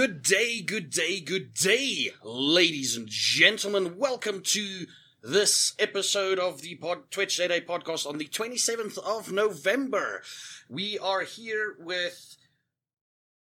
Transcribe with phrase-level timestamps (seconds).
[0.00, 3.98] Good day, good day, good day, ladies and gentlemen.
[3.98, 4.86] Welcome to
[5.22, 10.22] this episode of the pod, Twitch Day podcast on the 27th of November.
[10.70, 12.38] We are here with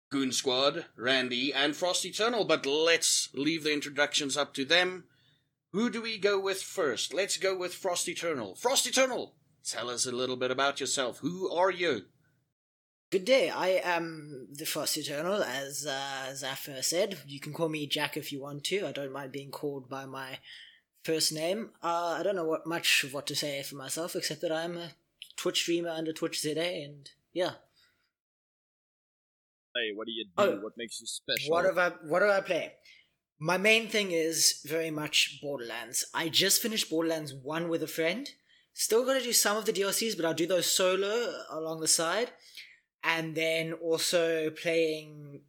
[0.10, 5.04] Goon Squad, Randy, and Frost Eternal, but let's leave the introductions up to them.
[5.74, 7.14] Who do we go with first?
[7.14, 8.56] Let's go with Frost Eternal.
[8.56, 11.20] Frost Eternal, tell us a little bit about yourself.
[11.20, 12.06] Who are you?
[13.12, 13.50] Good day.
[13.50, 17.18] I am the Frost Eternal, as uh, Zaffa said.
[17.28, 18.88] You can call me Jack if you want to.
[18.88, 20.40] I don't mind being called by my
[21.04, 21.72] first name.
[21.84, 24.78] Uh, I don't know what much of what to say for myself, except that I'm
[24.78, 24.92] a
[25.36, 27.56] Twitch streamer under Twitch ZA, and yeah.
[29.76, 30.32] Hey, what do you do?
[30.38, 31.52] Oh, what makes you special?
[31.52, 32.72] What do I what do I play?
[33.40, 36.06] My main thing is very much Borderlands.
[36.14, 38.30] I just finished Borderlands 1 with a friend.
[38.74, 42.32] Still gotta do some of the DLCs, but I'll do those solo along the side.
[43.04, 45.42] And then also playing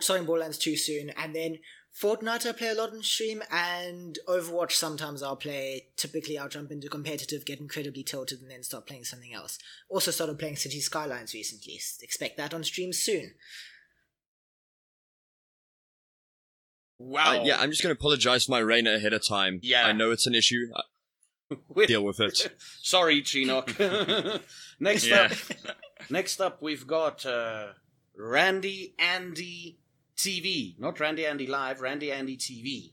[0.00, 1.10] starting Borderlands 2 soon.
[1.10, 1.58] And then
[1.98, 5.86] Fortnite I play a lot on stream and Overwatch sometimes I'll play.
[5.96, 9.58] Typically I'll jump into competitive, get incredibly tilted, and then start playing something else.
[9.88, 11.80] Also started playing City Skylines recently.
[12.02, 13.32] Expect that on stream soon.
[16.98, 17.40] Wow.
[17.40, 19.60] Uh, yeah, I'm just going to apologize for my rain ahead of time.
[19.62, 19.86] Yeah.
[19.86, 20.66] I know it's an issue.
[20.74, 20.82] I-
[21.86, 22.50] Deal with it.
[22.82, 23.72] Sorry, Chinook.
[24.80, 25.28] next Yeah.
[25.30, 25.76] up,
[26.10, 27.68] next up, we've got uh,
[28.16, 29.78] Randy Andy
[30.16, 32.92] TV, not Randy Andy Live, Randy Andy TV.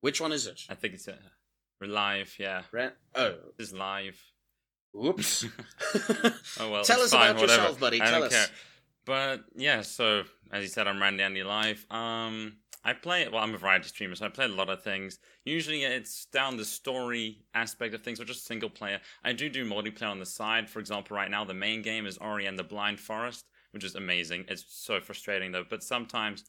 [0.00, 0.62] Which one is it?
[0.68, 1.14] I think it's uh,
[1.80, 2.34] live.
[2.38, 4.20] Yeah, Ran- oh, this is live.
[4.92, 5.46] whoops.
[6.58, 6.84] Oh well.
[6.84, 7.62] Tell us fine, about whatever.
[7.62, 8.00] yourself, buddy.
[8.02, 8.32] I Tell don't us.
[8.32, 8.46] care.
[9.06, 11.84] But yeah, so as you said, I'm Randy Andy Live.
[11.90, 13.28] Um, I play.
[13.28, 15.18] Well, I'm a variety streamer, so I play a lot of things.
[15.44, 19.00] Usually, it's down the story aspect of things, or just single player.
[19.22, 20.68] I do do multiplayer on the side.
[20.68, 23.96] For example, right now the main game is Ori and the Blind Forest, which is
[23.96, 24.46] amazing.
[24.48, 25.64] It's so frustrating though.
[25.68, 26.44] But sometimes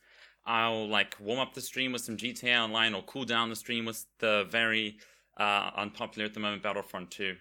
[0.46, 3.86] I'll like warm up the stream with some GTA Online, or cool down the stream
[3.86, 4.98] with the very
[5.38, 7.36] uh, unpopular at the moment Battlefront 2.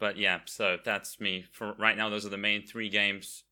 [0.00, 1.44] But yeah, so that's me.
[1.52, 3.44] For right now, those are the main three games.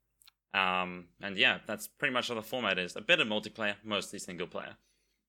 [0.57, 2.97] Um, and yeah, that's pretty much how the format is.
[2.97, 4.77] A bit of multiplayer, mostly single player.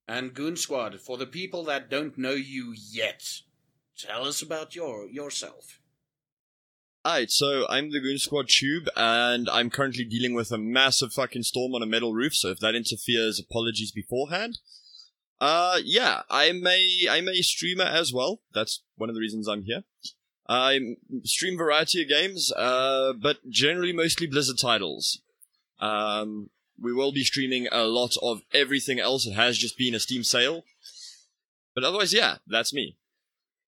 [0.07, 3.23] and Goon Squad, for the people that don't know you yet,
[3.97, 5.81] tell us about your yourself.
[7.05, 11.43] Alright, so I'm the Goon Squad Tube, and I'm currently dealing with a massive fucking
[11.43, 14.59] storm on a metal roof, so if that interferes, apologies beforehand.
[15.39, 18.41] Uh, yeah, I'm a, I'm a streamer as well.
[18.53, 19.83] That's one of the reasons I'm here.
[20.49, 25.21] I stream variety of games, uh, but generally mostly Blizzard titles.
[25.79, 26.49] Um,
[26.79, 29.25] we will be streaming a lot of everything else.
[29.25, 30.63] It has just been a Steam sale.
[31.75, 32.97] But otherwise, yeah, that's me.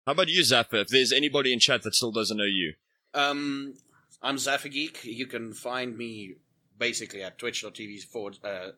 [0.07, 0.83] How about you, Zaffa?
[0.83, 2.75] If there's anybody in chat that still doesn't know you.
[3.15, 3.75] Um,
[4.23, 5.05] I'm Zaffa Geek.
[5.05, 6.37] You can find me
[6.79, 8.71] basically at twitch.tv forward uh,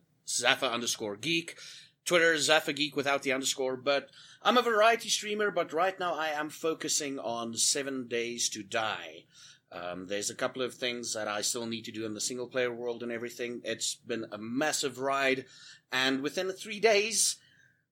[0.62, 1.56] underscore geek.
[2.04, 3.76] Twitter Zaffa Geek without the underscore.
[3.76, 4.08] But
[4.42, 5.50] I'm a variety streamer.
[5.50, 9.24] But right now I am focusing on Seven Days to Die.
[9.72, 12.48] Um, there's a couple of things that I still need to do in the single
[12.48, 13.60] player world and everything.
[13.64, 15.44] It's been a massive ride,
[15.92, 17.36] and within three days,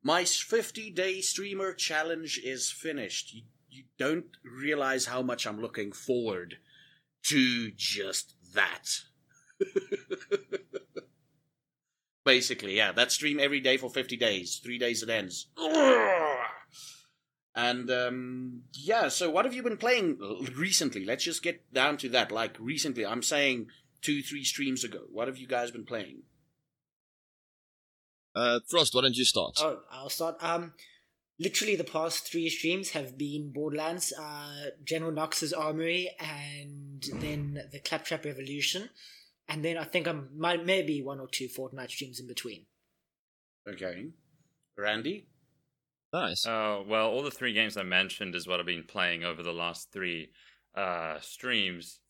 [0.03, 3.33] my 50 day streamer challenge is finished.
[3.33, 6.57] You, you don't realize how much I'm looking forward
[7.25, 9.03] to just that.
[12.29, 14.61] Basically, yeah, that stream every day for 50 days.
[14.63, 15.47] Three days it ends.
[17.55, 20.19] And, um, yeah, so what have you been playing
[20.55, 21.07] recently?
[21.07, 22.31] Let's just get down to that.
[22.31, 23.69] Like, recently, I'm saying
[24.03, 25.05] two, three streams ago.
[25.11, 26.25] What have you guys been playing?
[28.37, 29.59] Uh, Frost, why don't you start?
[29.63, 30.37] Oh, I'll start.
[30.41, 30.75] Um,
[31.41, 37.81] literally the past three streams have been Borderlands, uh, General Knoxx's Armory, and then the
[37.81, 38.91] Claptrap Revolution,
[39.49, 42.67] and then I think I'm might maybe one or two Fortnite streams in between.
[43.69, 44.09] Okay.
[44.77, 45.27] Randy?
[46.13, 46.47] Nice.
[46.47, 49.53] Oh, well, all the three games I mentioned is what I've been playing over the
[49.53, 50.31] last three
[50.75, 52.01] uh, streams.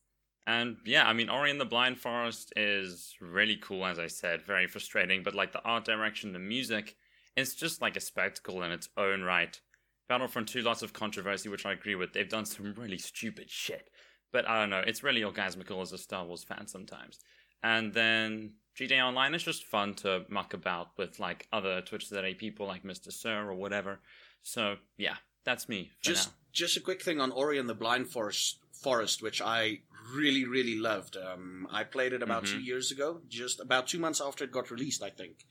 [0.47, 4.43] And yeah, I mean, Ori and the Blind Forest is really cool, as I said,
[4.46, 6.96] very frustrating, but like the art direction, the music,
[7.37, 9.61] it's just like a spectacle in its own right.
[10.08, 12.12] Battlefront 2, lots of controversy, which I agree with.
[12.12, 13.91] They've done some really stupid shit.
[14.33, 17.19] But I don't know, it's really orgasmical as a Star Wars fan sometimes.
[17.63, 22.33] And then GTA Online is just fun to muck about with like other Twitch ZA
[22.37, 23.13] people like Mr.
[23.13, 24.01] Sir or whatever.
[24.43, 26.35] So yeah, that's me for just now.
[26.53, 29.81] just a quick thing on Ori and the Blind Forest, Forest, which I
[30.15, 31.17] really really loved.
[31.17, 32.53] Um, I played it about Mhm.
[32.53, 35.45] two years ago, just about two months after it got released, I think.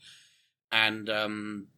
[0.72, 1.68] And um,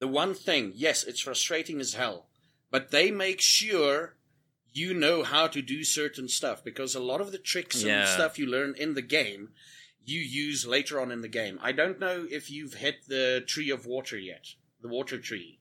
[0.00, 2.28] the one thing, yes, it's frustrating as hell,
[2.70, 4.16] but they make sure
[4.74, 8.38] you know how to do certain stuff because a lot of the tricks and stuff
[8.38, 9.50] you learn in the game
[10.04, 11.58] you use later on in the game.
[11.62, 14.48] I don't know if you've hit the tree of water yet,
[14.82, 15.60] the water tree.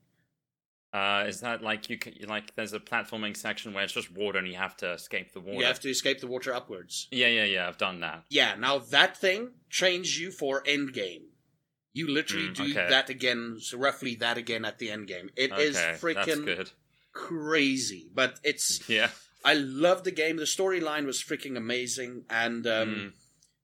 [0.93, 4.37] Uh, is that like you can like there's a platforming section where it's just water
[4.37, 5.59] and you have to escape the water?
[5.59, 7.07] You have to escape the water upwards.
[7.09, 7.67] Yeah, yeah, yeah.
[7.67, 8.25] I've done that.
[8.29, 11.23] Yeah, now that thing trains you for end game.
[11.93, 12.89] You literally Mm, do okay.
[12.89, 15.29] that again, so roughly that again at the end game.
[15.35, 16.71] It is Okay, that's freaking good.
[17.13, 18.87] Crazy, but it's.
[18.89, 19.09] Yeah.
[19.45, 20.37] I love the game.
[20.37, 23.11] The storyline was freaking amazing, and um, Mm.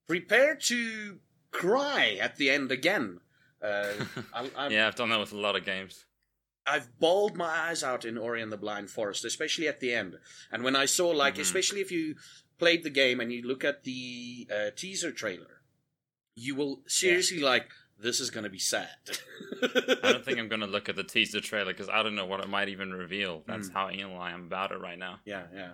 [0.07, 1.19] prepare to
[1.51, 3.19] cry at the end again.
[3.61, 3.91] Uh,
[4.33, 6.05] I, I'm, yeah, I've done that with a lot of games.
[6.67, 10.17] I've bawled my eyes out in Ori and the Blind Forest, especially at the end.
[10.51, 11.39] And when I saw, like, Mhm.
[11.41, 12.15] especially if you
[12.59, 15.61] played the game and you look at the uh, teaser trailer,
[16.35, 17.69] you will seriously like,
[18.01, 18.87] this is going to be sad.
[19.61, 22.39] I don't think I'm gonna look at the teaser trailer because I don't know what
[22.39, 23.43] it might even reveal.
[23.47, 23.73] That's Mm.
[23.73, 25.19] how anal I am about it right now.
[25.25, 25.71] Yeah, yeah.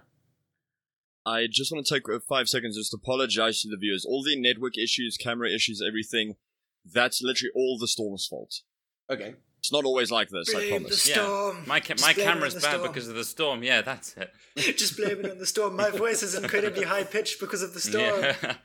[1.26, 4.06] I just want to take uh, five seconds just to apologize to the viewers.
[4.06, 6.36] All the network issues, camera issues, everything,
[6.84, 8.62] that's literally all the storm's fault.
[9.10, 9.36] Okay.
[9.60, 11.04] It's not always like this, I Blame promise.
[11.04, 11.16] the Yeah.
[11.16, 11.64] storm.
[11.66, 12.82] My ca- my blame it on camera's bad storm.
[12.88, 13.64] because of the storm.
[13.64, 14.32] Yeah, that's it.
[14.78, 15.76] Just blame it on the storm.
[15.76, 18.22] My voice is incredibly high pitched because of the storm.
[18.22, 18.56] Yeah.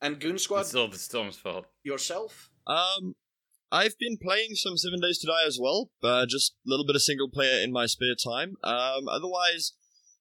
[0.00, 1.66] And Goon Squad, it's all the storm's fault.
[1.82, 2.50] yourself?
[2.66, 3.16] Um,
[3.70, 6.96] I've been playing some Seven Days to Die as well, but just a little bit
[6.96, 8.56] of single player in my spare time.
[8.62, 9.72] Um, otherwise,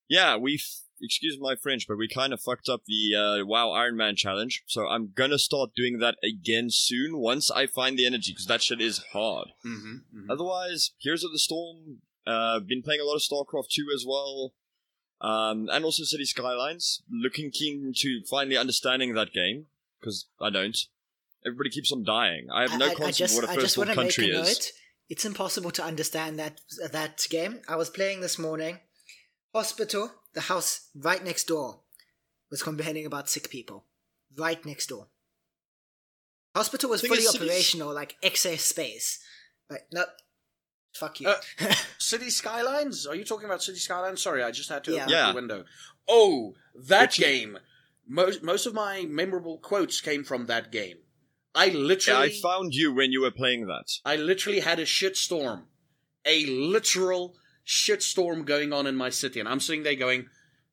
[0.09, 0.63] yeah, we've
[1.01, 4.63] excuse my French, but we kind of fucked up the uh, WoW Iron Man challenge,
[4.65, 8.63] so I'm gonna start doing that again soon once I find the energy, because that
[8.63, 9.49] shit is hard.
[9.65, 10.31] Mm-hmm.
[10.31, 12.01] Otherwise, Heroes of the Storm.
[12.25, 14.51] Uh, been playing a lot of StarCraft 2 as well.
[15.19, 17.01] Um, and also City Skylines.
[17.11, 19.65] Looking keen to finally understanding that game,
[19.99, 20.77] because I don't.
[21.45, 22.47] Everybody keeps on dying.
[22.53, 24.47] I have no I- I, I concept just, of what a first world country is.
[24.47, 24.71] note.
[25.09, 26.59] It's impossible to understand that
[26.91, 27.61] that game.
[27.67, 28.79] I was playing this morning.
[29.55, 31.79] Hospital, the house right next door,
[32.51, 33.85] was complaining about sick people.
[34.37, 35.07] Right next door.
[36.55, 39.19] Hospital was fully cities- operational, like excess space.
[39.69, 40.03] But no,
[40.93, 41.29] fuck you.
[41.29, 41.35] Uh,
[41.97, 43.05] City Skylines?
[43.07, 44.21] Are you talking about City Skylines?
[44.21, 45.01] Sorry, I just had to Yeah.
[45.03, 45.27] open Yeah.
[45.29, 45.63] the window.
[46.07, 47.59] Oh, that Which- game.
[48.09, 50.99] Most most of my memorable quotes came from that game.
[51.53, 53.99] I Yeah, literally I found you when you were playing that.
[54.05, 55.65] I literally had a shitstorm.
[56.25, 57.35] A literal
[57.65, 59.39] shitstorm going on in my city.
[59.41, 60.29] And I'm sitting there going,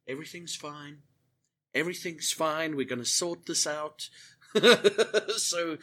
[0.06, 0.98] everything's fine.
[1.74, 2.76] Everything's fine.
[2.76, 4.08] We're going to sort this out.
[5.36, 5.78] so,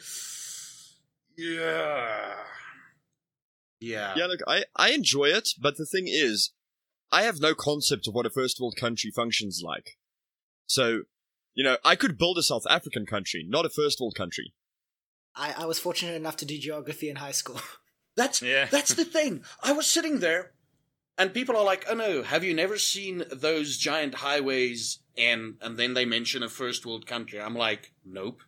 [1.36, 2.34] yeah.
[3.82, 4.14] Yeah.
[4.16, 6.52] Yeah, look, I, I enjoy it, but the thing is,
[7.10, 9.98] I have no concept of what a first world country functions like.
[10.66, 11.02] So,
[11.54, 14.54] you know, I could build a South African country, not a first world country.
[15.34, 17.60] I, I was fortunate enough to do geography in high school.
[18.16, 18.66] That's Yeah.
[18.70, 19.42] that's the thing.
[19.62, 20.52] I was sitting there,
[21.16, 25.78] and people are like, "Oh no, have you never seen those giant highways?" And and
[25.78, 27.40] then they mention a first world country.
[27.40, 28.42] I'm like, "Nope."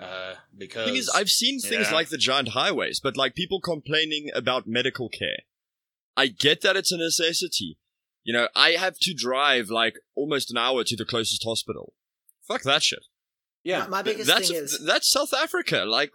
[0.00, 1.94] Uh, because thing is, I've seen things Yeah.
[1.94, 5.40] like the giant highways, but like people complaining about medical care.
[6.16, 7.78] I get that it's a necessity.
[8.24, 11.92] You know, I have to drive like almost an hour to the closest hospital.
[12.46, 13.04] Fuck that shit.
[13.64, 15.84] yeah, My, my biggest That's thing is that's South Africa.
[15.86, 16.12] Like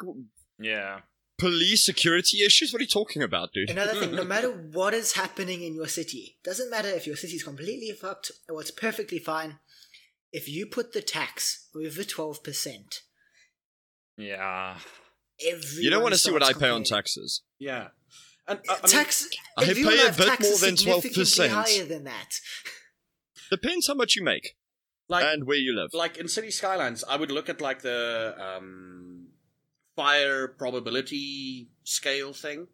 [0.60, 1.02] Yeah.
[1.38, 2.72] police security issues.
[2.74, 3.70] What are you talking about, dude?
[3.70, 7.44] Another thing, no matter what is happening in your city, doesn't matter if your city's
[7.44, 9.60] completely fucked or it's perfectly fine.
[10.32, 13.02] If you put the tax over twelve percent,
[14.18, 14.78] Yeah.
[15.46, 17.42] everyone You don't want to see what I pay on taxes.
[17.60, 17.88] yeah.
[18.48, 19.28] And uh, I mean, tax.
[19.58, 21.50] I pay a bit more than 12%.
[21.50, 22.40] Higher than that.
[23.50, 24.56] Depends how much you make
[25.10, 25.90] like and where you live.
[25.94, 29.28] like in City Skylines, I would look at like the um,
[29.96, 32.68] fire probability scale thing,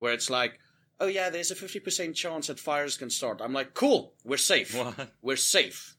[0.00, 0.58] where it's like,
[1.00, 3.40] oh yeah, there's a fifty percent chance that fires can start.
[3.42, 4.74] I'm like, cool, we're safe.
[4.74, 5.12] What?
[5.22, 5.96] We're safe.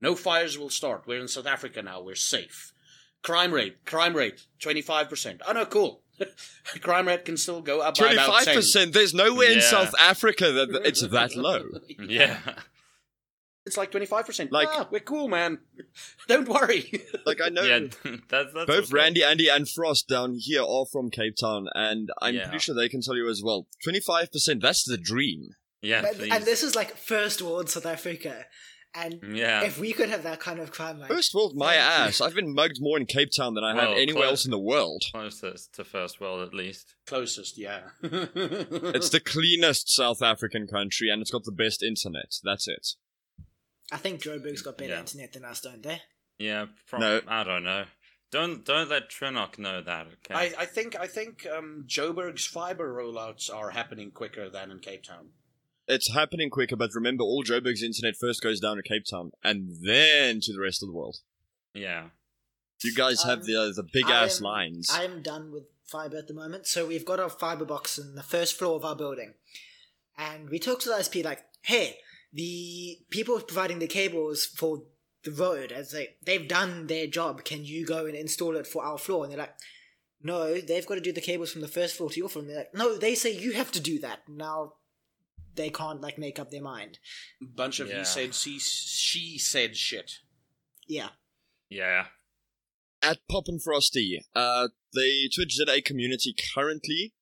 [0.00, 1.04] No fires will start.
[1.06, 2.02] We're in South Africa now.
[2.02, 2.72] We're safe.
[3.22, 5.40] Crime rate, crime rate, twenty five percent.
[5.46, 6.02] Oh no, cool.
[6.80, 8.54] crime rate can still go up by about Twenty-five 10.
[8.54, 8.92] percent.
[8.92, 11.64] There's nowhere in South Africa that it's that low.
[11.98, 12.38] Yeah.
[13.64, 14.50] It's like twenty five percent.
[14.50, 15.58] Like- ah, we're cool, man.
[16.28, 16.90] Don't worry.
[17.24, 17.78] Like I know yeah.
[18.04, 22.10] That's, that's both what's Randy, Andy, and Frost down here are from Cape Town, and
[22.20, 22.44] I'm Yeah.
[22.48, 23.68] pretty sure they can tell you as well.
[23.84, 24.62] Twenty-five percent.
[24.62, 25.50] That's the dream.
[25.80, 26.04] Yeah.
[26.06, 26.32] and, Please.
[26.32, 28.46] and this is like first world South Africa,
[28.94, 29.62] and yeah.
[29.64, 32.20] if we could have that kind of crime rate, First world, my ass.
[32.20, 34.30] I've been mugged more in Cape Town than I have anywhere close.
[34.30, 35.02] else in the world.
[35.12, 36.94] Closest to first world, at least.
[37.06, 37.80] Closest, yeah.
[38.02, 42.34] It's the cleanest South African country, and it's got the best internet.
[42.44, 42.88] That's it.
[43.90, 45.00] I think Joburg's got better Yeah.
[45.00, 46.00] internet than us, don't they?
[46.38, 46.66] Yeah.
[46.86, 47.20] From, No.
[47.28, 47.84] I don't know.
[48.30, 50.06] Don't don't let Trinok know that.
[50.06, 50.34] Okay.
[50.34, 55.02] I, I think I think um, Joburg's fiber rollouts are happening quicker than in Cape
[55.04, 55.28] Town.
[55.88, 59.78] It's happening quicker, but remember, all Joburg's internet first goes down to Cape Town, and
[59.84, 61.16] then to the rest of the world.
[61.74, 62.10] Yeah.
[62.84, 64.88] You guys have Um, the the big ass I'm- lines.
[64.90, 68.22] I'm done with fiber at the moment, so we've got our fiber box in the
[68.22, 69.34] first floor of our building,
[70.16, 72.00] and we talked to the ISP like, "Hey,
[72.32, 74.86] the people providing the cables for
[75.24, 77.44] the road, as they they've done their job.
[77.44, 79.54] Can you go and install it for our floor?" And they're like,
[80.20, 82.50] "No, they've got to do the cables from the first floor to your floor." And
[82.50, 84.74] they're like, "No, they say you have to do that." Now
[85.54, 86.98] they can't like make up their mind.
[87.40, 87.98] Bunch of Yeah.
[88.00, 90.18] he said, she, she said shit.
[90.86, 91.10] Yeah,
[91.68, 92.06] Yeah.
[93.02, 97.14] at Pop and Frosty, uh, the Twitch ZA community currently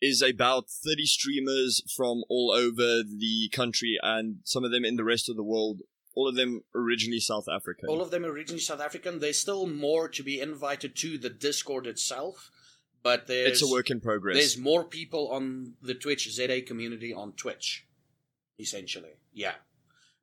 [0.00, 5.04] is about 30 streamers from all over the country and some of them in the
[5.04, 5.80] rest of the world.
[6.16, 7.88] All of them originally South African.
[7.88, 9.18] All of them originally South African.
[9.18, 12.50] There's still more to be invited to the Discord itself,
[13.04, 14.36] but there's it's a work in progress.
[14.36, 17.86] there's more people on the Twitch ZA community on Twitch,
[18.58, 19.18] essentially.
[19.32, 19.52] Yeah.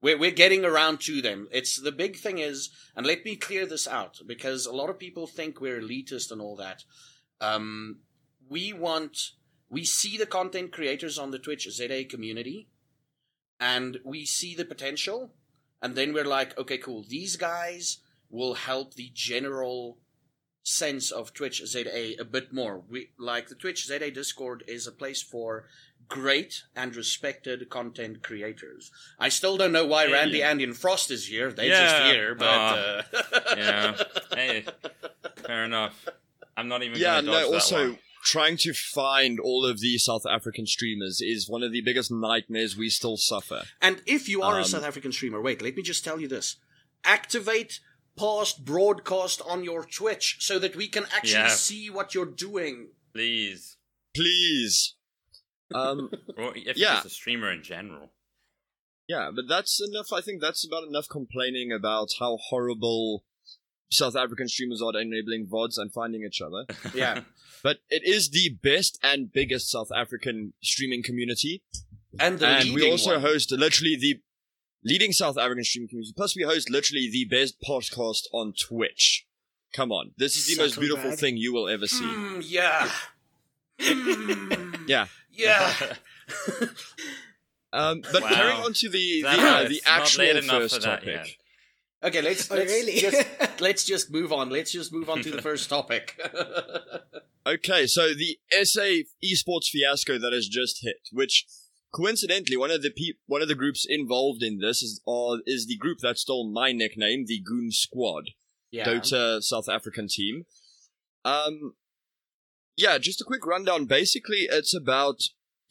[0.01, 1.47] We're, we're getting around to them.
[1.51, 4.97] It's the big thing is, and let me clear this out because a lot of
[4.97, 6.83] people think we're elitist and all that.
[7.39, 7.99] Um,
[8.49, 9.15] we want,
[9.69, 12.67] we see the content creators on the Twitch ZA community
[13.59, 15.35] and we see the potential.
[15.83, 17.05] And then we're like, okay, cool.
[17.07, 17.99] These guys
[18.31, 19.99] will help the general
[20.63, 22.83] sense of Twitch ZA a bit more.
[22.89, 25.65] We like the Twitch ZA Discord is a place for
[26.07, 28.91] great and respected content creators.
[29.17, 30.11] I still don't know why Hey.
[30.13, 31.51] Randy, Andy, and Frost is here.
[31.51, 31.83] They're Yeah.
[31.99, 33.05] just here, but Ah.
[33.13, 34.03] uh, Yeah.
[34.35, 34.65] Hey.
[35.45, 36.07] Fair enough.
[36.57, 37.99] I'm not even yeah, gonna dodge no, that also one.
[38.23, 42.75] trying to find all of the South African streamers is one of the biggest nightmares
[42.77, 43.63] we still suffer.
[43.81, 46.27] And if you are a Um, South African streamer, wait, let me just tell you
[46.27, 46.57] this.
[47.03, 47.79] Activate
[48.17, 51.47] past broadcast on your Twitch so that we can actually Yeah.
[51.49, 52.89] see what you're doing.
[53.13, 53.77] Please.
[54.13, 54.95] Please.
[55.73, 56.93] Um, Or if Yeah.
[56.93, 58.11] you're just a streamer in general.
[59.07, 60.11] yeah, but that's enough.
[60.13, 63.25] I think that's about enough complaining about how horrible
[63.89, 66.65] South African streamers are at enabling VODs and finding each other.
[66.95, 67.23] Yeah.
[67.63, 71.61] But it is the best and biggest South African streaming community.
[72.19, 73.21] And the and we also one.
[73.21, 74.19] host literally the
[74.83, 76.13] leading South African streaming community.
[76.15, 79.25] Plus, we host literally the best podcast on Twitch.
[79.73, 81.19] Come on, this is the most beautiful brag.
[81.19, 82.03] thing you will ever see.
[82.03, 82.89] Mm, yeah.
[83.79, 85.07] Mm, Yeah.
[85.31, 85.73] yeah.
[87.73, 88.29] Um, but Wow.
[88.33, 91.05] carrying on to the the, uh, the actual first topic.
[91.07, 91.27] yet.
[92.03, 92.99] Okay, let's Oh, let's really?
[92.99, 93.25] just
[93.61, 94.49] let's just move on.
[94.49, 96.19] Let's just move on to the first topic.
[97.47, 101.45] Okay, so the SA esports fiasco that has just hit, which
[101.93, 105.67] coincidentally one of the pe- one of the groups involved in this is uh, is
[105.67, 108.31] the group that stole my nickname, the Goon Squad.
[108.71, 108.85] yeah.
[108.85, 110.45] Dota South African team.
[111.23, 111.73] Um,
[112.77, 113.85] yeah, just a quick rundown.
[113.85, 115.21] Basically, it's about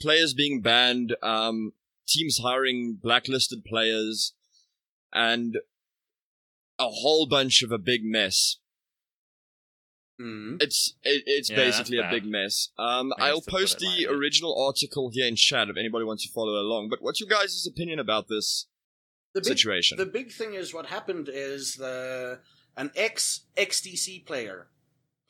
[0.00, 1.72] players being banned, um,
[2.06, 4.34] teams hiring blacklisted players,
[5.12, 5.56] and
[6.78, 8.56] a whole bunch of a big mess.
[10.20, 10.62] Mm.
[10.62, 12.68] It's it, it's Yeah, basically a big mess.
[12.78, 14.06] Um, I I'll post the lightly.
[14.06, 16.88] original article here in chat if anybody wants to follow along.
[16.90, 18.66] But what's your guys' opinion about this
[19.32, 19.96] The big, situation?
[19.96, 22.40] the big thing is what happened is the
[22.76, 24.68] an ex XTC player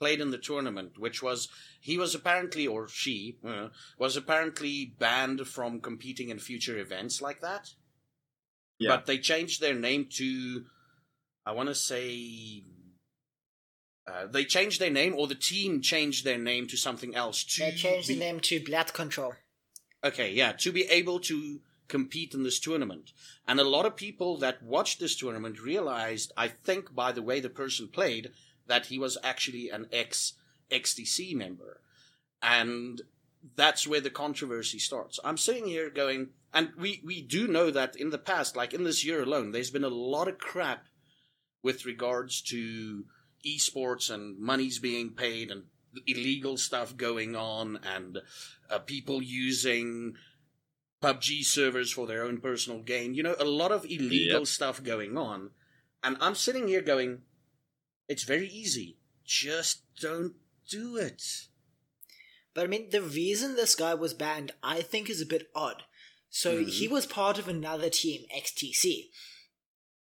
[0.01, 1.49] played in the tournament, which was
[1.81, 3.69] he was apparently or she uh,
[3.99, 7.71] was apparently banned from competing in future events like that.
[8.79, 8.97] Yeah.
[8.97, 10.65] But they changed their name to,
[11.47, 12.65] I want to say.
[14.11, 17.45] Uh, they changed their name, or the team changed their name to something else.
[17.45, 19.35] To they changed the name to Black Control.
[20.03, 23.13] Okay, yeah, to be able to compete in this tournament.
[23.47, 27.41] And a lot of people that watched this tournament realized, I think by the way
[27.41, 28.31] the person played,
[28.67, 30.35] that he was actually an ex
[30.71, 31.81] XTC member.
[32.41, 33.03] And
[33.57, 35.19] that's where the controversy starts.
[35.25, 38.85] I'm sitting here going, and we, we do know that in the past, like in
[38.85, 40.87] this year alone, there's been a lot of crap
[41.63, 43.05] with regards to
[43.47, 45.65] esports and monies being paid and
[46.07, 48.19] illegal stuff going on and
[48.71, 50.15] uh, people using
[51.03, 53.15] PUBG servers for their own personal gain.
[53.15, 54.47] You know, a lot of illegal Yep.
[54.47, 55.51] stuff going on.
[56.03, 57.23] And I'm sitting here going,
[58.09, 58.99] it's very easy.
[59.25, 60.35] Just don't
[60.69, 61.23] do it.
[62.55, 65.85] But I mean, the reason this guy was banned, I think, is a bit odd.
[66.29, 66.69] So Mhm.
[66.69, 69.11] he was part of another team, XTC.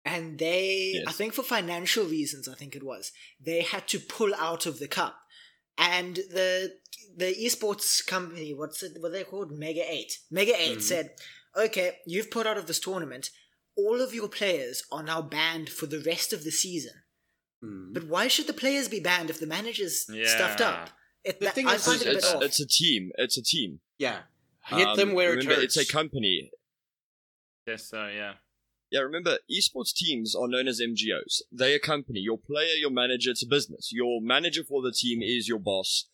[0.05, 4.35] And they, I think for financial reasons, I think it was, they had to pull
[4.35, 5.15] out of the cup.
[5.77, 6.73] And the
[7.15, 9.51] the esports company, what's it, what they called?
[9.51, 10.17] Mega 8.
[10.31, 10.81] Mega 8 Mhm.
[10.81, 11.11] said,
[11.55, 13.29] okay, you've put out of this tournament.
[13.75, 16.93] All of your players are now banned for the rest of the season.
[17.61, 17.93] Hmm.
[17.93, 20.89] But why should the players be banned if the manager's stuffed up?
[21.23, 22.43] It, The that- thing I is- find it a bit it's, off.
[22.43, 23.11] it's a team.
[23.17, 23.79] It's a team.
[23.97, 24.23] Yeah.
[24.67, 25.77] Hit Um, them where it remember, hurts.
[25.77, 26.51] It's a company.
[27.67, 28.33] Guess so, yeah.
[28.93, 31.41] Yeah, remember, esports teams are known as MGOs.
[31.51, 33.31] They accompany your player, your manager.
[33.31, 33.89] It's a business.
[33.91, 36.09] Your manager for the team is your boss.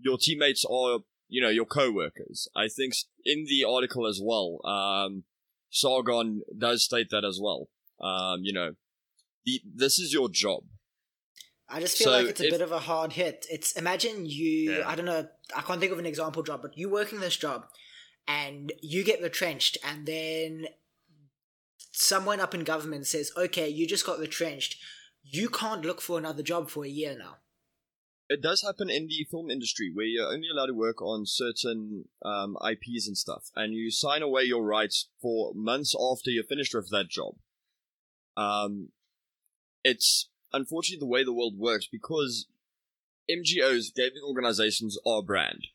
[0.00, 2.48] Your teammates are, you know, your co-workers.
[2.56, 2.94] I think
[3.26, 5.24] in the article as well, um,
[5.68, 7.68] Sargon does state that as well.
[8.00, 8.76] Um, you know,
[9.44, 10.62] the, this is your job.
[11.68, 13.44] I just feel So like it's a if- bit of a hard hit.
[13.50, 14.72] It's imagine you.
[14.78, 14.88] Yeah.
[14.88, 15.28] I don't know.
[15.54, 17.66] I can't think of an example job, but you working this job,
[18.26, 20.64] and you get retrenched, and then
[21.92, 24.76] someone up in government says, "Okay, you just got retrenched.
[25.22, 27.38] You can't look for another job for a year now."
[28.28, 32.08] It does happen in the film industry where you're only allowed to work on certain
[32.24, 36.74] um, IPs and stuff, and you sign away your rights for months after you're finished
[36.74, 37.34] with that job.
[38.36, 38.88] Um,
[39.84, 42.46] it's unfortunately the way the world works because
[43.30, 45.66] MGOs, gaming organizations, are a brand.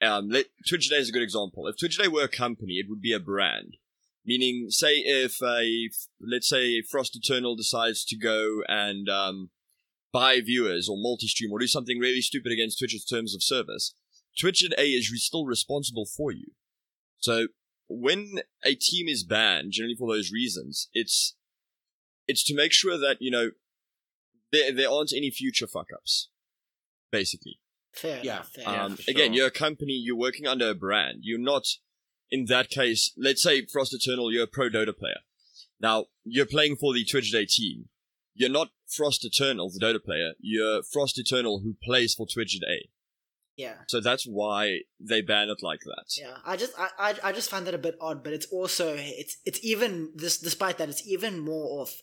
[0.00, 1.66] Um, let, Twitch Day is a good example.
[1.66, 3.76] If Twitch Day were a company, it would be a brand.
[4.26, 5.88] Meaning, say if a,
[6.20, 9.50] let's say Frost Eternal decides to go and um,
[10.12, 13.94] buy viewers or multi-stream or do something really stupid against Twitch's terms of service,
[14.38, 16.48] Twitch and A is re- still responsible for you.
[17.18, 17.48] So
[17.88, 21.36] when a team is banned, generally for those reasons, it's
[22.26, 23.50] it's to make sure that you know
[24.52, 26.28] there there aren't any future fuck ups.
[27.12, 27.60] Basically,
[27.94, 28.34] Fair Yeah.
[28.34, 28.50] enough.
[28.52, 28.90] Fair Yeah, enough.
[28.90, 29.34] um, for again, sure.
[29.36, 31.20] you're a company, you're working under a brand.
[31.22, 31.64] You're not,
[32.30, 35.20] in that case, let's say Frost Eternal, you're a pro Dota player.
[35.80, 37.88] Now, you're playing for the Twitch Day team.
[38.34, 40.32] You're not Frost Eternal, the Dota player.
[40.40, 42.90] You're Frost Eternal who plays for Twitch Day.
[43.56, 43.74] Yeah.
[43.88, 46.04] So that's why they ban it like that.
[46.18, 48.94] Yeah, I just I, I I just find that a bit odd, but it's also
[48.98, 51.94] it's it's even this despite that it's even more off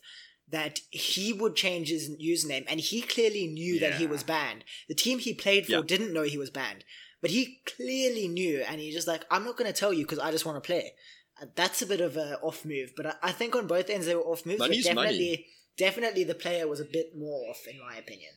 [0.48, 4.64] that he would change his username and he clearly knew that he was banned.
[4.88, 5.82] The team he played for Yeah.
[5.86, 6.84] didn't know he was banned,
[7.24, 10.18] but he clearly knew and he's just like I'm not going to tell you because
[10.18, 10.92] I just want to play.
[11.40, 14.06] Uh, That's a bit of a off move, but I, I think on both ends
[14.06, 14.58] they were off moves.
[14.60, 15.08] Money's but money.
[15.08, 15.46] definitely,
[15.78, 18.32] definitely the player was a bit more off in my opinion.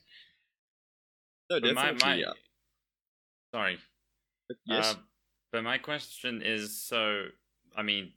[1.50, 2.08] No, But my, definitely.
[2.08, 2.34] my, yeah.
[3.54, 3.78] Sorry.
[4.66, 4.94] Yes.
[4.94, 4.96] Uh,
[5.52, 7.26] but my question is so,
[7.76, 8.14] I mean,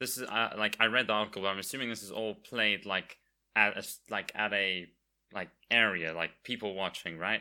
[0.00, 2.86] this is uh, like I read the article, but I'm assuming this is all played
[2.86, 3.16] like
[3.56, 4.86] at a, s- like at a
[5.32, 7.40] like area, like people watching, right?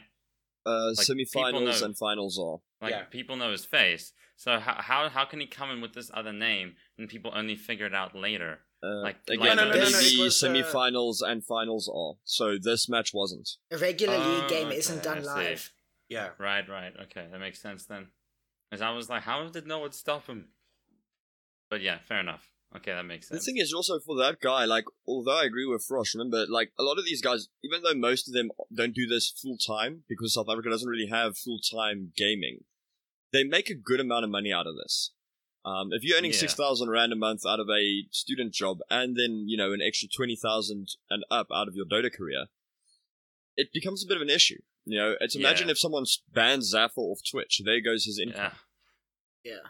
[0.65, 2.57] uh, like, people semifinals know- and finals are.
[2.81, 3.03] Like Yeah.
[3.05, 4.13] people know his face.
[4.35, 7.55] So how how how can he come in with this other name and people only
[7.55, 8.59] figure it out later?
[8.83, 11.89] Uh, Like- again, like- No, no, no, no, it the was, uh, semifinals and finals
[11.91, 12.13] are.
[12.23, 13.49] So this match wasn't.
[13.71, 15.73] A regular Oh, league game okay, isn't done live.
[16.09, 16.33] Yeah.
[16.37, 16.93] Right, right.
[17.05, 18.11] Okay, that makes sense then.
[18.69, 20.49] Because I was like, how did no one stop him?
[21.69, 22.51] But yeah, fair enough.
[22.75, 23.39] Okay, that makes sense.
[23.45, 26.73] The thing is also for that guy, like, although I agree with Frost, remember, like,
[26.77, 30.03] a lot of these guys, even though most of them don't do this full time,
[30.09, 32.65] because South Africa doesn't really have full time gaming,
[33.37, 35.11] they make a good amount of money out of this.
[35.63, 36.37] Um, if you're earning Yeah.
[36.39, 40.07] 6,000 Rand a month out of a student job, and then, you know, an extra
[40.09, 42.45] 20,000 and up out of your Dota career,
[43.55, 44.61] it becomes a bit of an issue.
[44.85, 45.71] You know, it's imagine Yeah.
[45.73, 48.53] if someone bans Zaffa off Twitch, there goes his income.
[49.43, 49.51] yeah.
[49.53, 49.69] Yeah.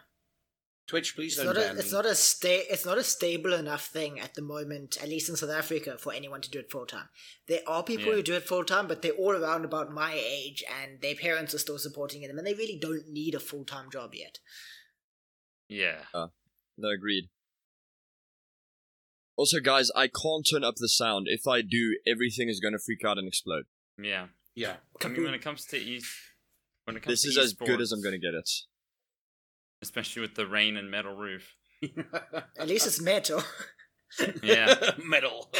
[0.88, 1.98] Twitch, please It's don't not, a, it's me.
[1.98, 5.36] not a sta- it's not a stable enough thing at the moment, at least in
[5.36, 7.10] South Africa, for anyone to do it full time.
[7.46, 8.14] There are people Yeah.
[8.14, 11.52] who do it full time, but they're all around about my age, and their parents
[11.52, 14.38] are still supporting them, and they really don't need a full time job yet.
[15.68, 16.04] Yeah.
[16.14, 16.28] Uh,
[16.78, 17.28] no, agreed.
[19.36, 21.26] Also, guys, I can't turn up the sound.
[21.28, 23.64] If I do, everything is going to freak out and explode.
[24.02, 24.28] Yeah.
[24.54, 24.76] yeah.
[25.04, 26.10] I mean, when it comes to East,
[26.84, 28.48] when it comes This to is as good as I'm going to get it.
[29.82, 31.54] Especially with the rain and metal roof.
[32.58, 33.42] At least it's metal.
[34.42, 34.92] Yeah.
[35.04, 35.48] Metal.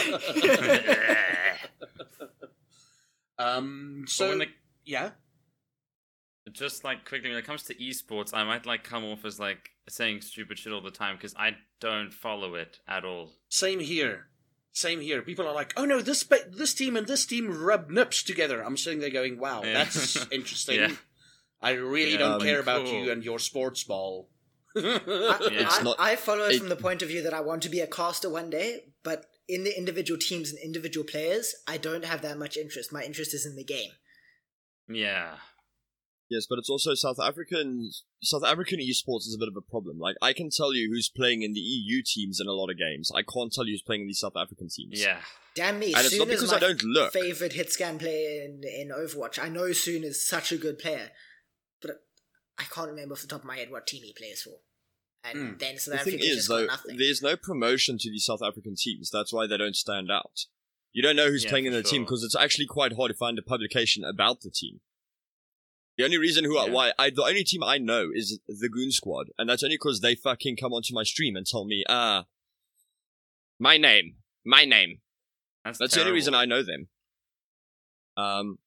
[3.38, 4.04] um.
[4.07, 4.48] So when it,
[4.85, 5.11] yeah.
[6.52, 9.70] just like quickly, when it comes to esports, I might like come off as like
[9.88, 13.33] saying stupid shit all the time because I don't follow it at all.
[13.48, 14.26] Same here.
[14.72, 15.22] Same here.
[15.22, 18.76] People are like, "Oh no, this this team and this team rub nips together." I'm
[18.76, 19.85] sitting there going, "Wow, Yeah.
[19.85, 20.92] that's interesting." Yeah.
[21.61, 22.18] I really Yeah.
[22.18, 22.94] don't Um, care about cool.
[23.05, 24.31] you and your sports ball.
[24.77, 27.40] I, It's I, not- I follow it it- from the point of view that I
[27.40, 31.55] want to be a caster one day, but in the individual teams and individual players,
[31.66, 32.92] I don't have that much interest.
[32.92, 33.90] My interest is in the game.
[34.88, 35.37] Yeah.
[36.31, 37.90] Yes, but it's also South African
[38.23, 39.99] South African esports is a bit of a problem.
[39.99, 42.77] Like I can tell you who's playing in the EU teams in a lot of
[42.77, 43.11] games.
[43.14, 45.01] I can't tell you who's playing in the South African teams.
[45.01, 45.21] Yeah.
[45.55, 47.12] Damn me, And it's not is because my I don't look.
[47.14, 49.42] favorite hit scan player in, in Overwatch.
[49.42, 51.12] I know Soon is such a good player, but
[52.59, 54.59] I can't remember off the top of my head what team he plays for.
[55.25, 55.57] And Hmm.
[55.59, 56.97] then South The thing is, though, got nothing.
[56.97, 59.11] there's no promotion to the South African teams.
[59.11, 60.47] That's why they don't stand out.
[60.92, 63.11] You don't know who's Yeah, playing in for the team because it's actually quite hard
[63.11, 64.81] to find a publication about the team.
[65.97, 66.73] The only reason who I, Yeah.
[66.73, 70.01] why I the only team I know is the Goon Squad, and that's only because
[70.01, 72.27] they fucking come onto my stream and tell me, ah,
[73.59, 74.18] My name.
[74.44, 75.01] My name.
[75.64, 76.88] That's, That's the only reason I know them.
[78.16, 78.59] Um,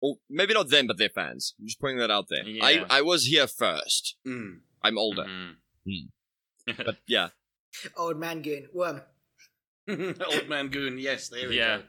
[0.00, 1.54] well, maybe not them, but their fans.
[1.58, 2.44] I'm just putting that out there.
[2.44, 2.64] Yeah.
[2.64, 4.16] I, I was here first.
[4.26, 4.60] Mm.
[4.82, 5.24] I'm older.
[5.86, 6.08] Mhm.
[6.76, 7.28] But yeah.
[7.96, 8.68] Old man goon.
[8.72, 9.02] Worm.
[9.88, 10.98] Old man goon.
[10.98, 11.78] Yes, there we Yeah.
[11.78, 11.82] go.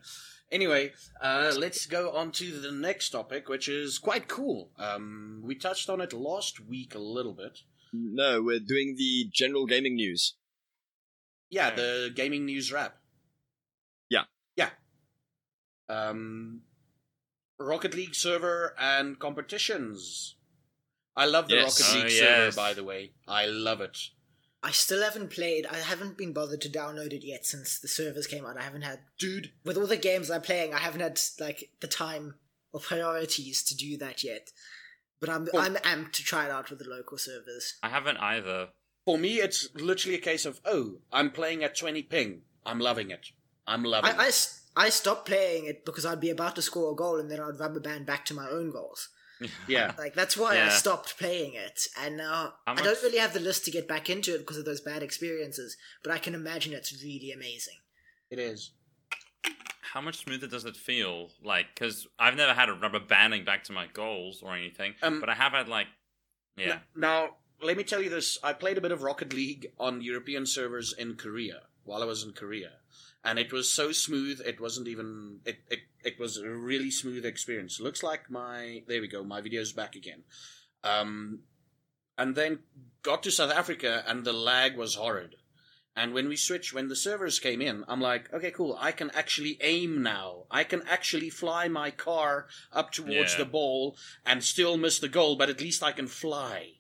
[0.52, 4.72] Anyway, uh, let's go on to the next topic, which is quite cool.
[4.78, 7.60] Um, we touched on it last week a little bit.
[7.94, 10.36] No, we're doing the general gaming news.
[11.50, 12.98] Yeah, the gaming news wrap.
[14.10, 14.24] Yeah.
[14.58, 14.70] Yeah.
[15.90, 16.62] Um,
[17.64, 20.36] Rocket League server and competitions.
[21.16, 21.80] I love the Yes.
[21.82, 22.20] Rocket Oh, League yes.
[22.20, 23.12] server, by the way.
[23.28, 23.98] I love it.
[24.64, 25.66] I still haven't played.
[25.66, 28.58] I haven't been bothered to download it yet since the servers came out.
[28.58, 31.88] I haven't had, Dude, with all the games I'm playing, I haven't had like the
[31.88, 32.36] time
[32.72, 34.52] or priorities to do that yet.
[35.20, 37.76] But I'm Well- I'm amped to try it out with the local servers.
[37.84, 38.70] I haven't either.
[39.04, 42.44] for me, it's literally a case of, oh, I'm playing at 20 ping.
[42.64, 43.30] I'm loving it.
[43.66, 44.28] I'm loving I, I it.
[44.30, 47.40] s- I stopped playing it because I'd be about to score a goal and then
[47.40, 49.10] I'd rubber band back to my own goals.
[49.68, 49.94] Yeah.
[49.98, 53.40] Like that's why I stopped playing it, and now How I don't really have the
[53.40, 55.78] list to get back into it because of those bad experiences.
[56.04, 57.80] But I can imagine it's really amazing.
[58.30, 58.72] It is.
[59.94, 61.30] How much smoother does it feel?
[61.44, 65.20] Like, because I've never had a rubber banding back to my goals or anything, Um,
[65.20, 65.88] but I have had like,
[66.56, 68.38] yeah, N- Now, let me tell you this.
[68.44, 72.24] I played a bit of Rocket League on European servers in Korea while I was
[72.24, 72.72] in Korea.
[73.24, 75.42] And it was so smooth, it wasn't even.
[75.46, 77.80] It, it, it was a really smooth experience.
[77.80, 78.84] Looks like my.
[78.88, 80.24] There we go, my video's back again.
[80.84, 81.42] Um,
[82.18, 82.60] and then
[83.04, 85.36] got to South Africa, and the lag was horrid.
[85.96, 88.78] And when we switched, when the servers came in, I'm like, okay, cool.
[88.80, 90.46] I can actually aim now.
[90.50, 93.40] I can actually fly my car up towards Yeah.
[93.40, 96.76] the ball and still miss the goal, but at least I can fly.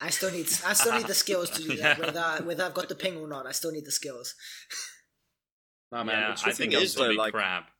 [0.00, 1.98] I still need I still need the skills to do that.
[1.98, 2.06] Yeah.
[2.06, 4.34] Whether I, whether I've got the ping or not, I still need the skills.
[5.90, 6.36] Nah, man, yeah.
[6.44, 7.70] I think it is, though, like- crap.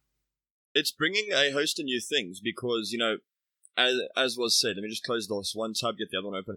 [0.75, 3.17] It's bringing a host of new things because, you know,
[3.77, 6.39] as, as was said, let me just close this one tab, get the other one
[6.39, 6.57] open.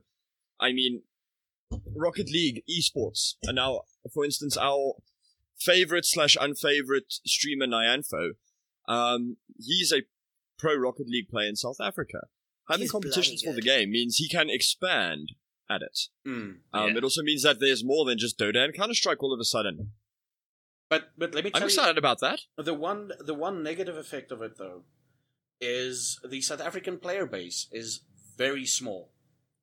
[0.62, 1.02] I mean,
[1.96, 3.82] Rocket League esports are now,
[4.14, 4.96] for instance, our
[5.60, 8.32] favorite slash unfavorite streamer Nyanfo.
[8.88, 10.04] Um, he's a
[10.58, 12.28] pro Rocket League player in South Africa.
[12.70, 15.34] Having He's competitions for the game means he can expand
[15.72, 15.98] at it.
[16.28, 16.32] Mm.
[16.74, 16.98] Um, Yeah.
[16.98, 19.46] It also means that there's more than just Dota and Counter Strike all of a
[19.56, 19.78] sudden.
[20.90, 22.40] But but let me I'm tell you, excited about that.
[22.58, 24.84] the one the one negative effect of it though
[25.62, 28.02] is the South African player base is
[28.38, 29.12] very small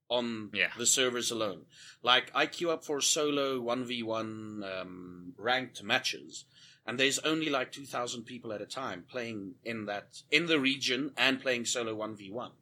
[0.08, 0.70] on Yeah.
[0.78, 1.66] the servers alone.
[2.02, 6.46] Like I queue up for solo one v one um, ranked matches,
[6.86, 10.58] and there's only like two thousand people at a time playing in that in the
[10.58, 12.52] region and playing solo one v one.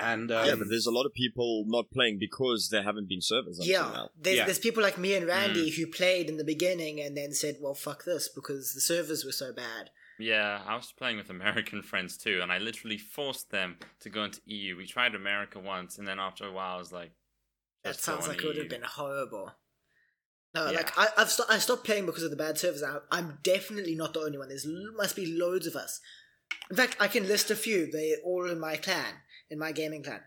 [0.00, 3.20] And um, yeah, but there's a lot of people not playing because there haven't been
[3.20, 4.08] servers until yeah, now.
[4.20, 4.44] there's Yeah.
[4.44, 7.74] there's people like me and Randy who played in the beginning and then said, "Well,
[7.74, 9.90] fuck this," because the servers were so bad.
[10.18, 14.24] Yeah, I was playing with American friends too, and I literally forced them to go
[14.24, 14.76] into EU.
[14.76, 17.12] We tried America once, and then after a while, I was like,
[17.84, 19.52] That sounds on like it would have been horrible.
[20.54, 20.78] No, Yeah.
[20.78, 22.82] like I, I've sto- I stopped playing because of the bad servers.
[22.82, 24.48] I, I'm definitely not the only one.
[24.48, 26.00] There's must be loads of us.
[26.70, 27.90] In fact, I can list a few.
[27.90, 29.14] They're all in my clan,
[29.50, 30.20] in my gaming clan.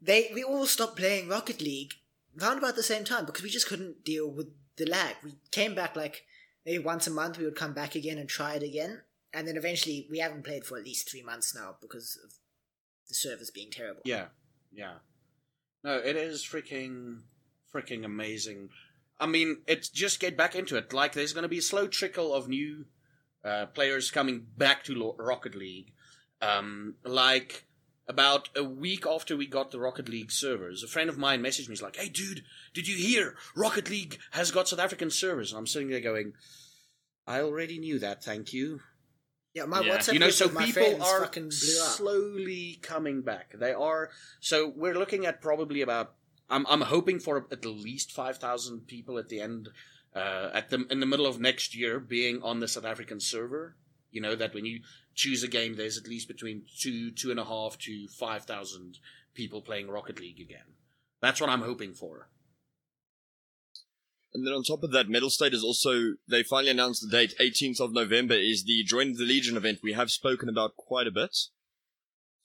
[0.00, 1.92] They we all stopped playing Rocket League
[2.40, 5.16] around about the same time because we just couldn't deal with the lag.
[5.24, 6.24] We came back like
[6.64, 7.38] maybe once a month.
[7.38, 10.64] We would come back again and try it again, and then eventually we haven't played
[10.64, 12.32] for at least three months now because of
[13.08, 14.02] the servers being terrible.
[14.04, 14.26] Yeah,
[14.72, 14.94] yeah.
[15.82, 17.20] No, it is freaking,
[17.74, 18.70] freaking amazing.
[19.18, 20.92] I mean, it's just get back into it.
[20.92, 22.86] Like, there's going to be a slow trickle of new
[23.44, 25.92] uh, players coming back to Rocket League.
[26.42, 27.64] Um, like
[28.10, 31.68] about a week after we got the Rocket League servers, a friend of mine messaged
[31.68, 31.72] me.
[31.72, 32.42] He's like, "Hey, dude,
[32.74, 36.32] did you hear Rocket League has got South African servers?" And I'm sitting there going,
[37.26, 38.22] "I already knew that.
[38.24, 38.80] Thank you."
[39.54, 39.96] Yeah, my Yeah.
[39.96, 41.90] WhatsApp you know, so with my people friends are fucking blew up.
[41.96, 43.52] slowly coming back.
[43.58, 44.10] They are.
[44.40, 46.14] So we're looking at probably about.
[46.48, 49.68] I'm I'm hoping for at least five thousand people at the end,
[50.14, 53.76] uh, at the in the middle of next year being on the South African server.
[54.10, 54.80] You know that when you
[55.14, 58.98] choose a game, there's at least between two two and a half to five thousand
[59.34, 60.74] people playing Rocket League again.
[61.20, 62.28] That's what I'm hoping for.
[64.32, 67.80] And then on top of that, Mettlestate is also, they finally announced the date, 18th
[67.80, 71.36] of November is the Join the Legion event we have spoken about quite a bit.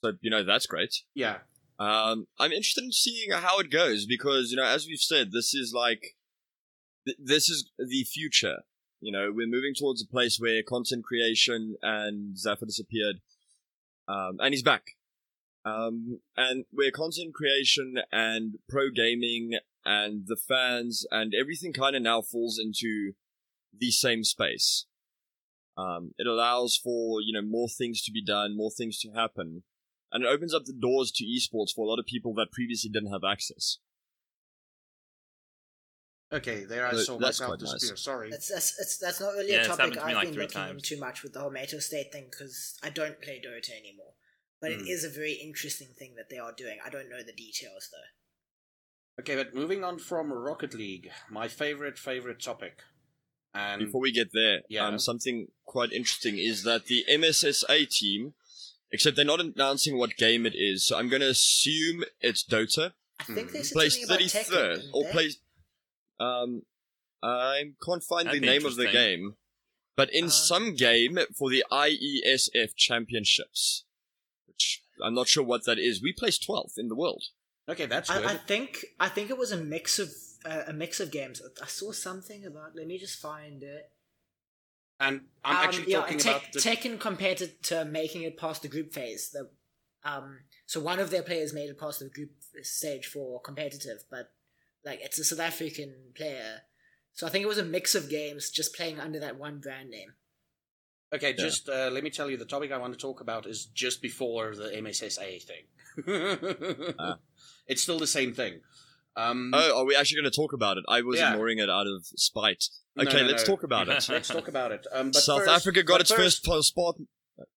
[0.02, 1.02] So, you know, that's great.
[1.14, 1.38] Yeah,
[1.78, 5.54] Um, I'm interested in seeing how it goes because, you know, as we've said, this
[5.54, 6.16] is like,
[7.06, 8.64] th- this is the future.
[9.00, 13.16] You know, we're moving towards a place where content creation and Zaffa disappeared.
[14.08, 14.92] Um, and he's back.
[15.64, 22.02] Um, and where content creation and pro gaming and the fans and everything kind of
[22.02, 23.12] now falls into
[23.76, 24.86] the same space.
[25.76, 29.64] Um, it allows for you know more things to be done, more things to happen,
[30.10, 32.90] and it opens up the doors to esports for a lot of people that previously
[32.90, 33.78] didn't have access.
[36.32, 37.72] Okay, there I saw that's myself quite nice.
[37.74, 37.96] disappear.
[37.96, 38.30] Sorry.
[38.30, 40.34] That's, that's, that's, that's not really Yeah, a it's topic to me I've like been
[40.34, 40.90] three looking times.
[40.90, 44.14] into much with the whole Mettlestate thing because I don't play Dota anymore.
[44.60, 44.80] But Hmm.
[44.80, 46.78] it is a very interesting thing that they are doing.
[46.84, 49.22] I don't know the details though.
[49.22, 52.80] Okay, but moving on from Rocket League, my favorite favorite topic.
[53.54, 54.86] And Before we get there, Yeah.
[54.86, 58.34] um, something quite interesting is that the MSSA team,
[58.90, 62.92] except they're not announcing what game it is, so I'm going to assume it's Dota.
[63.18, 64.44] I think they said plays something about Tekken.
[64.52, 65.10] 33rd didn't or they?
[65.12, 65.38] plays
[66.20, 66.62] um
[67.22, 69.36] I can't find That'd the name of the game
[69.96, 73.84] but in Uh, some game for the IESF championships
[74.46, 77.24] which I'm not sure what that is we placed 12th in the world
[77.68, 78.24] okay, that's good.
[78.24, 80.10] I, I think I think it was a mix of
[80.44, 81.42] uh, a mix of games.
[81.60, 82.76] I saw something about.
[82.76, 83.90] Let me just find it.
[85.00, 88.36] and I'm Um, actually yeah, talking Tek- about the Tekken compared to, to making it
[88.38, 89.30] past the group phase.
[89.30, 89.50] The
[90.04, 92.30] um, so one of their players made it past the group
[92.62, 94.30] stage for competitive, but
[94.86, 96.62] like it's a South African player.
[97.12, 99.90] So I think it was a mix of games, just playing under that one brand
[99.90, 100.14] name.
[101.14, 103.66] Okay, just uh, let me tell you, the topic I want to talk about is
[103.66, 105.64] just before the MSSA thing.
[106.98, 107.18] Ah.
[107.66, 108.60] It's still the same thing.
[109.16, 111.30] Um, oh are we actually going to talk about it I was Yeah.
[111.32, 112.64] ignoring it out of spite
[113.00, 113.54] okay no, let's no.
[113.54, 114.86] talk about it let's talk about it.
[114.92, 116.96] Um, but South first- Africa got but its first po- spot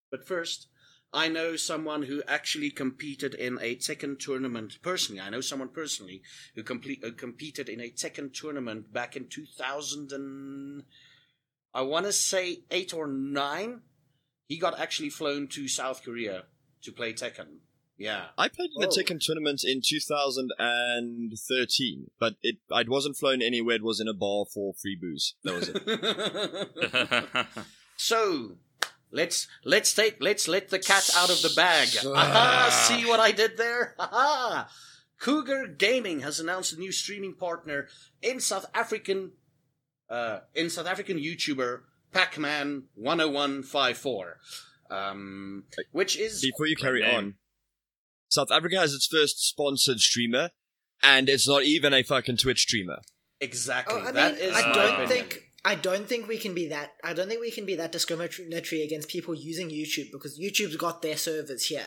[0.09, 0.69] But first,
[1.11, 5.19] I know someone who actually competed in a Tekken tournament personally.
[5.19, 6.21] I know someone personally
[6.55, 10.83] who complete, uh, competed in a Tekken tournament back in 2000 and
[11.73, 13.81] I want to say 8 or 9.
[14.47, 16.43] He got actually flown to South Korea
[16.83, 17.57] to play Tekken.
[17.97, 18.27] Yeah.
[18.37, 18.89] I played in a Oh.
[18.89, 24.45] Tekken tournament in 2013 but it I wasn't flown anywhere it was in a bar
[24.53, 27.47] for free booze that was it
[27.97, 28.57] so,
[29.11, 31.89] let's let's take let's let the cat out of the bag.
[32.05, 32.09] Ah.
[32.15, 33.95] Aha, see what I did there?
[33.99, 34.69] Aha!
[35.19, 37.87] Cougar Gaming has announced a new streaming partner
[38.21, 39.31] in South African
[40.09, 41.81] uh in South African YouTuber
[42.13, 44.37] Pac-Man 10154.
[44.89, 47.15] Um which is Before you carry name.
[47.15, 47.33] on,
[48.29, 50.49] South Africa has its first sponsored streamer,
[51.03, 52.99] and it's not even a fucking Twitch streamer.
[53.41, 55.07] exactly Oh, I that mean, is I don't opinion.
[55.09, 56.93] think I don't think we can be that.
[57.03, 61.01] I don't think we can be that discriminatory against people using YouTube because YouTube's got
[61.01, 61.85] their servers here.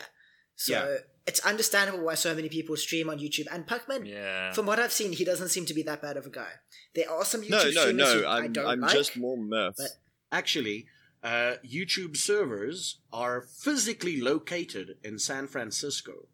[0.55, 0.97] So Yeah.
[1.25, 3.47] it's understandable why so many people stream on YouTube.
[3.51, 4.51] And Puckman, yeah.
[4.53, 6.51] from what I've seen, he doesn't seem to be that bad of a guy.
[6.93, 8.27] There are some YouTube No, no, streamers who no.
[8.27, 8.91] I I'm don't I'm like.
[8.93, 9.75] just more mirth.
[9.77, 9.89] but-
[10.31, 10.87] Actually,
[11.23, 16.27] uh, YouTube servers are physically located in San Francisco.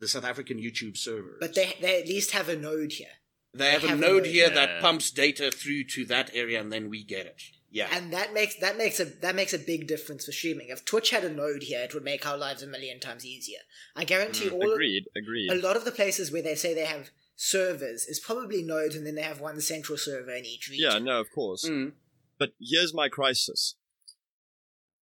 [0.00, 1.38] The South African YouTube servers.
[1.40, 3.08] But they they at least have a node here.
[3.54, 4.26] They have, a have a node node.
[4.26, 4.54] here Yeah.
[4.54, 7.40] that pumps data through to that area, and then we get it.
[7.70, 10.68] Yeah, And that makes that makes a that makes a big difference for streaming.
[10.68, 13.58] If Twitch had a node here, it would make our lives a million times easier.
[13.96, 15.50] I guarantee all agreed, agreed.
[15.50, 19.04] a lot of the places where they say they have servers is probably nodes and
[19.04, 20.88] then they have one central server in each region.
[20.88, 21.64] Yeah, no, of course.
[21.68, 21.94] Mm.
[22.38, 23.74] But here's my crisis: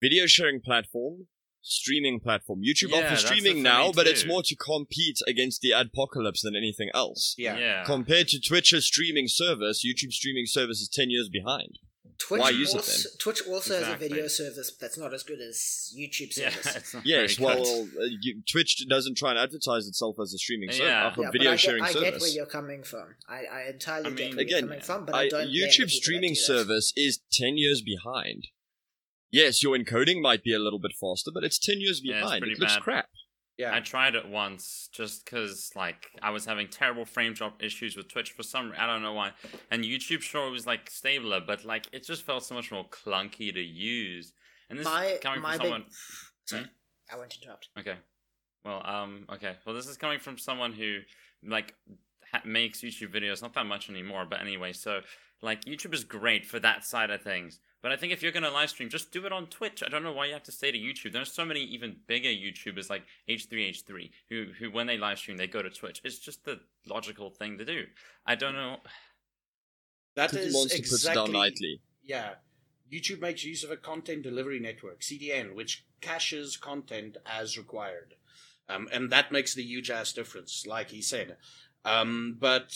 [0.01, 1.27] video sharing platform,
[1.63, 2.61] streaming platform.
[2.61, 6.89] YouTube Yeah, offers streaming now, but it's more to compete against the adpocalypse than anything
[6.93, 7.33] else.
[7.37, 7.83] yeah, yeah.
[7.83, 11.79] Compared to Twitch's streaming service, YouTube streaming service is ten years behind.
[12.19, 15.41] Twitch Why use it also, Twitch also has a video service that's not as good
[15.41, 16.75] as YouTube service.
[16.75, 20.69] it's not Yes, well, uh, you, Twitch doesn't try and advertise itself as a streaming
[20.69, 20.75] Yeah.
[20.75, 22.11] service, Yeah, but video I get, sharing I service.
[22.11, 23.15] get where you're coming from.
[23.27, 25.29] I, I entirely I get mean, where Again, you're coming from, but I, I, don't.
[25.31, 28.47] blame the people YouTube streaming do service is 10 years behind.
[29.33, 32.23] Yes, your encoding might be a little bit faster, but it's 10 years Yeah, it's
[32.23, 32.41] behind.
[32.41, 32.83] pretty it looks bad.
[32.83, 33.09] crap.
[33.57, 33.73] yeah.
[33.75, 38.07] I tried it once just because, like, I was having terrible frame drop issues with
[38.11, 39.31] Twitch for some I don't know why.
[39.71, 43.51] And YouTube, sure, was like stabler, but like it just felt so much more clunky
[43.53, 44.33] to use.
[44.69, 45.69] And this My is coming my from big.
[45.71, 45.85] someone.
[46.45, 46.67] Sorry, Hmm?
[47.13, 47.69] I won't interrupt.
[47.79, 47.95] Okay.
[48.63, 49.55] Well, um, okay.
[49.65, 50.99] Well, this is coming from someone who
[51.43, 51.73] like
[52.31, 54.73] ha- makes YouTube videos, not that much anymore, but anyway.
[54.73, 55.01] So,
[55.41, 57.59] like, YouTube is great for that side of things.
[57.83, 59.83] But I think if you're gonna live stream, just do it on Twitch.
[59.85, 61.11] I don't know why you have to stay to YouTube.
[61.11, 65.47] There's so many even bigger YouTubers like H3H3 who, who when they live stream, they
[65.47, 66.01] go to Twitch.
[66.05, 67.83] It's just the logical thing to do.
[68.25, 68.77] I don't know.
[70.15, 71.81] that Cookie is Monster puts down exactly nightly.
[72.03, 72.29] yeah.
[72.91, 78.13] YouTube makes use of a content delivery network (CDN), which caches content as required,
[78.69, 81.37] um, and that makes the huge ass difference, like he said.
[81.83, 82.71] Um, but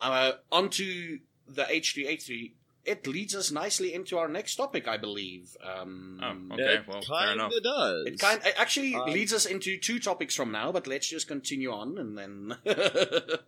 [0.00, 2.52] uh, onto the H3H3,
[2.88, 5.56] it leads us nicely into our next topic, I believe.
[5.62, 6.74] Um, Oh, okay.
[6.74, 7.52] it well, fair kind enough.
[7.56, 8.06] of does.
[8.06, 11.28] It kind it actually Um, leads us into two topics from now, but let's just
[11.28, 12.56] continue on and then.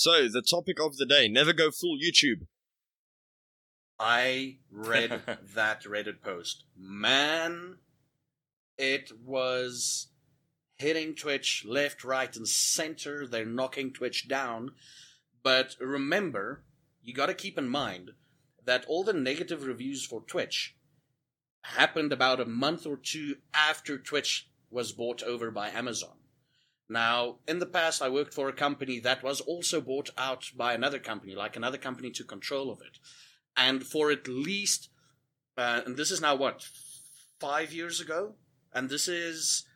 [0.00, 2.46] So, the topic of the day never go full YouTube.
[3.98, 5.10] I read
[5.56, 6.62] that Reddit post.
[6.76, 7.78] Man,
[8.76, 10.12] it was
[10.76, 13.26] hitting Twitch left, right, and center.
[13.26, 14.70] They're knocking Twitch down.
[15.42, 16.62] But remember,
[17.08, 18.10] you got to keep in mind
[18.66, 20.76] that all the negative reviews for Twitch
[21.62, 26.18] happened about a month or two after Twitch was bought over by Amazon.
[26.86, 30.74] Now, in the past, I worked for a company that was also bought out by
[30.74, 32.98] another company, like another company took control of it.
[33.56, 34.90] And for at least,
[35.56, 36.68] uh, and this is now what,
[37.40, 38.34] five years ago?
[38.74, 39.66] And this is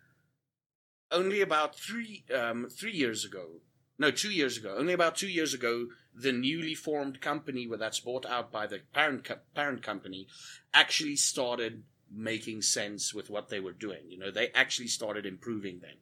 [1.11, 3.63] only about three, um, three years ago.
[4.03, 4.75] No, two years ago.
[4.77, 9.23] Only about two years ago, the newly formed company that's bought out by the parent
[9.23, 10.27] co- parent company
[10.75, 14.01] actually started making sense with what they were doing.
[14.09, 15.99] You know, they actually started improving them.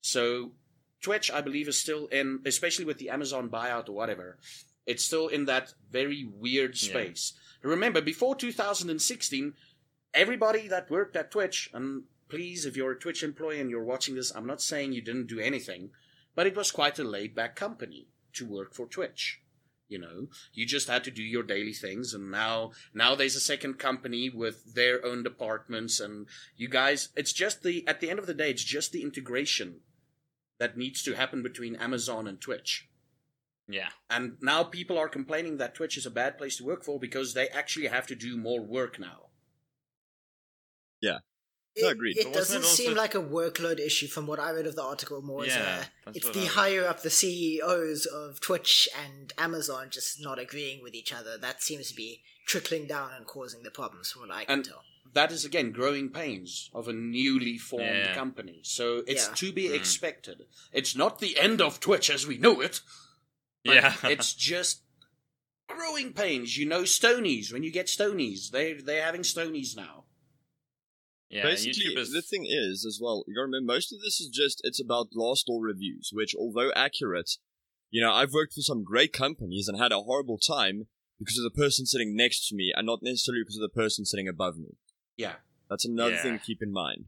[0.00, 0.52] So
[1.02, 4.38] Twitch, I believe, is still in, especially with the Amazon buyout or whatever,
[4.86, 7.34] it's still in that very weird space.
[7.62, 9.52] Remember, before 2016,
[10.14, 14.14] everybody that worked at Twitch, and please, if you're a Twitch employee and you're watching
[14.14, 15.90] this, I'm not saying you didn't do anything,
[16.34, 19.40] but it was quite a laid back company to work for Twitch.
[19.88, 23.40] You know, you just had to do your daily things, and now now there's a
[23.40, 28.18] second company with their own departments, and you guys, it's just the at the end
[28.18, 29.80] of the day, it's just the integration
[30.58, 32.88] that needs to happen between Amazon and Twitch.
[33.68, 33.88] Yeah.
[34.10, 37.34] And now people are complaining that Twitch is a bad place to work for because
[37.34, 39.28] they actually have to do more work now.
[41.02, 41.18] No,
[41.76, 42.16] It, agreed.
[42.18, 45.20] it doesn't it seem like a workload issue from what I read of the article.
[45.22, 49.88] More as Yeah, a, it's the I- higher up the CEOs of Twitch and Amazon
[49.90, 51.36] just not agreeing with each other.
[51.36, 54.64] That seems to be trickling down and causing the problems, from what I can And-
[54.64, 54.82] tell.
[55.12, 58.14] That is again growing pains of a newly formed Yeah.
[58.14, 58.60] company.
[58.64, 59.34] So it's Yeah.
[59.34, 59.74] to be Mm.
[59.74, 60.46] expected.
[60.72, 62.80] It's not the end of Twitch as we know it.
[63.64, 63.96] but Yeah.
[64.04, 64.82] it's just
[65.68, 66.56] growing pains.
[66.58, 67.52] You know, Stonies.
[67.52, 70.03] When you get Stonies, they they're having Stonies now.
[71.34, 71.42] Yeah.
[71.42, 74.28] Basically, YouTube is the thing is, as well, you gotta remember, most of this is
[74.28, 77.30] just, it's about Glassdoor reviews, which, although accurate,
[77.90, 80.86] you know, I've worked for some great companies and had a horrible time
[81.18, 84.04] because of the person sitting next to me and not necessarily because of the person
[84.04, 84.76] sitting above me.
[85.16, 85.36] Yeah.
[85.70, 86.22] That's another Yeah.
[86.22, 87.06] thing to keep in mind.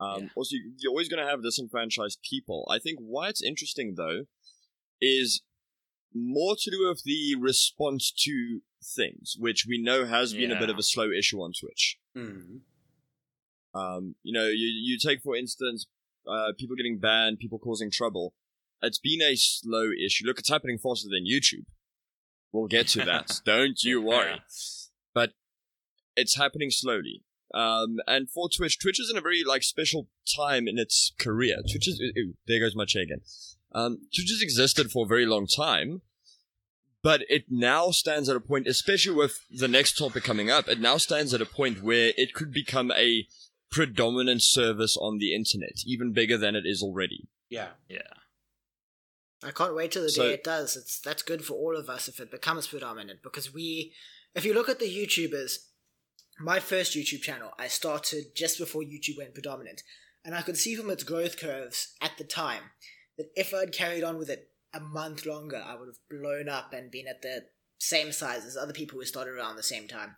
[0.00, 0.28] Um, Yeah.
[0.36, 2.66] Also, you- you're always going to have disenfranchised people.
[2.70, 4.26] I think why it's interesting, though,
[5.00, 5.42] is
[6.12, 10.70] more to do with the response to things, which we know has been a bit
[10.70, 11.98] of a slow issue on Twitch.
[12.16, 12.60] Mm.
[13.74, 15.86] Um, you know, you, you take, for instance,
[16.28, 18.34] uh, people getting banned, people causing trouble.
[18.82, 20.26] It's been a slow issue.
[20.26, 21.64] Look, it's happening faster than YouTube.
[22.52, 23.40] We'll get to that.
[23.44, 24.40] Don't you worry.
[25.14, 25.32] But
[26.16, 27.22] it's happening slowly.
[27.52, 31.56] Um, and for Twitch, Twitch is in a very like special time in its career.
[31.70, 33.20] Twitch is, ooh, there goes my chair again.
[33.72, 36.02] Um, Twitch has existed for a very long time,
[37.02, 40.80] but it now stands at a point, especially with the next topic coming up, it
[40.80, 43.26] now stands at a point where it could become a
[43.74, 47.26] predominant service on the internet, even bigger than it is already.
[47.50, 47.70] Yeah.
[47.88, 47.98] Yeah.
[49.42, 50.76] I can't wait till the So- day it does.
[50.76, 53.92] It's that's good for all of us if it becomes predominant because we,
[54.34, 55.56] if you look at the YouTubers,
[56.38, 59.82] my first YouTube channel I started just before YouTube went predominant,
[60.24, 62.70] and I could see from its growth curves at the time
[63.18, 66.72] that if I'd carried on with it a month longer, I would have blown up
[66.72, 67.46] and been at the
[67.78, 70.16] same size as other people who started around the same time.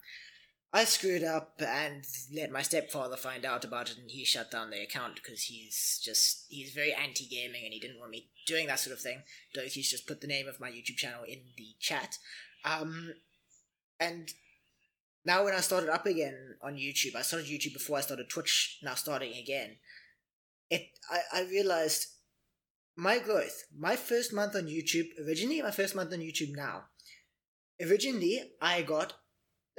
[0.77, 4.69] I screwed up and let my stepfather find out about it, and he shut down
[4.69, 8.67] the account because he's just he's very anti gaming and he didn't want me doing
[8.67, 9.23] that sort of thing.
[9.57, 12.19] Doki's just put the name of my YouTube channel in the chat,
[12.63, 13.15] um,
[13.99, 14.29] and
[15.25, 18.79] now when I started up again on YouTube, I started YouTube before I started Twitch.
[18.83, 19.77] Now starting again,
[20.69, 22.09] it I, I realized
[22.97, 23.65] my growth.
[23.75, 26.83] My first month on YouTube originally, my first month on YouTube now.
[27.81, 29.15] Originally, I got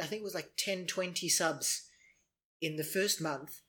[0.01, 1.87] I think it was like 10, 20 subs
[2.61, 3.61] in the first month,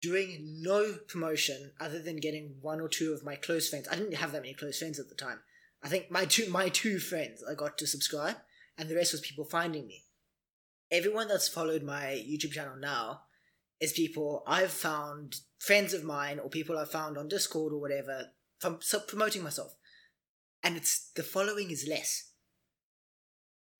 [0.00, 3.88] doing no promotion other than getting one or two of my close friends.
[3.90, 5.40] I didn't have that many close friends at the time.
[5.82, 8.36] I think my two my two friends I got to subscribe,
[8.78, 10.04] and the rest was people finding me.
[10.90, 13.22] Everyone that's followed my YouTube channel now
[13.80, 18.26] is people I've found, friends of mine, or people I've found on Discord or whatever,
[18.58, 19.74] from so promoting myself.
[20.62, 22.31] And it's the following is less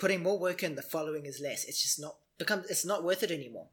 [0.03, 1.65] putting more work in, the following is less.
[1.65, 3.69] It's just not becomes it's not worth it anymore.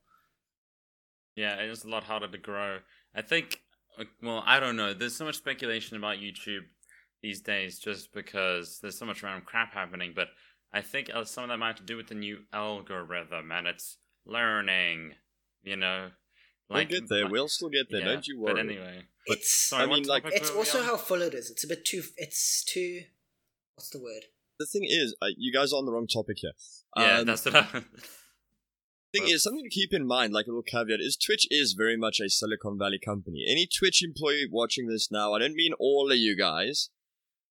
[1.35, 2.77] Yeah, it is a lot harder to grow.
[3.15, 3.61] I think,
[3.97, 4.93] uh, well, I don't know.
[4.93, 6.65] There's so much speculation about YouTube
[7.23, 10.27] these days just because there's so much random crap happening, but
[10.71, 13.65] I think uh, some of that might have to do with the new algorithm and
[13.65, 15.13] it's learning,
[15.63, 16.09] you know?
[16.69, 17.27] we'll get there.
[17.27, 18.01] We'll still get there.
[18.01, 18.53] yeah, Don't you worry.
[18.53, 19.01] But anyway.
[19.27, 21.49] But- it's Sorry, I mean, like- it's also how full it is.
[21.49, 22.03] It's a bit too.
[22.17, 23.05] It's too.
[23.73, 24.25] What's the word?
[24.59, 26.51] The thing is, uh, you guys are on the wrong topic here.
[26.97, 27.63] Yeah, Um, that's what I.
[29.13, 31.97] thing is, something to keep in mind, like a little caveat, is Twitch is very
[31.97, 33.45] much a Silicon Valley company.
[33.47, 36.89] Any Twitch employee watching this now, I don't mean all of you guys,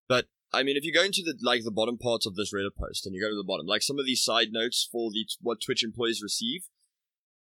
[0.07, 2.75] but I mean if you go into the like the bottom parts of this Reddit
[2.79, 5.25] post and you go to the bottom, like some of these side notes for the
[5.41, 6.67] what Twitch employees receive.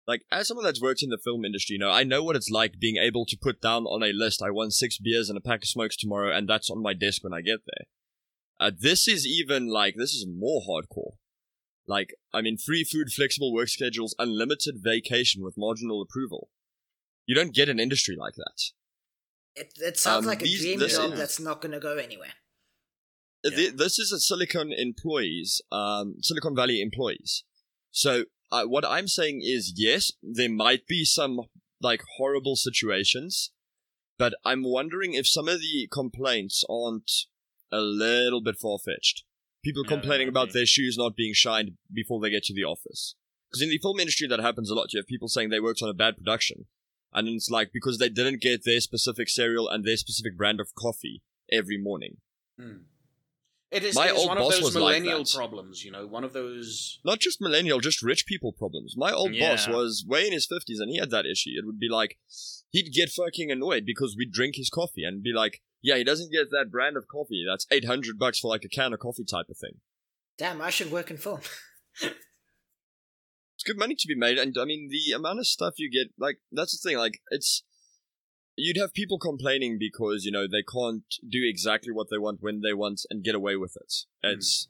[0.08, 2.50] Like as someone that's worked in the film industry, you know, I know what it's
[2.50, 4.42] like being able to put down on a list.
[4.42, 7.26] I want six beers and a pack of smokes tomorrow, and that's on my desk
[7.26, 7.88] when I get there.
[8.60, 11.14] Uh, this is even like this is more hardcore.
[11.88, 16.50] Like, I mean, free food, flexible work schedules, unlimited vacation with marginal approval.
[17.26, 18.62] You don't get an industry like that.
[19.56, 21.98] It, it sounds Um, like a dream this job is- that's not going to go
[21.98, 22.34] anywhere.
[23.46, 27.44] Uh, th- This is a Silicon employees, um, Silicon Valley employees.
[27.92, 31.42] So uh, what I'm saying is, yes, there might be some
[31.80, 33.52] like horrible situations,
[34.18, 37.12] but I'm wondering if some of the complaints aren't
[37.72, 39.24] a little bit far fetched.
[39.64, 43.16] People Yeah, complaining about their shoes not being shined before they get to the office.
[43.50, 44.94] Because in the film industry, that happens a lot.
[44.94, 46.66] You have people saying they worked on a bad production,
[47.14, 50.76] and it's like because they didn't get their specific cereal and their specific brand of
[50.76, 52.18] coffee every morning.
[52.60, 52.84] Hmm.
[53.70, 55.34] It is, My it is old one boss of those was like millennial that.
[55.36, 57.00] problems, you know, one of those.
[57.04, 58.96] not just millennial, just rich people problems.
[58.96, 61.50] My old boss was way in his fifties, and he had that issue.
[61.58, 62.18] It would be like
[62.78, 66.32] he'd get fucking annoyed because we'd drink his coffee and be like, "Yeah, he doesn't
[66.32, 67.44] get that brand of coffee.
[67.48, 69.82] That's eight hundred bucks for like a can of coffee type of thing."
[70.38, 71.42] Damn, I should work in film.
[72.02, 76.14] It's good money to be made, and I mean the amount of stuff you get.
[76.20, 76.98] Like that's the thing.
[76.98, 77.64] Like it's
[78.56, 82.62] you'd have people complaining because you know they can't do exactly what they want when
[82.62, 83.94] they want and get away with it.
[84.24, 84.36] Hmm.
[84.36, 84.68] It's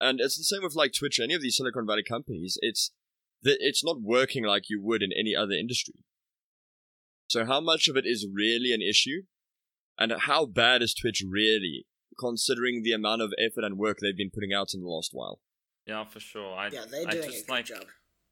[0.00, 1.20] and it's the same with like Twitch.
[1.20, 2.90] Any of these Silicon Valley companies, it's
[3.42, 5.96] it's not working like you would in any other industry.
[7.34, 9.22] So how much of it is really an issue,
[9.98, 11.84] and how bad is Twitch really,
[12.16, 15.40] considering the amount of effort and work they've been putting out in the last while?
[15.84, 16.54] Yeah, for sure.
[16.54, 17.86] I, Yeah, they're I doing a just good like, job.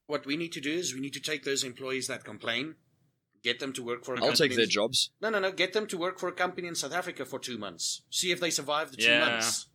[0.07, 2.77] What we need to do is we need to take those employees that complain,
[3.43, 4.15] get them to work for.
[4.15, 5.11] A I'll company take their jobs.
[5.21, 5.51] No, no, no.
[5.51, 8.03] Get them to work for a company in South Africa for two months.
[8.09, 9.19] See if they survive the two Yeah.
[9.19, 9.67] months.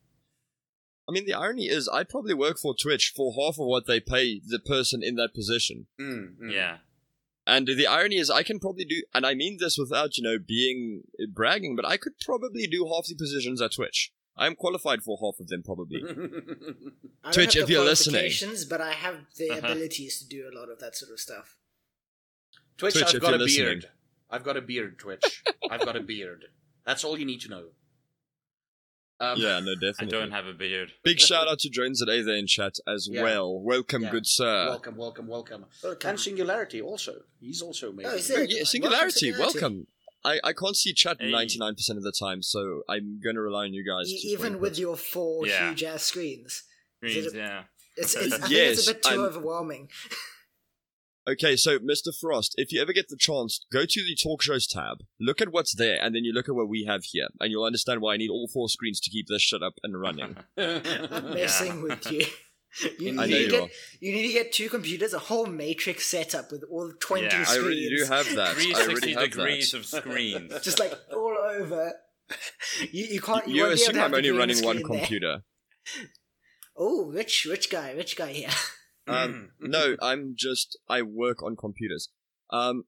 [1.06, 4.00] I mean, the irony is, I'd probably work for Twitch for half of what they
[4.00, 5.88] pay the person in that position.
[6.00, 6.54] Mm, mm.
[6.54, 6.78] Yeah.
[7.50, 10.38] And the irony is, I can probably do, and I mean this without, you know,
[10.38, 14.12] being bragging, but I could probably do half the positions at Twitch.
[14.36, 16.04] I'm qualified for half of them, probably.
[17.24, 18.14] I Twitch, don't have if the you're listening.
[18.20, 19.60] qualifications, but I have the Uh-huh.
[19.72, 21.56] abilities to do a lot of that sort of stuff.
[22.78, 23.66] Twitch, Twitch, I've got a listening.
[23.66, 23.90] beard.
[24.30, 25.42] I've got a beard, Twitch.
[25.72, 26.46] I've got a beard.
[26.86, 27.68] That's all you need to know.
[29.20, 30.08] Um, yeah, no, definitely.
[30.18, 30.92] I don't have a beard.
[31.04, 33.24] Big shout out to Jones at A there in chat as Yeah.
[33.24, 33.60] well.
[33.60, 34.12] Welcome, Yeah.
[34.12, 34.68] good sir.
[34.70, 35.66] Welcome, welcome, welcome.
[35.84, 36.10] Welcome.
[36.10, 37.14] And Singularity also.
[37.40, 38.06] He's also made.
[38.06, 38.34] Oh, is it?
[38.50, 39.60] yeah, Welcome, Singularity, Singularity.
[39.60, 39.88] welcome.
[40.26, 41.32] I, I can't see chat Hey.
[41.32, 44.08] 99% of the time, so I'm going to rely on you guys.
[44.10, 45.70] E- even with your four Yeah.
[45.70, 46.64] huge ass screens.
[47.02, 47.64] Is Greens, it a- yeah.
[47.96, 49.90] It's, it's, I think Yes, it's a bit too I'm- overwhelming.
[51.30, 52.18] Okay, so Mr.
[52.18, 55.52] Frost, if you ever get the chance, go to the talk shows tab, look at
[55.52, 58.14] what's there, and then you look at what we have here, and you'll understand why
[58.14, 60.38] I need all four screens to keep this shit up and running.
[60.58, 62.26] I'm messing with you.
[63.00, 63.72] You I need, know to you get,
[64.02, 67.44] you need to get two computers, a whole matrix setup with all 20 Yeah.
[67.44, 67.50] Screens.
[67.50, 68.56] I really do have that.
[68.58, 69.78] I already 360 have degrees that.
[69.80, 70.54] of screens.
[70.64, 71.94] Just like all over.
[72.92, 73.48] You, you can't.
[73.48, 75.00] You, You won't be able assume to I'm the only running one screen there.
[75.00, 75.38] computer.
[76.76, 78.50] Oh, rich, rich guy, rich guy here.
[79.08, 82.10] Um, no, I'm just I work on computers.
[82.50, 82.84] Um,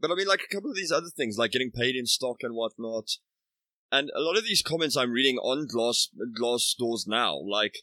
[0.00, 2.38] but I mean, like a couple of these other things, like getting paid in stock
[2.42, 3.10] and whatnot,
[3.90, 7.76] and a lot of these comments I'm reading on Glass Glass Doors now, like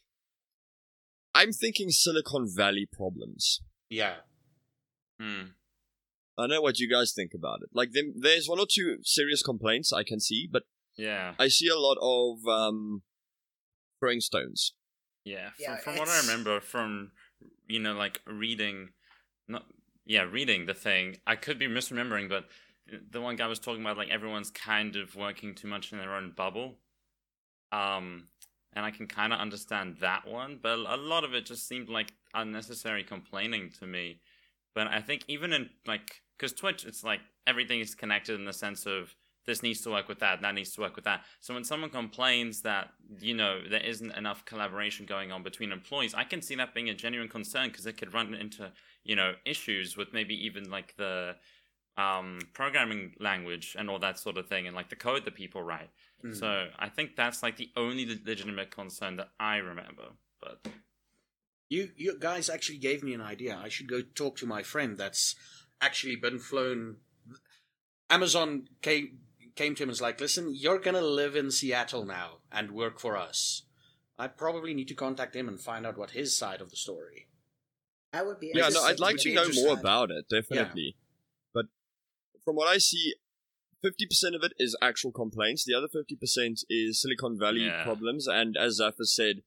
[1.33, 3.61] I'm thinking Silicon Valley problems.
[3.89, 4.15] yeah.
[5.19, 5.51] Hmm.
[6.37, 7.69] I know what you guys think about it.
[7.73, 10.63] Like, them, there's one or two serious complaints I can see, but
[10.95, 11.33] Yeah.
[11.37, 13.03] I see a lot of um,
[13.99, 14.73] throwing stones.
[15.25, 17.11] Yeah, from, Yeah, from what I remember from
[17.69, 18.89] you know like reading,
[19.47, 19.65] not
[20.05, 21.17] yeah reading the thing.
[21.25, 22.45] I could be misremembering, but
[23.11, 26.15] the one guy was talking about like everyone's kind of working too much in their
[26.15, 26.75] own bubble.
[27.71, 28.27] Um,
[28.73, 31.89] and I can kind of understand that one, but a lot of it just seemed
[31.89, 34.19] like unnecessary complaining to me.
[34.75, 38.53] But I think even in like because Twitch, it's like everything is connected in the
[38.53, 39.15] sense of
[39.45, 41.23] this needs to work with that, that needs to work with that.
[41.39, 46.13] So when someone complains that you know there isn't enough collaboration going on between employees,
[46.13, 48.71] I can see that being a genuine concern because it could run into
[49.03, 51.35] you know issues with maybe even like the
[51.97, 55.63] um, programming language and all that sort of thing, and like the code that people
[55.63, 55.89] write.
[56.23, 56.35] Mm.
[56.35, 60.09] So I think that's like the only legitimate concern that I remember.
[60.41, 60.67] But
[61.69, 63.59] You you guys actually gave me an idea.
[63.61, 65.35] I should go talk to my friend that's
[65.81, 66.97] actually been flown.
[68.09, 69.19] Amazon came
[69.59, 72.99] came to him and was like, "Listen, you're gonna live in Seattle now and work
[72.99, 73.63] for us.
[74.17, 77.27] I probably need to contact him and find out what his side of the story.
[78.13, 78.51] That would be.
[78.53, 80.97] Yeah, no, I'd like to know more about it, definitely.
[81.53, 81.65] But
[82.43, 83.15] from what I see,
[83.83, 85.63] 50% of it is actual complaints.
[85.63, 87.83] The other 50% is Silicon Valley Yeah.
[87.83, 88.27] problems.
[88.27, 89.43] And as Zaffa said,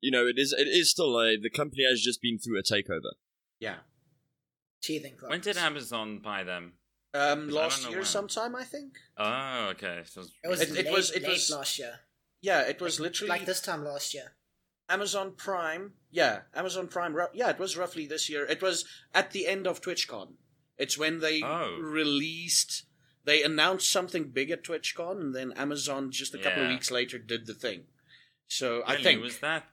[0.00, 2.62] you know, it is it is still a, the company has just been through a
[2.62, 3.12] takeover.
[3.58, 3.80] Yeah.
[4.80, 6.77] teething When did Amazon buy them?
[7.14, 8.04] Um, last year when.
[8.06, 8.98] sometime, I think.
[9.16, 10.02] Oh, okay.
[10.04, 12.00] So It was It- it late, was- it late was- last year.
[12.40, 14.36] Yeah, it was literally Like this time last year.
[14.88, 15.94] Amazon Prime.
[16.10, 17.16] Yeah, Amazon Prime.
[17.34, 18.44] Yeah, it was roughly this year.
[18.46, 18.84] It was
[19.14, 20.36] at the end of TwitchCon.
[20.76, 21.76] It's when they Oh.
[21.80, 22.84] released.
[23.24, 27.18] They announced something big at TwitchCon, and then Amazon just a couple of weeks later
[27.18, 27.88] did the thing.
[28.46, 29.68] So I Really, think was that.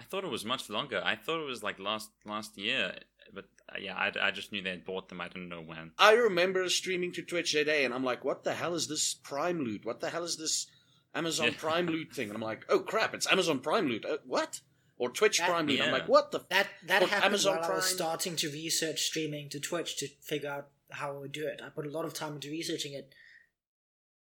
[0.00, 1.02] I thought it was much longer.
[1.04, 3.00] I thought it was like last last year,
[3.32, 5.20] but uh, yeah, I, I just knew they had bought them.
[5.20, 5.92] I didn't know when.
[5.98, 9.60] I remember streaming to Twitch today, and I'm like, "What the hell is this Prime
[9.64, 9.84] loot?
[9.84, 10.66] What the hell is this
[11.14, 11.54] Amazon Yeah.
[11.58, 14.04] Prime loot thing?" And I'm like, "Oh crap, it's Amazon Prime loot.
[14.04, 14.60] Uh, what?"
[14.98, 15.80] Or Twitch That- Prime loot.
[15.80, 19.48] I'm like, "What the?" That that happened Amazon while I was starting to research streaming
[19.50, 21.60] to Twitch to figure out how I would do it.
[21.64, 23.14] I put a lot of time into researching it.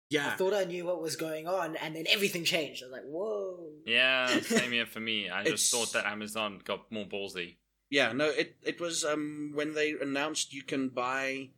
[0.10, 0.28] Yeah.
[0.28, 2.84] I thought I knew what was going on, and then everything changed.
[2.84, 5.30] I was like, "Whoa!" Yeah, same here for me.
[5.30, 7.56] I just thought that Amazon got more ballsy.
[7.92, 8.12] Yeah.
[8.14, 11.50] No, it it was um when they announced you can buy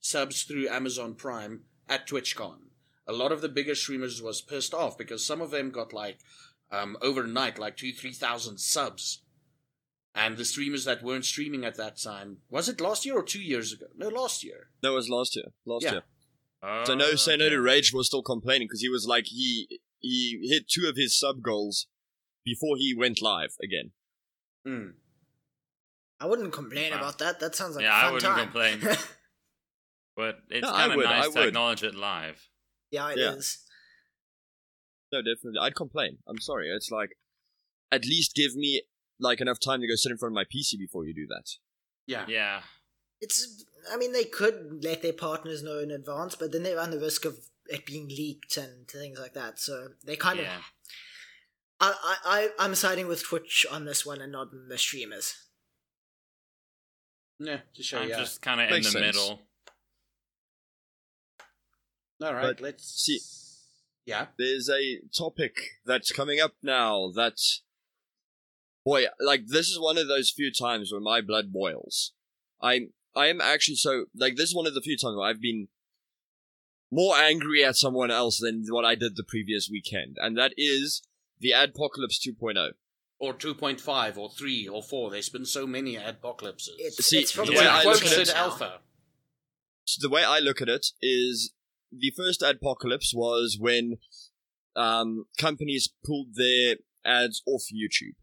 [0.00, 2.60] subs through Amazon Prime at TwitchCon.
[3.06, 6.18] A lot of the bigger streamers was pissed off because some of them got like
[6.70, 9.22] um overnight like two three thousand subs.
[10.12, 13.40] And the streamers that weren't streaming at that time, was it last year or two
[13.40, 13.86] years ago?
[13.96, 14.70] No, last year.
[14.82, 15.52] That was last year.
[15.64, 15.92] Last Yeah.
[15.92, 16.02] year.
[16.62, 17.54] Oh, So no, say no okay.
[17.54, 21.16] to Rage was still complaining because he was like he he hit two of his
[21.18, 21.86] sub goals
[22.44, 23.92] before he went live again.
[24.66, 24.94] Mm.
[26.20, 26.98] I wouldn't complain Wow.
[26.98, 27.40] about that.
[27.40, 28.44] That sounds like Yeah, a I fun wouldn't time.
[28.80, 28.96] complain.
[30.16, 31.48] But it's No, kind of would, I nice to would.
[31.48, 32.48] acknowledge it live.
[32.90, 33.32] yeah, it Yeah.
[33.34, 33.58] is.
[35.12, 35.60] No, definitely.
[35.60, 36.18] I'd complain.
[36.28, 36.68] I'm sorry.
[36.68, 37.16] It's like
[37.90, 38.82] at least give me
[39.18, 41.46] like enough time to go sit in front of my PC before you do that.
[42.06, 42.26] Yeah.
[42.28, 42.62] Yeah.
[43.20, 43.64] It's.
[43.90, 46.98] I mean, they could let their partners know in advance, but then they run the
[46.98, 49.58] risk of it being leaked and things like that.
[49.58, 50.56] So they kind yeah.
[50.56, 50.62] of.
[51.80, 55.34] I, I, I, I'm siding with Twitch on this one and not the streamers.
[57.40, 58.14] Yeah, to show I'm you.
[58.16, 58.94] just kind of in the sense.
[59.06, 59.40] middle.
[62.22, 63.20] All right, But let's see-
[64.04, 64.26] Yeah.
[64.36, 67.38] There's a topic that's coming up now that
[68.84, 72.12] boy, like this is one of those few times where my blood boils.
[72.60, 75.40] I I am actually so like this is one of the few times where I've
[75.40, 75.68] been
[76.90, 81.02] more angry at someone else than what I did the previous weekend, and that is
[81.38, 82.72] the Adpocalypse 2.0.
[83.20, 85.10] Or 2.5 or 3 or 4.
[85.10, 86.70] There's been so many adpocalypses.
[86.78, 88.80] It's, See, it's from the way to I look at it- Alpha.
[89.84, 91.52] So the way I look at it is
[91.92, 93.98] the first adpocalypse was when
[94.76, 98.14] um, companies pulled their ads off YouTube.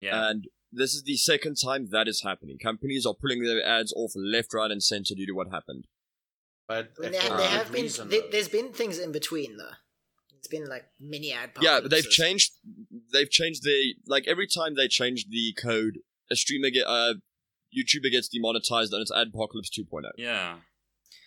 [0.00, 0.28] Yeah.
[0.30, 2.58] And this is the second time that is happening.
[2.62, 5.86] Companies are pulling their ads off left, right, and center due to what happened.
[6.68, 8.28] But Well, for there, there have been reason, there, though.
[8.30, 9.72] there's been things in between though.
[10.42, 11.50] It's been like mini ad.
[11.60, 12.50] Yeah, but they've changed.
[13.12, 15.98] They've changed the like every time they change the code,
[16.32, 17.14] a streamer get uh,
[17.76, 20.02] YouTuber gets demonetized, and it's Adpocalypse 2.0.
[20.18, 20.56] yeah.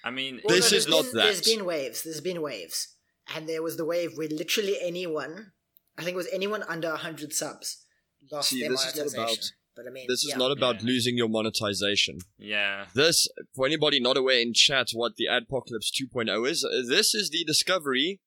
[0.03, 1.23] I mean, Well, This no, is there's not that.
[1.23, 2.03] There's been waves.
[2.03, 2.95] There's been waves,
[3.33, 5.53] and there was the wave where literally anyone,
[5.97, 7.85] I think it was anyone under hundred subs,
[8.29, 9.23] lost See, their this is not monetization.
[9.45, 10.37] about- but I mean, This is yeah.
[10.37, 10.87] not about Yeah.
[10.87, 12.19] losing your monetization.
[12.37, 12.87] yeah.
[12.93, 17.29] This, for anybody not aware in chat what the Adpocalypse 2.0 is, uh, this is
[17.29, 18.21] the discovery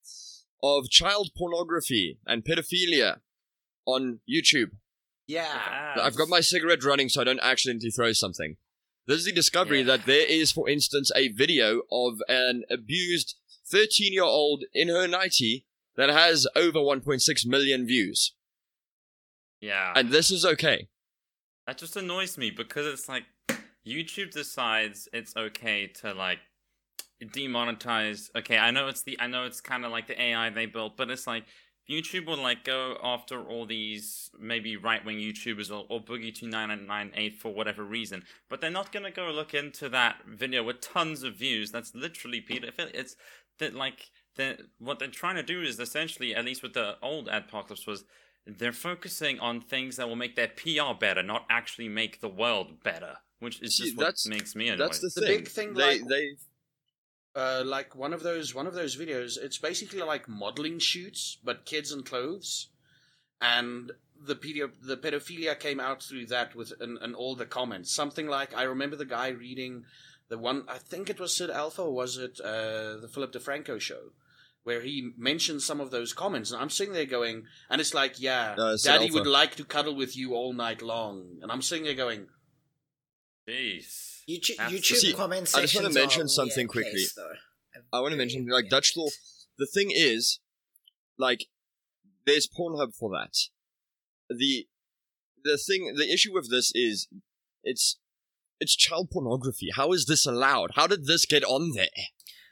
[0.63, 3.19] of child pornography and pedophilia
[3.87, 4.71] on YouTube.
[5.27, 5.95] Yeah.
[6.01, 8.57] I've got my cigarette running so I don't accidentally throw something.
[9.07, 9.97] This is the discovery Yeah.
[9.97, 13.37] that there is, for instance, a video of an abused
[13.71, 18.35] 13 year old in her nightie that has over 1.6 million views.
[19.61, 19.93] Yeah.
[19.97, 20.89] And this is okay.
[21.67, 23.25] That just annoys me because it's like
[23.87, 26.39] YouTube decides it's okay to like
[27.25, 28.31] demonetize.
[28.37, 30.97] Okay, I know it's the I know it's kind of like the AI they built,
[30.97, 31.45] but it's like
[31.91, 36.47] YouTube will like go after all these maybe right wing YouTubers or, or Boogie two
[36.49, 40.63] nine nine eight for whatever reason, but they're not gonna go look into that video
[40.63, 41.71] with tons of views.
[41.71, 42.91] That's literally pedophilia.
[42.95, 43.17] It's
[43.59, 47.29] that like the what they're trying to do is essentially, at least with the old
[47.29, 48.05] Adpocalypse, was
[48.47, 52.83] they're focusing on things that will make their PR better, not actually make the world
[52.83, 53.17] better.
[53.41, 54.81] Which is See, just what makes me annoyed.
[54.81, 55.37] That's the The thing.
[55.39, 56.31] big thing, they, like- they,
[57.39, 59.39] uh, like one of those one of those videos.
[59.41, 62.69] It's basically like modeling shoots, but kids in clothes,
[63.41, 67.95] and the pedo- the pedophilia came out through that with and, and all the comments.
[67.95, 69.85] Something like I remember the guy reading
[70.29, 70.65] the one.
[70.69, 74.11] I think it was Sid Alpha, or was it uh, the Philip DeFranco show,
[74.65, 78.21] where he mentions some of those comments, and I'm sitting there going, and it's like,
[78.21, 79.15] yeah, Uh, Sid Daddy Alpha.
[79.19, 82.27] would like to cuddle with you all night long, and I'm sitting there going,
[83.49, 84.08] Jeez.
[84.29, 86.91] YouTube, That's- YouTube See, comment I just wanna mention something weird quickly.
[86.93, 87.33] place, though.
[87.75, 89.09] A I want to mention like weird Dutch law.
[89.57, 90.41] The thing is,
[91.17, 91.47] like,
[92.27, 93.35] there's Pornhub for that.
[94.29, 94.69] The
[95.45, 97.09] the thing, the issue with this is,
[97.63, 97.97] it's
[98.61, 99.71] it's child pornography.
[99.75, 100.73] How is this allowed?
[100.75, 101.89] How did this get on there?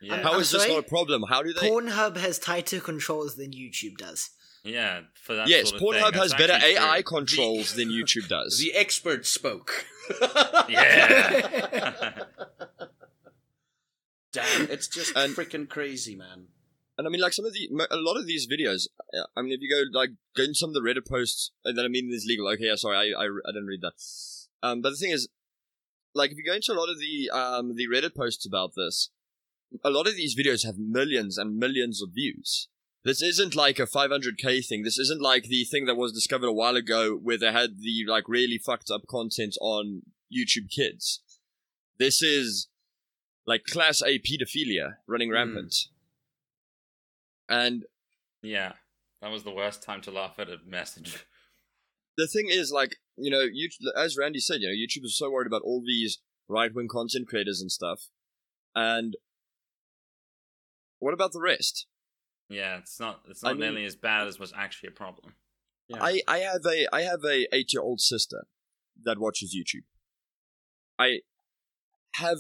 [0.01, 0.22] Yeah.
[0.22, 1.24] How I'm is this not a problem?
[1.29, 1.68] How do they?
[1.68, 4.31] Pornhub has tighter controls than YouTube does.
[4.67, 5.01] Yeah.
[5.14, 7.19] For that yes, sort of thing, Pornhub that's has better AI true.
[7.19, 8.59] controls than YouTube does.
[8.62, 9.87] the expert spoke.
[10.69, 12.12] Yeah.
[14.33, 16.49] Damn, it's just And- freaking crazy, man.
[16.99, 18.87] And I mean, like some of the, a lot of these videos.
[19.12, 21.73] uh, I mean, if you go like go into some of the Reddit posts uh,
[21.73, 22.49] that I mean is legal.
[22.53, 23.93] Okay, yeah, sorry, I, I I didn't read that.
[24.62, 25.29] Um, but the thing is,
[26.14, 29.11] like, if you go into a lot of the um the Reddit posts about this,
[29.85, 32.69] a lot of these videos have millions and millions of views.
[33.07, 34.82] This isn't like a 500k thing.
[34.82, 38.04] This isn't like the thing that was discovered a while ago where they had the
[38.04, 40.02] like really fucked up content on
[40.36, 41.20] YouTube Kids.
[42.00, 42.66] This is
[43.46, 45.34] like class A pedophilia running hmm.
[45.34, 45.76] rampant.
[47.48, 47.84] And
[48.42, 48.72] yeah.
[49.22, 51.24] That was the worst time to laugh at a message.
[52.16, 55.30] the thing is, like, you know, you, as Randy said, you know, YouTube is so
[55.30, 58.09] worried about all these right wing content creators and stuff.
[58.74, 59.16] And
[60.98, 61.86] what about the rest?
[62.49, 63.22] Yeah, it's not.
[63.28, 65.34] It's I not mean- nearly as bad as was actually a problem.
[65.88, 65.99] Yeah.
[66.03, 68.47] I, I have a I have a eight year old sister
[69.05, 69.84] that watches YouTube.
[70.99, 71.20] I
[72.14, 72.38] have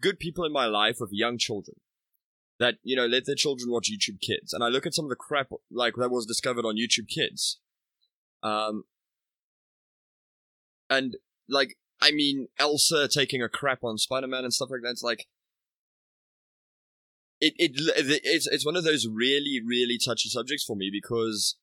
[0.00, 1.76] good people in my life with young children
[2.58, 5.08] that you know let their children watch YouTube Kids, and I look at some of
[5.10, 7.58] the crap like that was discovered on YouTube Kids,
[8.42, 8.84] um,
[10.88, 11.16] and
[11.48, 14.90] like I mean Elsa taking a crap on Spider Man and stuff like that.
[14.90, 15.26] It's like
[17.40, 17.72] it it
[18.24, 21.56] it's it's one of those really really touchy subjects for me because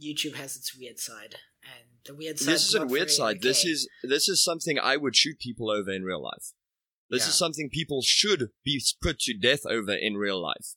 [0.00, 2.52] YouTube has its weird side, and the weird side.
[2.54, 3.42] this isn't weird side.
[3.42, 6.52] This is this is something I would shoot people over in real life.
[7.10, 7.28] This Yeah.
[7.30, 10.74] is something people should be put to death over in real life.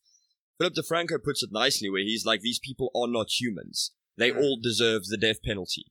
[0.58, 3.92] Philip DeFranco puts it nicely, where he's like, "These people are not humans.
[4.18, 4.38] They Mm.
[4.42, 5.86] all deserve the death penalty."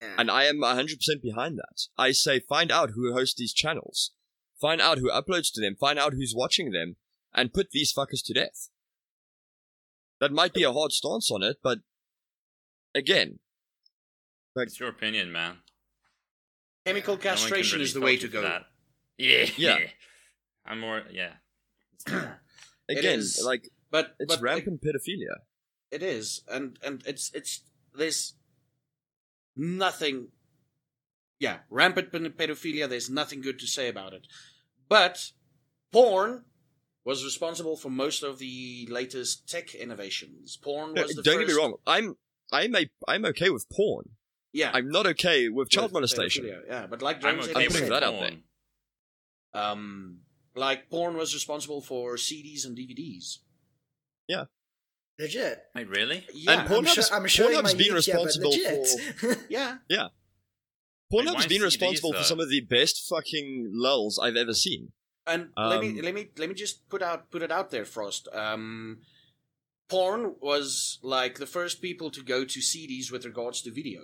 [0.00, 1.86] And I am 100% behind that.
[1.96, 4.10] I say, find out who hosts these channels,
[4.60, 6.96] find out who uploads to them, find out who's watching them,
[7.34, 8.68] and put these fuckers to death.
[10.20, 11.78] That might be a hard stance on it, but
[12.94, 13.40] again,
[14.56, 15.58] It's your opinion, man.
[16.86, 18.42] Chemical No castration really is the way to go.
[18.42, 18.66] that.
[19.18, 19.46] Yeah.
[19.56, 19.78] Yeah.
[20.66, 21.02] I'm more.
[21.10, 21.32] Yeah.
[22.88, 25.36] Again, is- like But it's but rampant pedophilia.
[25.90, 27.62] It is, and and it's it's
[27.94, 28.34] there's
[29.56, 30.28] nothing.
[31.44, 32.88] Yeah, rampant pedophilia.
[32.88, 34.26] There's nothing good to say about it,
[34.88, 35.14] but
[35.92, 36.44] porn
[37.04, 40.56] was responsible for most of the latest tech innovations.
[40.56, 41.74] Porn No, was the don't first, get me wrong.
[41.86, 42.06] I'm
[42.50, 44.06] I'm a I'm okay with porn.
[44.60, 46.44] Yeah, I'm not okay with child with molestation.
[46.44, 48.42] pedophilia, Yeah, but like I'm James okay I'm putting with that out porn.
[49.52, 50.18] um,
[50.54, 53.38] like porn was responsible for CDs and DVDs.
[54.28, 54.44] Yeah.
[55.18, 55.58] Legit.
[55.74, 56.24] Wait, really?
[56.32, 59.38] Yeah, And Pornhub's- I'm, sure, I'm showing Pornhub's my been youth here, but responsible legit.
[59.48, 60.08] yeah, Wait,
[61.14, 62.18] Pornhub's why been CDs responsible though?
[62.18, 64.92] for some of the best fucking lulls I've ever seen.
[65.26, 67.84] And let me Um, let me let me just put out put it out there,
[67.84, 68.28] Frost.
[68.32, 68.98] Um,
[69.88, 74.02] porn was like the first people to go to CDs with regards to video,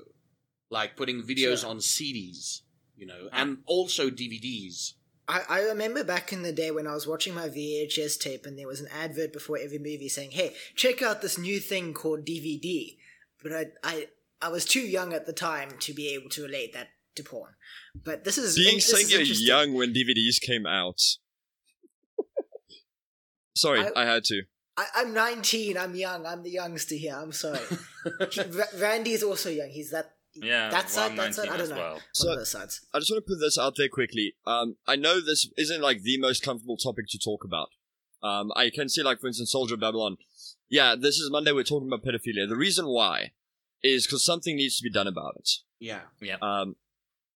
[0.70, 1.70] like putting videos Sure.
[1.70, 2.62] on CDs,
[2.96, 3.42] you know, Ah.
[3.42, 4.94] and also DVDs.
[5.28, 8.58] I, I remember back in the day when I was watching my VHS tape and
[8.58, 12.24] there was an advert before every movie saying, "Hey, check out this new thing called
[12.24, 12.96] DVD."
[13.42, 14.08] But I I
[14.42, 17.54] I was too young at the time to be able to relate that to porn.
[17.94, 21.00] But this is Being this saying is young when DVDs came out.
[23.54, 24.42] Sorry, I- I, had to.
[24.76, 25.76] I, I'm 19.
[25.76, 26.24] I'm young.
[26.26, 27.16] I'm the youngster here.
[27.16, 27.58] I'm sorry.
[28.30, 28.40] He-
[28.80, 29.68] Randy is also young.
[29.68, 30.12] He's that.
[30.34, 30.70] Yeah.
[30.70, 31.10] That side.
[31.10, 31.48] I'm That side.
[31.48, 31.76] I don't know.
[31.76, 31.92] well.
[31.94, 32.80] One So- of those sides.
[32.94, 34.34] I just want to put this out there quickly.
[34.46, 37.68] Um, I know this isn't like the most comfortable topic to talk about.
[38.22, 40.16] Um, I can see, like, for instance, Soldier of Babylon.
[40.68, 41.52] Yeah, this is Monday.
[41.52, 42.48] We're talking about pedophilia.
[42.48, 43.32] The reason why
[43.82, 45.50] is because something needs to be done about it.
[45.80, 46.76] Yeah, yeah, Um,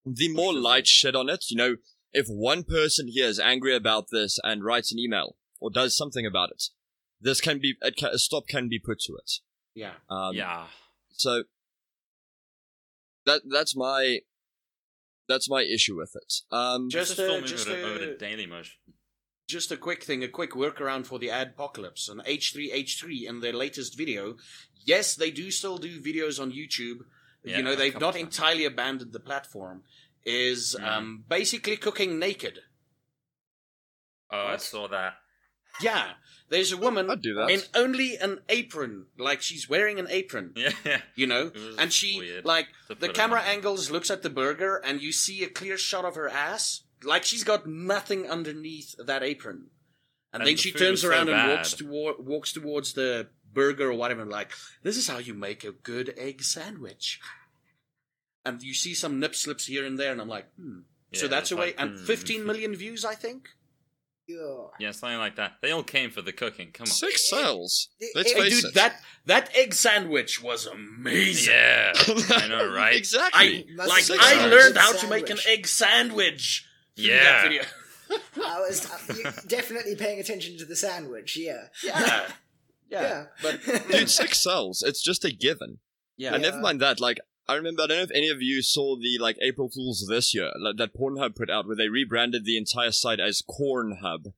[0.04, 1.76] the more light shed on it, you know,
[2.12, 6.24] if one person here is angry about this and writes an email or does something
[6.26, 6.64] about it,
[7.20, 9.30] this can be a, ca- a stop can be put to it.
[9.74, 9.92] yeah.
[10.10, 10.66] Um, yeah.
[11.12, 11.44] So
[13.26, 14.20] that that's my
[15.28, 16.34] that's my issue with it.
[16.54, 18.74] Um, Just Just film uh, just over, over the Daily Motion.
[19.48, 22.10] just a quick thing, a quick workaround for the adpocalypse.
[22.10, 24.36] And H3H3 in their latest video,
[24.84, 26.98] yes, they do still do videos on YouTube.
[27.44, 28.24] Yeah, you know, they've not times.
[28.24, 29.82] entirely abandoned the platform.
[30.26, 30.84] Is Mhm.
[30.86, 32.60] um, basically cooking naked.
[34.30, 35.18] Oh, I saw that.
[35.80, 36.14] Yeah,
[36.48, 37.50] there's a woman I'd do that.
[37.50, 40.52] in only an apron, like she's wearing an apron.
[40.56, 41.02] Yeah, yeah.
[41.14, 45.12] You know, and she weird like the camera angles looks at the burger, and you
[45.12, 49.70] see a clear shot of her ass, like she's got nothing underneath that apron.
[50.32, 53.28] And, And then the she turns was so around and walks toward walks towards the
[53.54, 54.24] burger or whatever.
[54.24, 54.52] Like
[54.82, 57.20] this is how you make a good egg sandwich.
[58.44, 60.80] And you see some nip slips here and there, and I'm like, hmm.
[61.14, 61.66] so that's a way.
[61.68, 62.04] like, and hmm.
[62.04, 63.48] 15 million views, I think.
[64.26, 64.64] Yeah.
[64.78, 65.52] Yeah, something like that.
[65.62, 66.70] They all came for the cooking.
[66.72, 66.86] Come on.
[66.88, 67.88] Six sales.
[68.14, 68.74] Let's Hey, face dude, it.
[68.74, 71.54] that that egg sandwich was amazing.
[71.54, 71.92] Yeah,
[72.30, 72.96] I know, right?
[72.96, 73.66] exactly.
[73.80, 74.50] I like Six I hours.
[74.50, 76.66] learned how to make an egg sandwich.
[76.96, 77.24] through Yeah.
[77.24, 77.62] that video.
[78.46, 78.90] I was
[79.26, 81.36] uh, definitely paying attention to the sandwich.
[81.36, 81.68] Yeah.
[81.82, 82.26] Yeah,
[82.94, 83.24] yeah, Yeah.
[83.42, 84.82] but Dude, six cells.
[84.86, 85.78] It's just a given.
[86.16, 87.00] yeah, And never mind that.
[87.00, 87.18] Like,
[87.48, 87.82] I remember.
[87.82, 90.76] I don't know if any of you saw the like April Fools this year like,
[90.78, 94.32] that Pornhub put out, where they rebranded the entire site as Cornhub,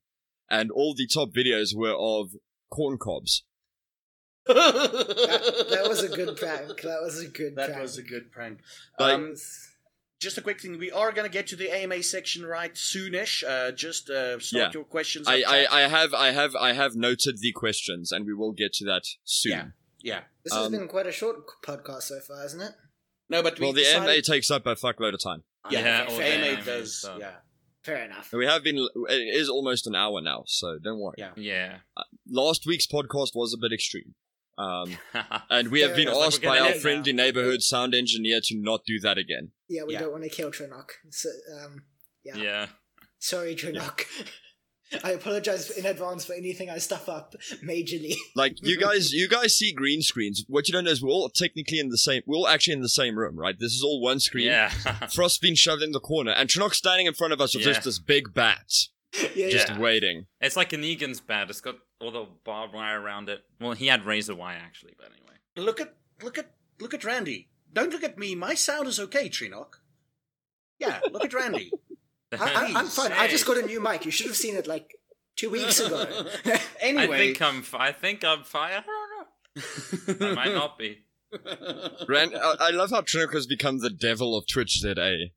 [0.49, 2.31] and all the top videos were of
[2.69, 3.43] corn cobs.
[4.47, 6.67] That, that was a good prank.
[6.81, 7.55] That was a good prank.
[7.55, 7.81] That prank.
[7.81, 8.59] was a good prank.
[8.99, 9.35] Like- um,
[10.19, 10.77] just a quick thing.
[10.79, 13.43] We are going to get to the AMA section right soonish.
[13.47, 14.71] Uh, just uh, start Yeah.
[14.73, 15.27] your questions.
[15.27, 15.83] I, I.
[15.83, 19.03] I have, I have, I have noted the questions, and we will get to that
[19.23, 19.51] soon.
[19.51, 19.65] Yeah.
[20.01, 20.19] yeah.
[20.43, 22.71] This has um, been quite a short podcast so far, hasn't it?
[23.29, 25.43] No, but we Well, the decided, AMA takes up a fuckload of time.
[25.69, 26.99] Yeah, Yeah, if AMA AMA does.
[26.99, 27.17] stuff.
[27.19, 27.31] Yeah.
[27.83, 28.31] Fair enough.
[28.33, 28.77] We have been.
[29.09, 31.15] It is almost an hour now, so don't worry.
[31.17, 31.31] Yeah.
[31.37, 31.77] Yeah.
[32.29, 34.15] Last week's podcast was a bit extreme.
[34.57, 34.97] Um,
[35.49, 36.17] and we have been enough.
[36.17, 37.23] Like asked by our friendly now.
[37.23, 39.51] neighborhood sound engineer to not do that again.
[39.69, 39.99] Yeah, we Yeah.
[40.01, 40.89] don't want to kill Trinok.
[41.11, 41.29] So,
[41.63, 41.83] um,
[42.23, 42.35] yeah.
[42.37, 42.65] yeah.
[43.19, 44.01] Sorry, Trinok.
[45.03, 48.15] I apologize in advance for anything I stuff up majorly.
[48.37, 50.45] Like you guys, you guys see green screens.
[50.47, 52.21] What you don't know is we're all technically in the same.
[52.25, 53.55] We're all actually in the same room, right?
[53.59, 54.45] This is all one screen.
[54.45, 54.69] Yeah.
[55.13, 57.73] Frost's been shoved in the corner, and Trinok's standing in front of us with Yeah.
[57.73, 58.71] just this big bat,
[59.35, 59.77] yeah, just Yeah.
[59.79, 60.27] waiting.
[60.39, 61.49] it's like a Negan's bat.
[61.49, 63.39] It's got all the barbed wire around it.
[63.59, 65.37] Well, he had razor wire actually, but anyway.
[65.55, 67.49] Look at look at look at Randy.
[67.73, 68.35] Don't look at me.
[68.35, 69.75] My sound is okay, Trinok.
[70.79, 71.71] Yeah, look at Randy.
[72.31, 72.37] I,
[72.73, 73.11] I, I'm fine.
[73.13, 74.05] I just got a new mic.
[74.05, 74.95] You should have seen it like
[75.35, 76.05] two weeks ago.
[76.81, 77.61] anyway, I think I'm.
[77.63, 78.83] fi- I think I'm fire.
[78.85, 80.27] I don't know.
[80.31, 80.99] I might not be.
[82.07, 85.27] Rand, I, I love how Trinok has become the devil of Twitch ZA.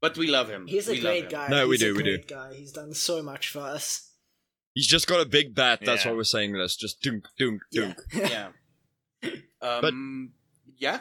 [0.00, 0.66] but we love him.
[0.66, 1.48] He's a We great guy.
[1.48, 2.18] No, we He's a do, we do.
[2.18, 2.54] guy.
[2.54, 4.10] He's done so much for us.
[4.76, 5.80] He's just got a big bat.
[5.82, 6.10] That's Yeah.
[6.10, 6.76] why we're saying this.
[6.76, 7.80] Just dunk, dunk, Yeah.
[7.80, 7.98] dunk.
[9.22, 9.30] Yeah.
[9.62, 10.34] Um,
[10.76, 11.00] yeah.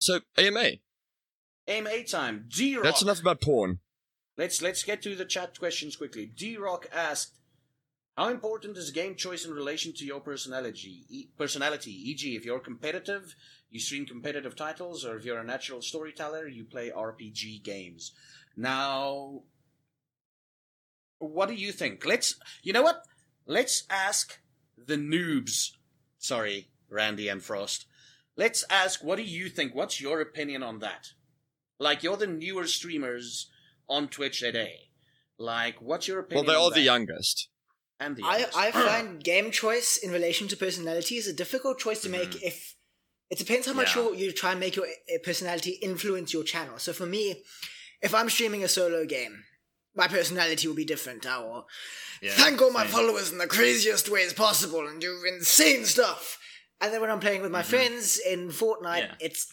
[0.00, 0.78] So AMA.
[1.68, 2.46] AMA time.
[2.48, 2.84] D Rock.
[2.84, 3.80] That's enough about porn.
[4.38, 6.24] Let's let's get to the chat questions quickly.
[6.24, 7.38] D Rock asked,
[8.16, 11.04] "How important is game choice in relation to your personality?
[11.10, 13.34] E- personality, e.g., if you're competitive,
[13.68, 18.12] you stream competitive titles, or if you're a natural storyteller, you play RPG games."
[18.56, 19.42] Now,
[21.20, 22.04] what do you think?
[22.04, 22.34] Let's.
[22.62, 23.04] You know what?
[23.46, 24.40] Let's ask
[24.76, 25.70] the noobs.
[26.18, 27.86] Sorry, Randy and Frost.
[28.36, 29.74] Let's ask, what do you think?
[29.74, 31.08] What's your opinion on that?
[31.78, 33.50] Like, you're the newer streamers
[33.88, 34.74] on Twitch today.
[35.38, 36.46] Like, what's your opinion?
[36.46, 37.48] Well, they on are the youngest.
[37.98, 38.58] And the I, youngest.
[38.58, 42.46] I find game choice in relation to personality is a difficult choice to make Mm-hmm.
[42.46, 42.76] if
[43.30, 44.02] it depends how much Yeah.
[44.10, 46.78] you you try and make your uh, personality influence your channel.
[46.78, 47.42] So for me,
[48.02, 49.44] if I'm streaming a solo game,
[49.94, 51.26] my personality will be different.
[51.26, 51.66] I will
[52.22, 52.92] Yeah, thank all my same.
[52.92, 56.38] followers in the craziest ways possible and do insane stuff.
[56.80, 57.70] And then when I'm playing with my mm-hmm.
[57.70, 59.14] friends in Fortnite, Yeah.
[59.20, 59.52] it's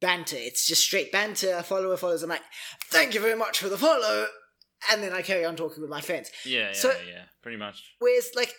[0.00, 0.36] banter.
[0.36, 1.54] It's just straight banter.
[1.54, 2.22] A follower follows.
[2.22, 2.42] I'm like,
[2.86, 4.26] thank you very much for the follow.
[4.90, 6.30] And then I carry on talking with my friends.
[6.44, 7.24] Yeah, yeah, So- yeah.
[7.42, 7.82] Pretty much.
[7.98, 8.52] Whereas, like,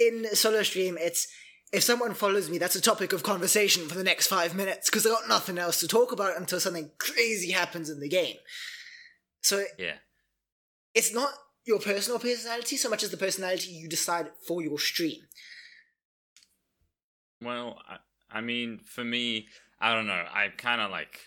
[0.00, 1.28] in solo stream, it's
[1.72, 5.04] if someone follows me, that's a topic of conversation for the next five minutes because
[5.06, 8.36] I got nothing else to talk about until something crazy happens in the game.
[9.48, 9.96] So Yeah.
[10.94, 11.32] it's not
[11.64, 15.22] your personal personality so much as the personality you decide for your stream.
[17.40, 17.96] Well, I,
[18.30, 19.48] I mean, for me,
[19.80, 20.26] I don't know.
[20.30, 21.20] I kind of like.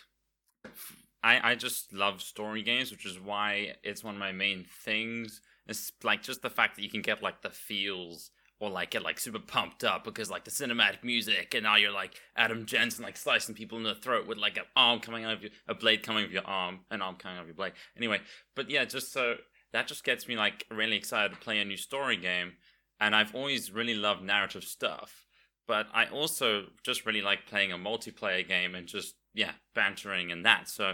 [1.24, 5.42] I, I just love story games, which is why it's one of my main things.
[5.68, 8.30] It's like just the fact that you can get like the feels
[8.62, 11.92] or like get like super pumped up because like the cinematic music and now you're
[11.92, 15.34] like Adam Jensen like slicing people in the throat with like an arm coming out
[15.34, 17.56] of your a blade coming out of your arm, an arm coming out of your
[17.56, 17.74] blade.
[17.98, 18.22] Anyway,
[18.56, 19.36] but yeah, just so
[19.74, 22.54] that just gets me like really excited to play a new story game.
[23.00, 25.26] And I've always really loved narrative stuff
[25.68, 30.46] but I also just really like playing a multiplayer game and just yeah bantering and
[30.46, 30.68] that.
[30.68, 30.94] So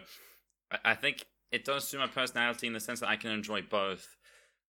[0.71, 3.63] I, I think it does suit my personality in the sense that I can enjoy
[3.63, 4.16] both.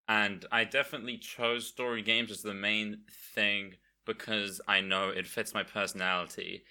[0.08, 3.00] And I definitely chose story games as the main
[3.34, 3.74] thing
[4.06, 6.64] because I know it fits my personality.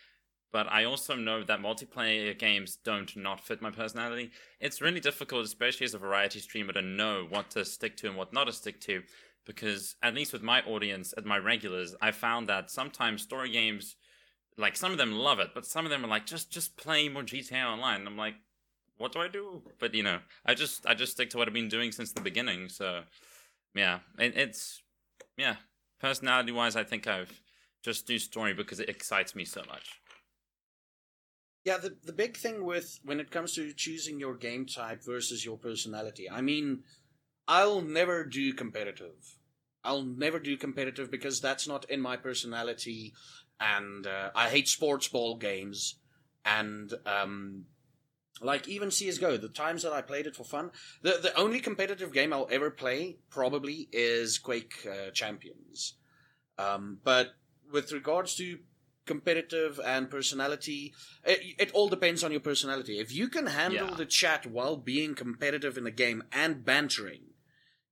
[0.51, 4.31] But I also know that multiplayer games don't not fit my personality.
[4.59, 8.17] It's really difficult, especially as a variety streamer, to know what to stick to and
[8.17, 9.03] what not to stick to
[9.45, 13.95] because at least with my audience and my regulars, I found that sometimes story games,
[14.57, 17.09] like some of them love it, but some of them are like just just play
[17.09, 18.01] more GTA Online.
[18.01, 18.35] And I'm like,
[18.97, 19.61] what do I do?
[19.79, 22.21] But you know, I just I just stick to what I've been doing since the
[22.21, 22.69] beginning.
[22.69, 23.01] So
[23.75, 24.81] yeah, it, it's
[25.37, 25.55] yeah.
[25.99, 27.41] Personality wise, I think I've
[27.81, 29.99] just do story because it excites me so much.
[31.63, 35.43] Yeah, the the big thing with when it comes to choosing your game type versus
[35.43, 36.29] your personality.
[36.29, 36.83] I mean,
[37.47, 39.37] I'll never do competitive.
[39.83, 43.13] I'll never do competitive because that's not in my personality,
[43.59, 45.95] and uh, I hate sports ball games,
[46.45, 47.65] and um,
[48.41, 49.38] like even CS:GO.
[49.38, 50.71] The times that I played it for fun,
[51.01, 55.95] the the only competitive game I'll ever play probably is Quake uh, Champions.
[56.57, 57.35] Um, but
[57.71, 58.59] with regards to
[59.05, 62.99] competitive and personality, it, it, all depends on your personality.
[62.99, 63.95] If you can handle Yeah.
[63.95, 67.21] the chat while being competitive in the game and bantering,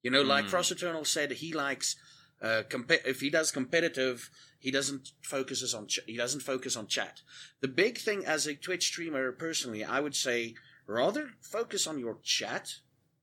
[0.03, 0.49] you know, like Mm.
[0.49, 1.95] Frost Eternal said, he likes.
[2.41, 4.29] Uh, compe- if he does competitive,
[4.59, 7.21] he doesn't focuses on ch- he doesn't focus on chat.
[7.61, 10.55] The big thing as a Twitch streamer, personally, I would say
[10.87, 12.75] rather focus on your chat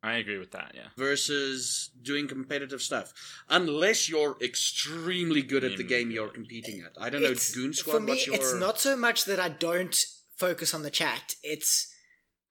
[0.05, 0.73] I agree with that.
[0.75, 0.89] Yeah.
[0.97, 3.13] versus doing competitive stuff.
[3.49, 7.01] Unless you're extremely good at the game you're competing at.
[7.01, 8.35] I don't know, It's- Goon Squad, for me, what's your...
[8.35, 9.97] it's not so much that I don't
[10.37, 11.35] focus on the chat.
[11.45, 11.89] It's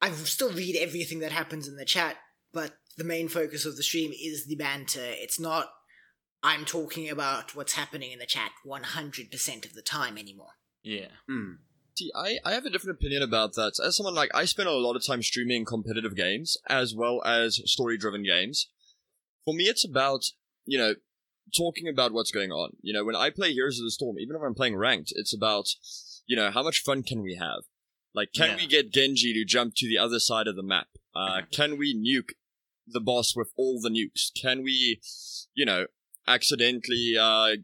[0.01, 2.15] I still read everything that happens in the chat,
[2.53, 4.99] but the main focus of the stream is the banter.
[5.03, 5.69] It's not
[6.43, 10.53] I'm talking about what's happening in the chat 100% of the time anymore.
[10.83, 11.07] Yeah.
[11.29, 11.53] Hmm.
[11.95, 13.73] See, I, I have a different opinion about that.
[13.85, 17.61] As someone like I spend a lot of time streaming competitive games as well as
[17.65, 18.69] story driven games.
[19.45, 20.23] For me, it's about
[20.65, 20.95] you know
[21.55, 22.71] talking about what's going on.
[22.81, 25.33] You know, when I play Heroes of the Storm, even if I'm playing ranked, it's
[25.35, 25.67] about
[26.25, 27.63] you know how much fun can we have?
[28.13, 28.55] Like, can Yeah.
[28.57, 30.87] we get Genji to jump to the other side of the map?
[31.15, 32.31] Uh, can we nuke
[32.87, 34.31] the boss with all the nukes?
[34.41, 35.01] Can we,
[35.53, 35.85] you know,
[36.31, 37.55] accidentally uh,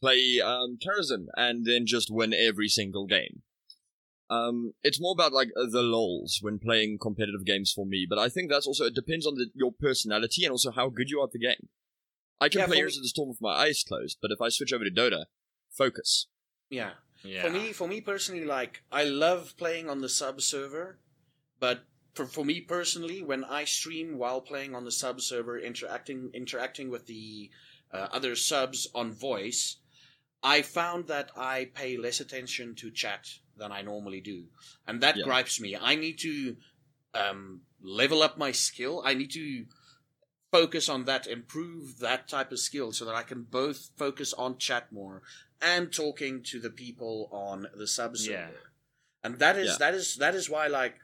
[0.00, 3.42] play um, Karazhan and then just win every single game.
[4.30, 8.28] Um, it's more about like the lols when playing competitive games for me, but I
[8.28, 11.24] think that's also it depends on the, your personality and also how good you are
[11.24, 11.68] at the game.
[12.40, 14.40] I can Yeah, play for Heroes of the Storm with my eyes closed, but if
[14.40, 15.24] I switch over to Dota,
[15.72, 16.28] focus.
[16.70, 16.90] Yeah.
[17.24, 17.42] Yeah.
[17.42, 21.00] For me, for me personally, like, I love playing on the sub server,
[21.58, 21.80] but
[22.14, 26.90] for, for me personally, when I stream while playing on the sub server, interacting, interacting
[26.90, 27.50] with the
[27.92, 29.76] uh, other subs on voice,
[30.42, 34.46] I found that I pay less attention to chat than I normally do,
[34.86, 35.24] and that Yeah.
[35.24, 35.76] gripes me.
[35.76, 36.56] I need to
[37.14, 39.02] um, level up my skill.
[39.04, 39.66] I need to
[40.52, 44.58] focus on that, improve that type of skill, so that I can both focus on
[44.58, 45.22] chat more
[45.60, 48.32] and talking to the people on the sub server.
[48.38, 48.50] Yeah.
[49.24, 49.76] And that is Yeah.
[49.78, 50.96] that is that is why like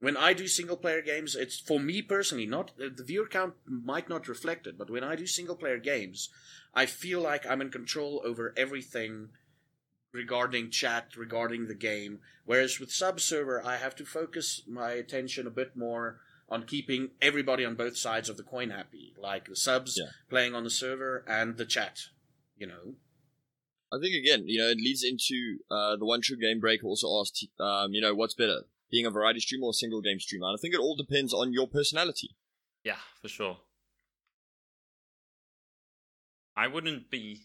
[0.00, 2.46] when I do single player games, it's for me personally.
[2.46, 6.28] Not the viewer count might not reflect it, but when I do single player games,
[6.74, 9.30] I feel like I'm in control over everything
[10.12, 12.20] regarding chat, regarding the game.
[12.44, 17.10] Whereas with sub server, I have to focus my attention a bit more on keeping
[17.22, 20.10] everybody on both sides of the coin happy, like the subs Yeah.
[20.28, 22.00] playing on the server and the chat.
[22.56, 22.94] You know.
[23.92, 27.20] I think again, you know, it leads into uh, the one true game break also
[27.20, 30.46] asked, um, you know, what's better, being a variety streamer or a single game streamer?
[30.46, 32.30] And I think it all depends on your personality.
[32.84, 33.58] Yeah, for sure.
[36.56, 37.42] I wouldn't be.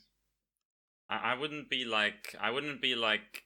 [1.10, 2.36] I, I wouldn't be like.
[2.40, 3.44] I wouldn't be like.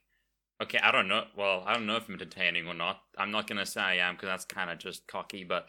[0.61, 1.25] Okay, I don't know.
[1.37, 3.01] Well, I don't know if I'm entertaining or not.
[3.17, 5.43] I'm not gonna say I am because that's kind of just cocky.
[5.43, 5.67] But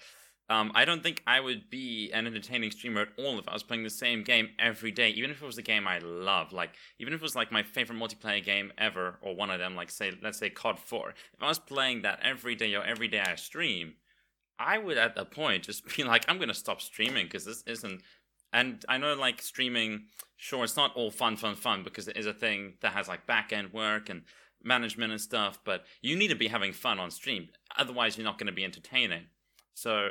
[0.51, 3.63] um, I don't think I would be an entertaining streamer at all if I was
[3.63, 6.53] playing the same game every day, even if it was a game I love.
[6.53, 9.75] Like, even if it was like my favorite multiplayer game ever, or one of them.
[9.75, 11.15] Like, say, let's say COD 4.
[11.33, 13.95] If I was playing that every day or every day I stream,
[14.59, 18.03] I would at that point just be like, I'm gonna stop streaming because this isn't.
[18.53, 20.05] And I know like streaming,
[20.37, 23.27] sure, it's not all fun, fun, fun because it is a thing that has like
[23.27, 24.23] back end work and
[24.63, 25.59] management and stuff.
[25.65, 29.25] But you need to be having fun on stream, otherwise you're not to be entertaining.
[29.75, 30.11] So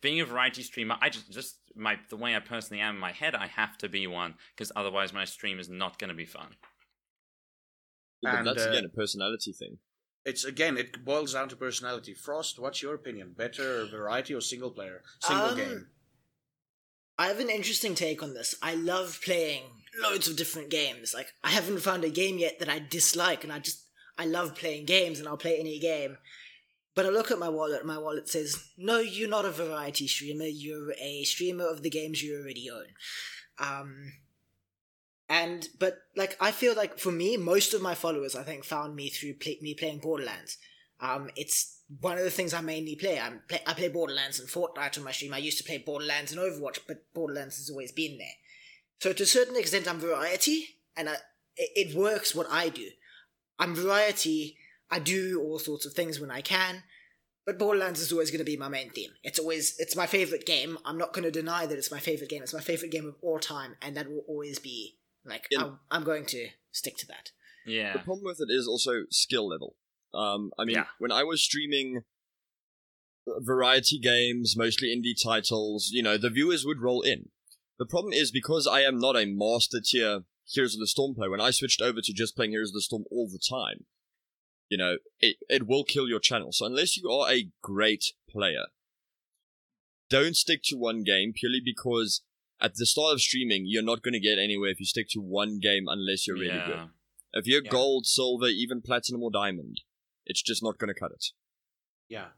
[0.00, 3.12] being a variety streamer, I just just my the way I personally am in my
[3.12, 6.24] head, I have to be one because otherwise my stream is not going to be
[6.26, 6.56] fun.
[8.22, 9.78] Yeah, And, that's uh, again a personality thing.
[10.24, 12.14] It's again, it boils down to personality.
[12.14, 13.34] Frost, what's your opinion?
[13.36, 15.02] Better variety or single player?
[15.20, 15.86] Single Um, game.
[17.18, 18.54] I have an interesting take on this.
[18.62, 19.62] I love playing
[20.02, 21.12] loads of different games.
[21.14, 23.82] Like I haven't found a game yet that I dislike, and I just
[24.16, 26.16] I love playing games, and I'll play any game.
[26.94, 30.46] But I look at my wallet, my wallet says, "No, you're not a variety streamer.
[30.46, 32.86] You're a streamer of the games you already own."
[33.58, 34.12] Um,
[35.28, 38.94] and but like I feel like for me, most of my followers, I think, found
[38.94, 40.58] me through play, me playing Borderlands.
[41.00, 43.18] Um, it's one of the things I mainly play.
[43.18, 45.34] I play I play Borderlands and Fortnite on my stream.
[45.34, 48.36] I used to play Borderlands and Overwatch, but Borderlands has always been there.
[49.00, 50.66] So to a certain extent, I'm variety,
[50.96, 51.14] and I,
[51.56, 52.88] it, it works what I do.
[53.58, 54.56] I'm variety.
[54.94, 56.82] I do all sorts of things when I can,
[57.46, 59.10] but Borderlands is always going to be my main theme.
[59.22, 60.78] It's always it's my favorite game.
[60.84, 62.42] I'm not going to deny that it's my favorite game.
[62.42, 65.62] It's my favorite game of all time, and that will always be like Yeah.
[65.62, 67.32] I'm, I'm going to stick to that.
[67.66, 67.94] Yeah.
[67.94, 69.74] The problem with it is also skill level.
[70.12, 70.86] Um, I mean, Yeah.
[70.98, 72.02] when I was streaming
[73.26, 77.30] uh, variety games, mostly indie titles, you know, the viewers would roll in.
[77.80, 81.30] The problem is because I am not a master tier Heroes of the Storm player,
[81.30, 83.86] when I switched over to just playing Heroes of the Storm all the time,
[84.68, 86.52] you know, it, it will kill your channel.
[86.52, 88.66] So unless you are a great player,
[90.10, 92.22] don't stick to one game purely because
[92.60, 95.20] at the start of streaming, you're not going to get anywhere if you stick to
[95.20, 96.66] one game unless you're really yeah.
[96.66, 96.88] good.
[97.32, 97.70] If you're Yeah.
[97.70, 99.80] gold, silver, even platinum or diamond,
[100.24, 101.26] it's just not going to cut it.
[102.08, 102.28] Yeah.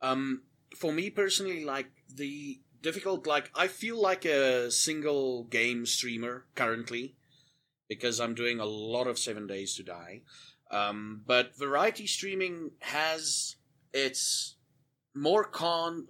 [0.00, 0.42] Um,
[0.76, 7.16] for me personally, like the difficult, like I feel like a single game streamer currently
[7.88, 10.22] because I'm doing a lot of Seven Days to Die.
[10.72, 13.56] Um, but variety streaming has
[13.92, 14.56] its
[15.14, 16.06] more con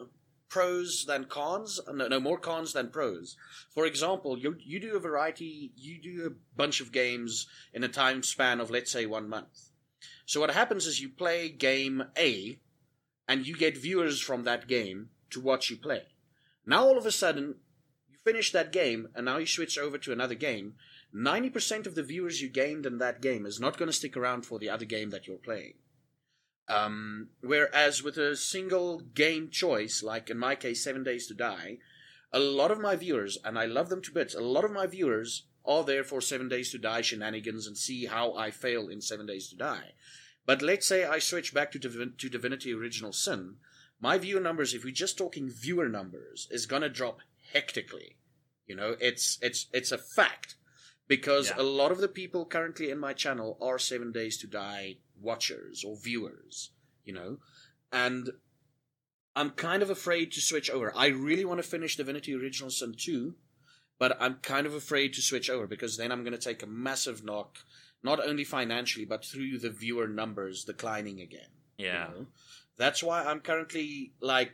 [0.48, 1.80] pros than cons.
[1.86, 3.36] uh, No, no, more cons than pros.
[3.74, 7.88] For example, you you do a variety, you do a bunch of games in a
[7.88, 9.70] time span of let's say one month.
[10.26, 12.60] So what happens is you play game A,
[13.26, 16.02] and you get viewers from that game to watch you play.
[16.64, 17.56] Now all of a sudden,
[18.08, 20.74] you finish that game, and now you switch over to another game.
[21.14, 24.46] 90% of the viewers you gained in that game is not going to stick around
[24.46, 25.74] for the other game that you're playing.
[26.68, 31.78] Um, whereas with a single game choice, like in my case, Seven Days to Die,
[32.32, 34.86] a lot of my viewers, and I love them to bits, a lot of my
[34.86, 39.00] viewers are there for Seven Days to Die shenanigans and see how I fail in
[39.00, 39.92] Seven Days to Die.
[40.46, 43.56] But let's say I switch back to, Divin- to Divinity Original Sin,
[44.00, 47.20] my viewer numbers, if we're just talking viewer numbers, is gonna drop
[47.52, 48.16] hectically.
[48.66, 50.56] You know, it's it's it's a fact
[51.16, 51.60] because Yeah.
[51.64, 54.96] a lot of the people currently in my channel are Seven Days to Die
[55.28, 56.70] watchers or viewers.
[57.04, 57.32] You know,
[58.04, 58.30] and
[59.34, 60.88] I'm kind of afraid to switch over.
[60.96, 63.34] I really want to finish Divinity Original Sin 2,
[63.98, 66.66] but I'm kind of afraid to switch over because then I'm going to take a
[66.86, 67.58] massive knock,
[68.02, 71.50] not only financially, but through the viewer numbers declining again.
[71.78, 72.08] you Yeah.
[72.14, 72.26] know?
[72.76, 74.52] That's why I'm currently like,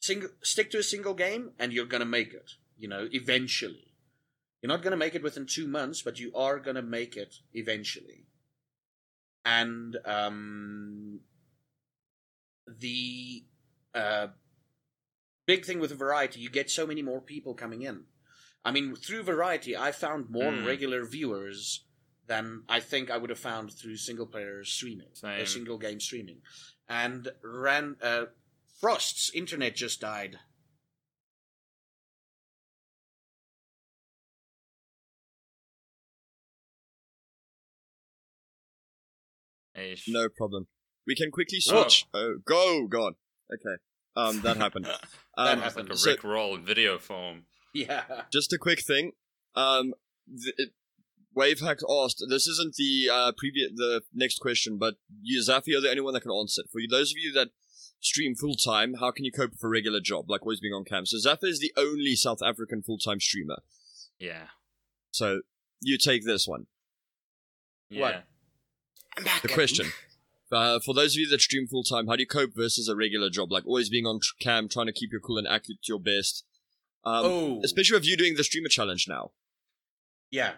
[0.00, 3.93] single, stick to a single game and you're going to make it, you know, eventually.
[4.64, 7.18] You're not going to make it within two months, but you are going to make
[7.18, 8.24] it eventually.
[9.44, 11.20] And um,
[12.66, 13.44] the
[13.94, 14.28] uh,
[15.46, 18.04] big thing with variety, you get so many more people coming in.
[18.64, 20.64] I mean, through variety, I found more Hmm.
[20.64, 21.84] regular viewers
[22.26, 25.42] than I think I would have found through single player streaming, Same.
[25.42, 26.40] uh, single game streaming.
[26.88, 28.24] And ran uh,
[28.80, 30.38] Frost's internet just died.
[39.76, 40.04] Ish.
[40.08, 40.66] No problem.
[41.06, 42.06] We can quickly switch.
[42.14, 43.14] Oh, go, God.
[43.52, 43.76] Okay.
[44.16, 44.86] Um, that happened.
[45.36, 47.46] That Um, It's like a so- Rick roll in video form.
[47.72, 48.04] Yeah.
[48.32, 49.12] just a quick thing.
[49.56, 49.94] Um,
[50.28, 50.70] th-
[51.36, 52.24] Wavehack asked.
[52.28, 56.14] This isn't the uh, previous, the next question, but you, Zafi, are the only one
[56.14, 56.68] that can answer it.
[56.70, 57.48] For you, those of you that
[57.98, 60.84] stream full time, how can you cope with a regular job, like always being on
[60.84, 61.04] cam?
[61.06, 63.58] So Zafi is the only South African full time streamer.
[64.20, 64.46] Yeah.
[65.10, 65.40] So
[65.80, 66.66] you take this one.
[67.90, 68.00] Yeah.
[68.02, 68.24] What?
[69.16, 69.42] I'm back.
[69.42, 69.54] The again.
[69.54, 69.92] question.
[70.52, 72.94] Uh, for those of you that stream full time, how do you cope versus a
[72.94, 73.50] regular job?
[73.50, 75.98] Like always being on tr- cam, trying to keep your cool and accurate to your
[75.98, 76.44] best.
[77.04, 77.60] Um, oh.
[77.64, 79.32] Especially with you doing the streamer challenge now.
[80.30, 80.52] Yeah.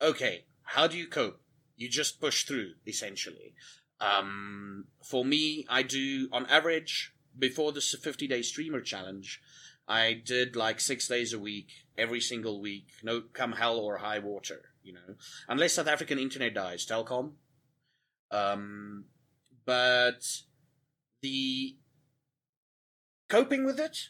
[0.00, 0.44] Okay.
[0.62, 1.40] How do you cope?
[1.76, 3.54] You just push through, essentially.
[4.00, 9.40] Um, for me, I do, on average, before the 50 day streamer challenge,
[9.86, 11.68] I did like six days a week,
[11.98, 15.16] every single week, no come hell or high water, you know.
[15.48, 17.32] Unless South African internet dies, Telkom.
[18.34, 19.04] Um,
[19.64, 20.42] but
[21.22, 21.76] the
[23.28, 24.08] coping with it,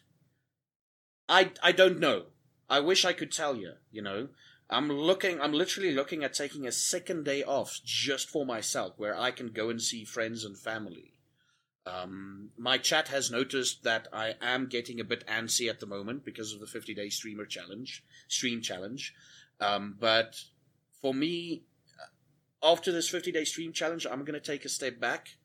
[1.29, 2.27] I I don't know.
[2.69, 4.29] I wish I could tell you, you know.
[4.71, 9.17] I'm looking, I'm literally looking at taking a second day off just for myself where
[9.17, 11.13] I can go and see friends and family.
[11.87, 16.25] Um, my chat has noticed that I am getting a bit antsy at the moment
[16.25, 19.15] because of the 50 day streamer challenge, stream challenge.
[19.61, 20.35] Um, but
[21.03, 21.65] for me,
[22.65, 25.37] after this 50 day stream challenge, I'm going to take a step back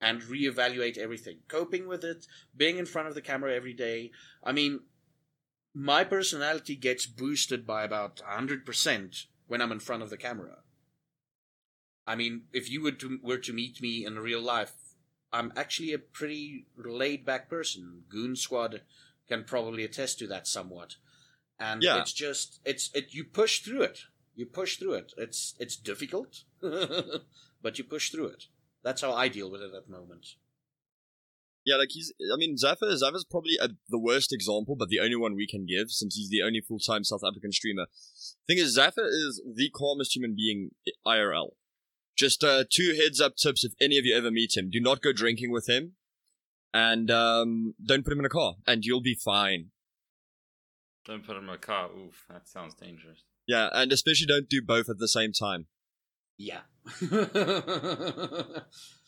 [0.00, 1.38] and reevaluate everything.
[1.48, 4.10] Coping with it, being in front of the camera every day.
[4.42, 4.80] I mean,
[5.72, 10.58] my personality gets boosted by about 100% when I'm in front of the camera.
[12.06, 14.72] I mean, if you were to, were to meet me in real life,
[15.32, 18.02] I'm actually a pretty laid back person.
[18.08, 18.82] Goon Squad
[19.28, 20.96] can probably attest to that somewhat.
[21.58, 22.00] And Yeah.
[22.00, 24.00] it's just it's it you push through it.
[24.36, 25.14] You push through it.
[25.16, 26.44] It's it's difficult,
[27.62, 28.44] but you push through it.
[28.84, 30.26] That's how I deal with it at the moment.
[31.64, 32.12] Yeah, like he's.
[32.32, 32.92] I mean, Zaffa.
[33.02, 36.28] Zaffa's probably a, the worst example, but the only one we can give since he's
[36.28, 37.86] the only full time South African streamer.
[38.46, 40.70] Thing is, Zaffa is the calmest human being
[41.04, 41.52] IRL.
[42.16, 45.02] Just uh, two heads up tips if any of you ever meet him: do not
[45.02, 45.92] go drinking with him,
[46.74, 49.70] and um, don't put him in a car, and you'll be fine.
[51.06, 51.88] Don't put him in a car.
[51.90, 53.24] Oof, that sounds dangerous.
[53.46, 55.66] Yeah, and especially don't do both at the same time.
[56.38, 56.60] Yeah.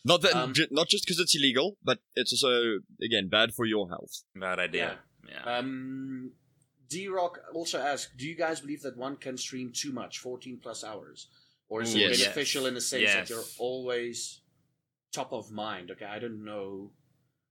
[0.05, 3.65] Not that, Um, ju- not just because it's illegal, but it's also again bad for
[3.65, 4.23] your health.
[4.35, 4.99] Bad idea.
[5.27, 5.43] Yeah.
[5.57, 6.31] um,
[6.89, 10.57] D Rock also asked, "Do you guys believe that one can stream too much, fourteen
[10.61, 11.27] plus hours,
[11.67, 12.21] or is it Yes.
[12.21, 14.41] beneficial in the sense that you're always
[15.11, 16.91] top of mind?" Okay, I don't know.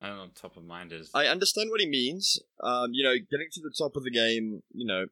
[0.00, 1.10] I don't know what top of mind is.
[1.14, 2.40] I understand what he means.
[2.62, 5.06] Um, you know, getting to the top of the game, you know,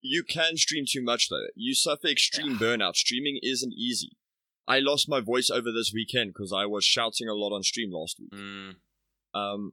[0.00, 1.46] you can stream too much though.
[1.54, 2.96] You suffer extreme burnout.
[2.96, 4.12] Streaming isn't easy.
[4.68, 7.90] I lost my voice over this weekend because I was shouting a lot on stream
[7.92, 8.32] last week.
[8.32, 8.74] Mm,
[9.34, 9.72] Um,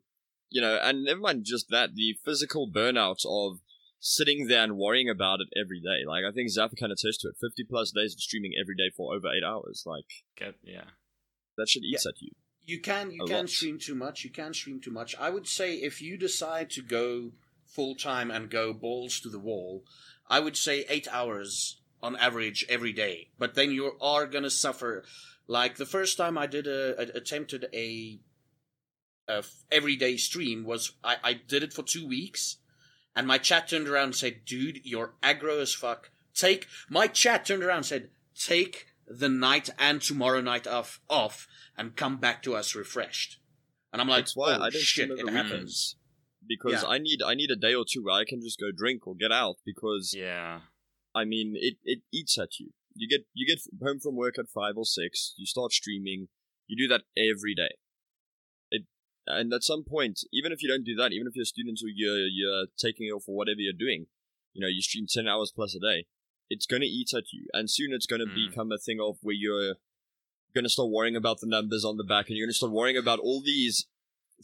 [0.49, 3.59] you know, and never mind just that, the physical burnout of
[3.99, 6.05] sitting there and worrying about it every day.
[6.07, 7.35] Like I think Zaffa can attest to it.
[7.41, 9.83] Fifty plus days of streaming every day for over eight hours.
[9.85, 10.05] Like
[10.37, 10.85] get yeah.
[11.57, 12.31] that shit eats at you.
[12.65, 13.49] You can you A can lot.
[13.49, 14.23] stream too much.
[14.23, 15.15] You can stream too much.
[15.19, 17.31] I would say if you decide to go
[17.65, 19.83] full time and go balls to the wall,
[20.29, 23.29] I would say eight hours on average every day.
[23.39, 25.03] But then you are gonna suffer.
[25.47, 28.19] Like the first time I did a, a attempted a,
[29.27, 32.57] a f- everyday stream was I, I did it for two weeks,
[33.15, 36.11] and my chat turned around and said, "Dude, you're aggro as fuck.
[36.33, 41.47] Take." My chat turned around and said, "Take the night and tomorrow night off off
[41.77, 43.39] and come back to us refreshed."
[43.91, 45.95] And I'm like, That's why "Oh I don't shit, it happens."
[46.47, 46.81] Weekends.
[46.81, 46.89] Because Yeah.
[46.89, 49.15] I need I need a day or two where I can just go drink or
[49.15, 50.61] get out because Yeah.
[51.15, 52.71] I mean, it, it eats at you.
[52.95, 55.33] You get you get home from work at five or six.
[55.37, 56.27] You start streaming.
[56.67, 57.75] You do that every day.
[58.71, 58.83] It
[59.27, 61.79] and at some point, even if you don't do that, even if you're a student
[61.83, 64.07] or you're you're taking it or whatever you're doing,
[64.53, 66.05] you know, you stream ten hours plus a day.
[66.49, 68.35] It's gonna eat at you, and soon it's gonna Mm.
[68.49, 69.75] become a thing of where you're
[70.53, 73.19] gonna start worrying about the numbers on the back, and you're gonna start worrying about
[73.19, 73.87] all these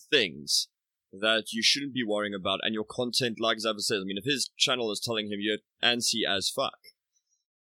[0.10, 0.70] things
[1.12, 4.26] that you shouldn't be worrying about, and your content, like Zaffa says, I mean, if
[4.26, 6.78] his channel is telling him you're antsy as fuck,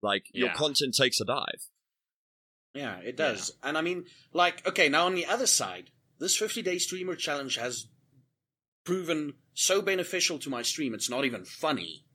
[0.02, 1.70] like your content takes a dive.
[2.74, 3.54] Yeah, it does.
[3.62, 7.58] And I mean, like, okay, now on the other side, this 50 day streamer challenge
[7.58, 7.88] has
[8.86, 10.94] proven so beneficial to my stream.
[10.94, 12.06] It's not even funny,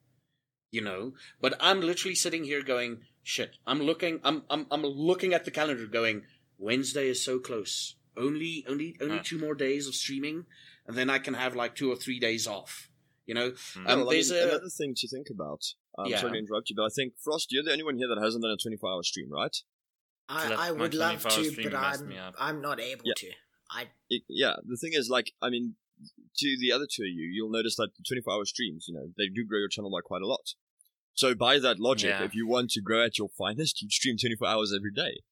[0.70, 1.12] you know.
[1.40, 3.56] But I'm literally sitting here going, shit.
[3.66, 4.20] I'm looking.
[4.24, 6.22] I'm I'm I'm looking at the calendar, going,
[6.58, 7.94] Wednesday is so close.
[8.16, 9.22] Only only only Huh.
[9.24, 10.46] two more days of streaming,
[10.88, 12.90] and then I can have like two or three days off.
[13.26, 13.50] You know.
[13.50, 13.76] Mm.
[13.76, 15.62] Um, Well, I mean, there's a- another thing to think about.
[15.98, 16.20] I'm Yeah.
[16.20, 18.42] sorry to interrupt you, but I think Frost, you're the only one here that hasn't
[18.42, 19.54] done a 24 hour stream, right?
[20.30, 22.12] I, Left I would love to, but I'm.
[22.38, 23.14] I'm not able Yeah.
[23.16, 23.30] to.
[23.70, 25.76] I It, yeah, the thing is, like, I mean,
[26.36, 29.12] to the other two of you, you'll notice that the 24 hour streams, you know,
[29.18, 30.54] they do grow your channel by quite a lot.
[31.14, 32.24] So, by that logic, Yeah.
[32.24, 35.22] if you want to grow at your finest, you'd stream 24 hours every day.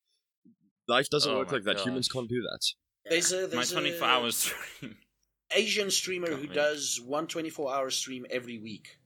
[0.88, 1.80] Life doesn't Oh work my like that.
[1.80, 2.60] Humans can't do that.
[3.08, 4.96] There's a My 24 a hours stream.
[5.54, 6.54] Asian streamer Got who me.
[6.54, 8.98] does one 24 hour stream every week.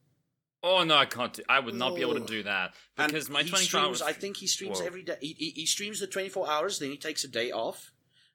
[0.63, 1.33] Oh no, I can't.
[1.33, 2.27] Do, I would not be able to Oh.
[2.27, 4.03] do that And because my 24 hours.
[4.03, 4.87] I think he streams Whoa.
[4.87, 5.17] every day.
[5.21, 7.93] He, he, he streams the 24 hours, then he takes a day off,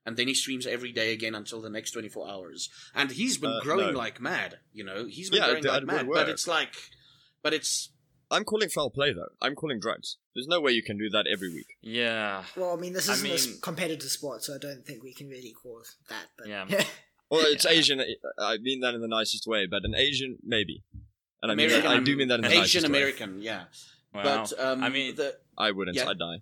[0.07, 2.69] and then he streams every day again until the next 24 hours.
[2.95, 3.97] And he's been Uh, growing no.
[3.99, 5.05] like mad, you know?
[5.05, 6.07] He's been Yeah, growing that like would mad.
[6.07, 6.15] work.
[6.17, 6.73] But it's like,
[7.43, 7.89] but it's,
[8.31, 9.29] I'm calling foul play, though.
[9.39, 10.17] I'm calling drugs.
[10.33, 11.67] There's no way you can do that every week.
[11.81, 12.43] Yeah.
[12.57, 15.13] well, I mean, this isn't a s- mean- competitive sport, so I don't think we
[15.13, 16.25] can really call that.
[16.37, 16.65] But Yeah.
[17.29, 17.71] Well, it's Yeah.
[17.71, 18.01] Asian.
[18.39, 20.83] I mean that in the nicest way, but an Asian, maybe.
[21.41, 22.97] And I mean, American- that, I do mean that in the Asian nicest way.
[22.99, 23.63] American, yeah.
[24.13, 25.97] Well, but, um, I mean, the, I wouldn't.
[25.97, 26.07] Yeah.
[26.09, 26.37] I'd die.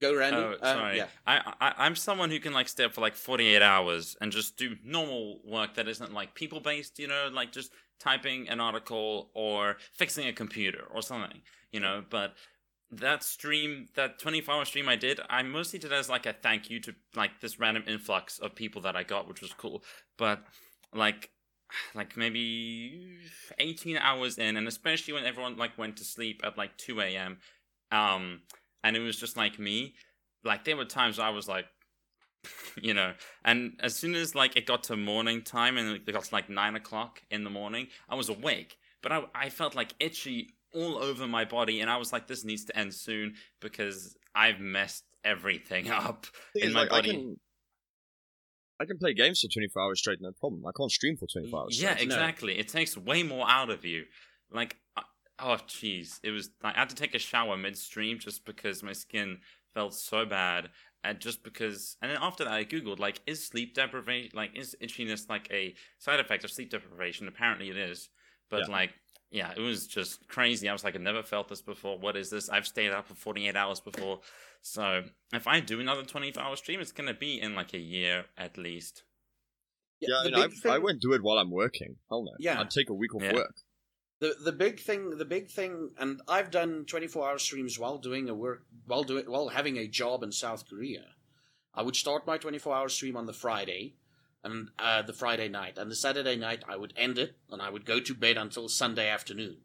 [0.00, 0.38] go Randy.
[0.38, 0.96] Oh, Uh, sorry.
[0.96, 1.08] yeah.
[1.26, 4.56] I, I I'm someone who can like stay up for like 48 hours and just
[4.56, 9.30] do normal work that isn't like people based, you know, like just typing an article
[9.34, 11.42] or fixing a computer or something,
[11.72, 12.02] you know.
[12.08, 12.34] But
[12.92, 16.70] that stream, that 24 hour stream I did, I mostly did as like a thank
[16.70, 19.84] you to like this random influx of people that I got, which was cool.
[20.16, 20.44] But
[20.94, 21.30] like
[21.94, 23.16] like maybe
[23.58, 27.38] 18 hours in and especially when everyone like went to sleep at like 2 a.m
[27.92, 28.40] um
[28.84, 29.94] and it was just like me
[30.44, 31.66] like there were times i was like
[32.80, 33.12] you know
[33.44, 36.48] and as soon as like it got to morning time and it got to like
[36.48, 40.98] nine o'clock in the morning i was awake but i, I felt like itchy all
[40.98, 45.04] over my body and i was like this needs to end soon because i've messed
[45.24, 47.36] everything up in is, my like, body I can,
[48.80, 50.64] I can play games for 24 hours straight, no problem.
[50.66, 51.82] I can't stream for 24 hours.
[51.82, 52.06] Yeah, straight.
[52.06, 52.58] exactly.
[52.58, 54.04] It takes way more out of you.
[54.50, 54.76] Like,
[55.38, 56.50] oh jeez, it was.
[56.62, 59.38] Like, I had to take a shower midstream just because my skin
[59.74, 60.70] felt so bad,
[61.04, 61.98] and just because.
[62.00, 65.74] And then after that, I googled like, is sleep deprivation like is itchiness like a
[65.98, 67.28] side effect of sleep deprivation?
[67.28, 68.08] Apparently, it is.
[68.48, 68.72] But Yeah.
[68.72, 68.94] like,
[69.30, 70.68] yeah, it was just crazy.
[70.68, 71.98] I was like, I've never felt this before.
[71.98, 72.48] What is this?
[72.48, 74.20] I've stayed up for 48 hours before.
[74.62, 78.26] So if I do another 24 hour stream, it's gonna be in like a year
[78.36, 79.04] at least.
[80.00, 81.96] Yeah, the and I, big thing- I won't do it while I'm working.
[82.08, 82.32] Hell no.
[82.38, 82.60] Yeah.
[82.60, 83.34] I'd take a week off Yeah.
[83.34, 83.54] work.
[84.20, 88.28] the the big thing the big thing and i've done 24 hour streams while doing
[88.28, 91.04] a work while doing while having a job in south korea
[91.72, 93.94] i would start my 24 hour stream on the friday
[94.42, 97.68] and uh, the friday night and the saturday night i would end it and i
[97.68, 99.58] would go to bed until sunday afternoon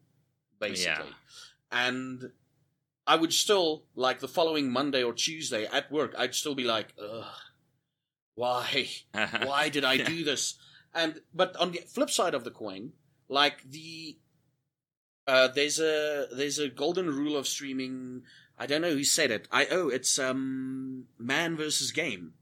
[0.60, 1.12] basically
[1.72, 2.30] and
[3.06, 6.92] i would still like the following monday or tuesday at work i'd still be like
[7.02, 7.24] ugh
[8.36, 8.88] why
[9.44, 10.54] why did I do this?
[10.94, 12.92] And but on the flip side of the coin,
[13.28, 14.18] like the
[15.26, 18.22] uh, there's a there's a golden rule of streaming.
[18.58, 19.48] I don't know who said it.
[19.50, 22.34] I oh, it's um man versus game.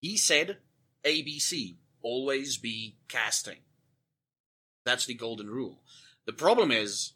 [0.00, 0.58] He said
[1.04, 3.58] ABC always be casting.
[4.84, 5.82] That's the golden rule.
[6.26, 7.12] The problem is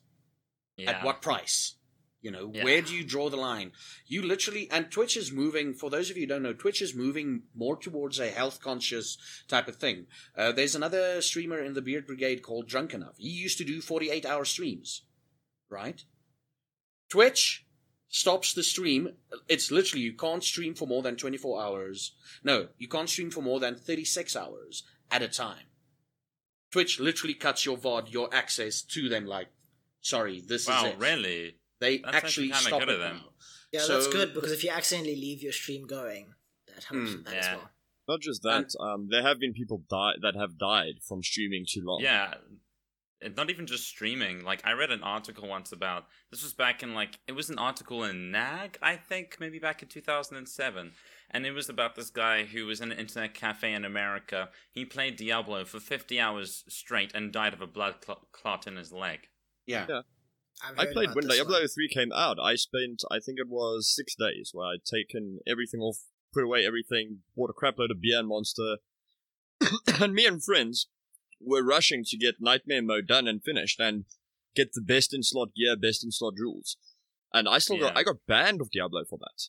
[0.76, 0.90] Yeah.
[0.90, 1.76] at what price?
[2.20, 2.62] You know, Yeah.
[2.64, 3.72] where do you draw the line?
[4.06, 6.94] You literally, and Twitch is moving, for those of you who don't know, Twitch is
[6.94, 9.18] moving more towards a health conscious
[9.48, 10.06] type of thing.
[10.36, 13.16] Uh, there's another streamer in the Beard Brigade called Drunk Enough.
[13.18, 15.02] He used to do 48 hour streams,
[15.68, 16.04] right?
[17.08, 17.61] Twitch
[18.12, 19.08] stops the stream.
[19.48, 22.12] It's literally, you can't stream for more than 24 hours.
[22.44, 25.64] No, you can't stream for more than 36 hours at a time.
[26.70, 29.48] Twitch literally cuts your VOD, your access to them, like,
[30.02, 30.98] sorry, this Wow, is it.
[30.98, 31.56] really?
[31.80, 33.16] They That's actually actually stop good it them.
[33.16, 33.28] now.
[33.72, 36.34] Yeah, that's good because if you accidentally leave your stream going,
[36.68, 37.70] that helps with that as well.
[38.08, 41.80] Not just that, um, there have been people die that have died from streaming too
[41.82, 42.00] long.
[42.02, 42.34] Yeah.
[43.22, 44.44] It- Not even just streaming.
[44.44, 47.58] Like I read an article once about this was back in like it was an
[47.58, 50.92] article in Nag, I think, maybe back in 2007,
[51.30, 54.48] and it was about this guy who was in an internet cafe in America.
[54.70, 58.76] He played Diablo for 50 hours straight and died of a blood cl- clot in
[58.76, 59.28] his leg.
[59.66, 59.86] Yeah.
[59.88, 60.00] Yeah.
[60.64, 61.68] I've I heard played when Diablo one.
[61.68, 62.38] 3 came out.
[62.40, 65.96] I spent, I think it was six days where I'd taken everything off,
[66.32, 68.76] put away everything, bought a crapload of beer and monster,
[70.00, 70.88] and me and friends
[71.44, 74.04] were rushing to get Nightmare mode done and finished and
[74.54, 76.76] get the best in slot gear, best in slot rules.
[77.32, 79.48] And I still got I got banned of Diablo for that.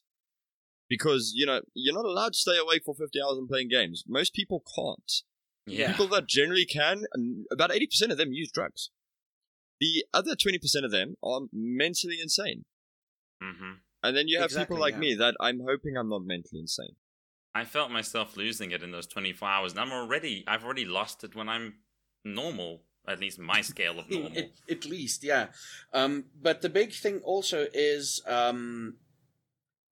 [0.89, 4.03] Because, you know, you're not allowed to stay awake for 50 hours and playing games.
[4.07, 5.11] Most people can't.
[5.65, 5.91] Yeah.
[5.91, 8.89] People that generally can, and about 80% of them use drugs.
[9.79, 12.65] The other 20% of them are mentally insane.
[13.41, 14.99] hmm And then you have Exactly, people like yeah.
[14.99, 16.95] me that I'm hoping I'm not mentally insane.
[17.55, 21.23] I felt myself losing it in those 24 hours, and I'm already I've already lost
[21.23, 21.75] it when I'm
[22.25, 24.37] normal, at least my scale of normal.
[24.37, 25.47] At, at least, yeah.
[25.93, 28.95] Um, but the big thing also is um,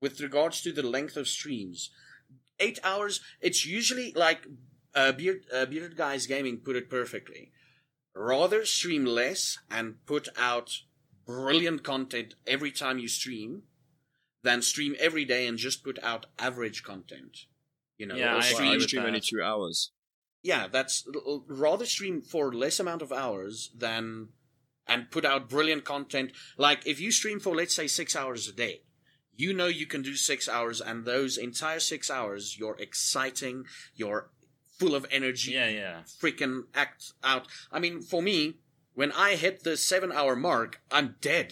[0.02, 1.92] with regards to the length of streams.
[2.60, 3.22] Eight hours.
[3.42, 4.46] It's usually like
[4.94, 7.52] uh, Beard uh, Bearded Guys Gaming put it perfectly.
[8.14, 10.82] Rather stream less and put out
[11.26, 13.64] brilliant content every time you stream,
[14.44, 17.46] than stream every day and just put out average content.
[18.02, 19.92] You know, Yeah, stream stream only two hours.
[20.52, 21.08] yeah, that's
[21.48, 24.30] rather stream for less amount of hours than
[24.88, 26.32] and put out brilliant content.
[26.58, 28.82] Like if you stream for let's say six hours a day,
[29.36, 33.66] you know you can do six hours, and those entire six hours you're exciting,
[33.96, 34.32] you're
[34.80, 35.98] full of energy, yeah, yeah.
[36.22, 37.46] freaking act out.
[37.72, 38.56] I mean, for me,
[38.96, 41.50] when I hit the seven hour mark, I'm dead,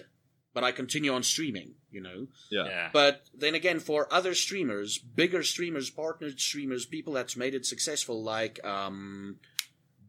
[0.53, 1.75] but I continue on streaming.
[1.91, 2.27] You know.
[2.51, 2.65] Yeah.
[2.65, 2.89] Yeah.
[2.93, 8.23] But then again, for other streamers, bigger streamers, partnered streamers, people that's made it successful,
[8.23, 9.37] like um,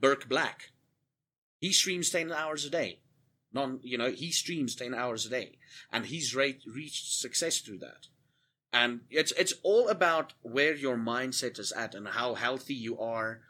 [0.01, 0.71] Burke Black,
[1.59, 3.01] he streams ten hours a day.
[3.53, 5.59] Non, you know, he streams ten hours a day,
[5.91, 8.07] and he's re- reached success through that.
[8.73, 13.41] And it's it's all about where your mindset is at and how healthy you are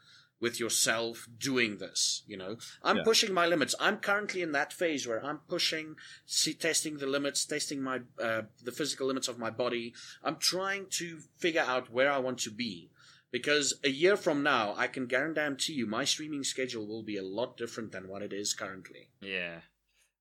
[0.41, 2.23] with yourself doing this.
[2.27, 3.05] You know, I'm Yeah.
[3.05, 3.75] pushing my limits.
[3.79, 5.97] I'm currently in that phase where I'm pushing,
[6.27, 9.95] see, testing the limits, testing my uh, the physical limits of my body.
[10.23, 12.91] I'm trying to figure out where I want to be.
[13.31, 17.23] Because a year from now, I can guarantee you, my streaming schedule will be a
[17.23, 19.11] lot different than what it is currently.
[19.21, 19.61] Yeah.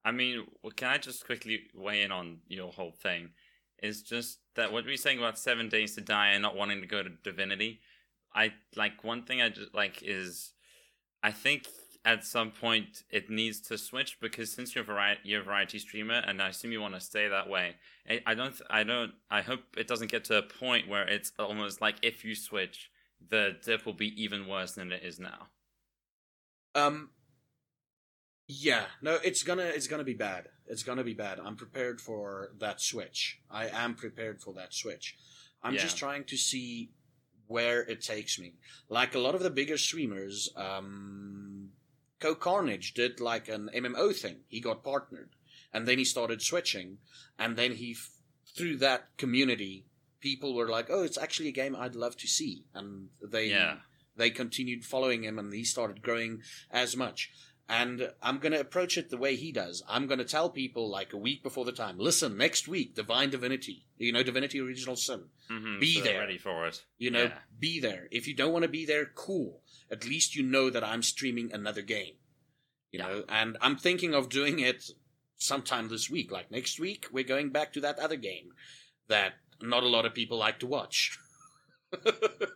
[0.05, 3.33] I mean, can I just quickly weigh in on your whole thing?
[3.81, 6.81] Is just that what we were saying about seven days to die and not wanting
[6.81, 7.81] to go to divinity.
[8.34, 10.53] I like one thing I just like is
[11.23, 11.68] I think
[12.06, 15.80] at some point it needs to switch because since you're a variety, you're a variety
[15.80, 17.76] streamer and I assume you want to stay that way.
[18.10, 21.34] I, I don't I don't I hope it doesn't get to a point where it's
[21.38, 22.89] almost like if you switch
[23.30, 25.47] the dip will be even worse than it is now.
[26.76, 27.10] Um.
[28.47, 30.47] Yeah, no, it's gonna it's gonna be bad.
[30.65, 31.39] It's gonna be bad.
[31.39, 33.39] I'm prepared for that switch.
[33.51, 35.18] I am prepared for that switch.
[35.61, 35.81] I'm Yeah.
[35.81, 36.91] just trying to see
[37.49, 38.53] where it takes me.
[38.89, 41.69] Like a lot of the bigger streamers, um,
[42.21, 44.41] CohhCarnage did like an MMO thing.
[44.47, 45.31] He got partnered,
[45.73, 46.99] and then he started switching,
[47.39, 48.11] and then he f-
[48.55, 49.85] through that community,
[50.21, 53.80] people were like, "Oh, it's actually a game I'd love to see," and they Yeah.
[54.15, 57.31] they continued following him and he started growing as much.
[57.71, 59.83] And I'm going to approach it the way he does.
[59.87, 63.29] I'm going to tell people like a week before the time, listen, next week, Divine
[63.29, 66.19] Divinity, you know, Divinity Original Sin, hmm Be so they're there.
[66.21, 66.83] ready for it.
[66.97, 67.37] you know, Yeah.
[67.59, 68.07] be there.
[68.09, 69.61] If you don't want to be there, cool.
[69.91, 72.15] At least you know that I'm streaming another game,
[72.91, 73.07] you Yeah.
[73.07, 74.89] know, and I'm thinking of doing it
[75.37, 76.31] sometime this week.
[76.31, 78.49] Like next week, we're going back to that other game
[79.09, 81.19] that not a lot of people like to watch.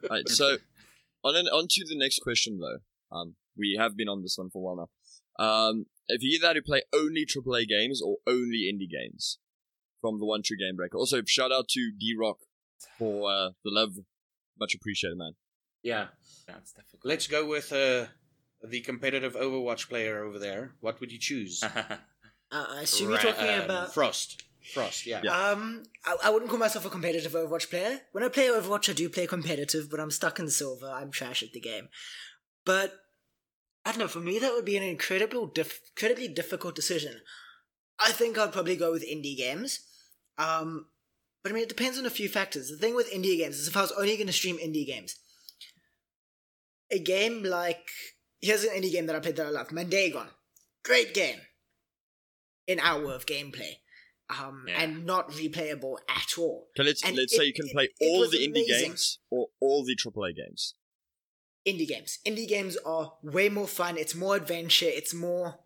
[0.10, 0.58] Right, so
[1.24, 2.80] on an, on to the next question though.
[3.16, 4.90] Um, we have been on this one for a while now.
[5.40, 9.40] Um, if you either had to play only AAA games or only indie games
[10.02, 10.98] from the One True Game Breaker.
[10.98, 12.40] Also, shout out to D Rock
[13.00, 13.94] for uh, the love,
[14.60, 15.34] much appreciated, man.
[15.82, 16.08] yeah.
[16.46, 17.06] That's difficult.
[17.06, 18.08] Let's go with uh,
[18.62, 20.74] the competitive Overwatch player over there.
[20.82, 21.64] What would you choose?
[22.52, 23.94] Uh, I assume you're talking um, about.
[23.96, 24.44] Frost.
[24.76, 25.22] Frost, yeah.
[25.22, 28.02] Um, I, I wouldn't call myself a competitive Overwatch player.
[28.12, 30.88] When I play Overwatch, I do play competitive, but I'm stuck in silver.
[30.88, 31.90] I'm trash at the game.
[32.64, 32.94] But
[33.86, 34.08] I don't know.
[34.08, 37.22] For me, that would be an incredible, diff- incredibly difficult decision.
[38.00, 39.80] I think I'd probably go with indie games.
[40.38, 40.88] Um,
[41.44, 42.70] but I mean, it depends on a few factors.
[42.70, 45.16] The thing with indie games is if I was only going to stream indie games,
[46.92, 47.86] a game like
[48.42, 50.28] here's an indie game that I played that I loved, Mandagon,
[50.84, 51.40] great game,
[52.68, 53.74] an hour of gameplay,
[54.30, 54.82] um, Yeah.
[54.84, 56.70] and not replayable at all.
[56.78, 58.66] Okay, let's And let's it- say you can it- play it all was the indie
[58.66, 58.90] amazing.
[58.90, 60.76] games or all the AAA games.
[61.66, 62.20] Indie games.
[62.26, 63.98] Indie games are way more fun.
[63.98, 64.90] It's more adventure.
[64.90, 65.60] It's more.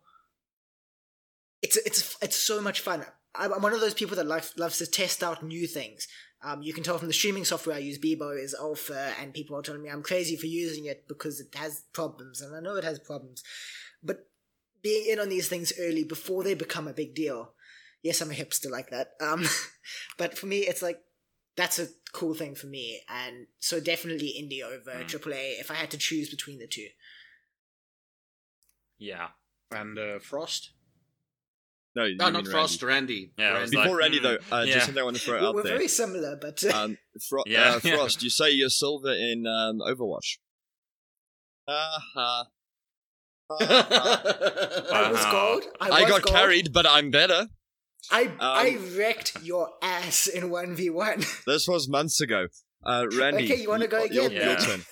[1.62, 3.04] It's it's it's so much fun.
[3.34, 6.08] I'm one of those people that loves loves to test out new things.
[6.42, 9.56] Um, you can tell from the streaming software I use, Bebo is alpha, and people
[9.56, 12.76] are telling me I'm crazy for using it because it has problems, and I know
[12.76, 13.42] it has problems.
[14.02, 14.28] But
[14.82, 17.52] being in on these things early before they become a big deal.
[18.02, 19.14] Yes, I'm a hipster like that.
[19.20, 19.44] Um,
[20.18, 21.00] but for me, it's like
[21.56, 25.08] that's a cool thing for me, and so definitely indie over Mm.
[25.08, 26.88] AAA if I had to choose between the two.
[28.98, 29.28] yeah.
[29.70, 30.70] And uh, Frost?
[31.94, 32.50] No, No, not Randy.
[32.50, 33.32] Frost, Randy.
[33.36, 33.70] Yeah, I Randy.
[33.76, 34.72] Before like, Randy hmm, though, uh, yeah.
[34.74, 36.98] just something I want to throw We're, out we're very similar, but uh, Um,
[37.28, 37.80] Fro- Yeah, uh.
[37.80, 40.38] Frost, you say you're silver in um, Overwatch.
[41.66, 42.44] Uh, uh,
[43.50, 45.30] I was Wow.
[45.32, 45.64] gold.
[45.80, 46.34] I, I was got gold.
[46.36, 47.48] carried, but I'm better.
[48.10, 51.24] I I Um, wrecked your ass in one v one.
[51.46, 52.46] This was months ago.
[52.84, 54.84] Uh, Randy, Okay, you wanna go your- again, Your, turn.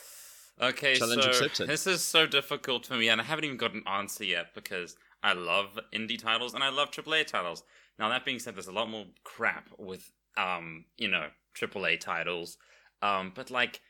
[0.60, 1.68] Okay, Challenge so accepted.
[1.68, 4.96] this is so difficult for me, and I haven't even got an answer yet because
[5.22, 7.62] I love indie titles and I love AAA titles.
[7.98, 11.28] Now that being said, there's a lot more crap with um, you know,
[11.58, 12.58] AAA titles.
[13.02, 13.80] Um, but like,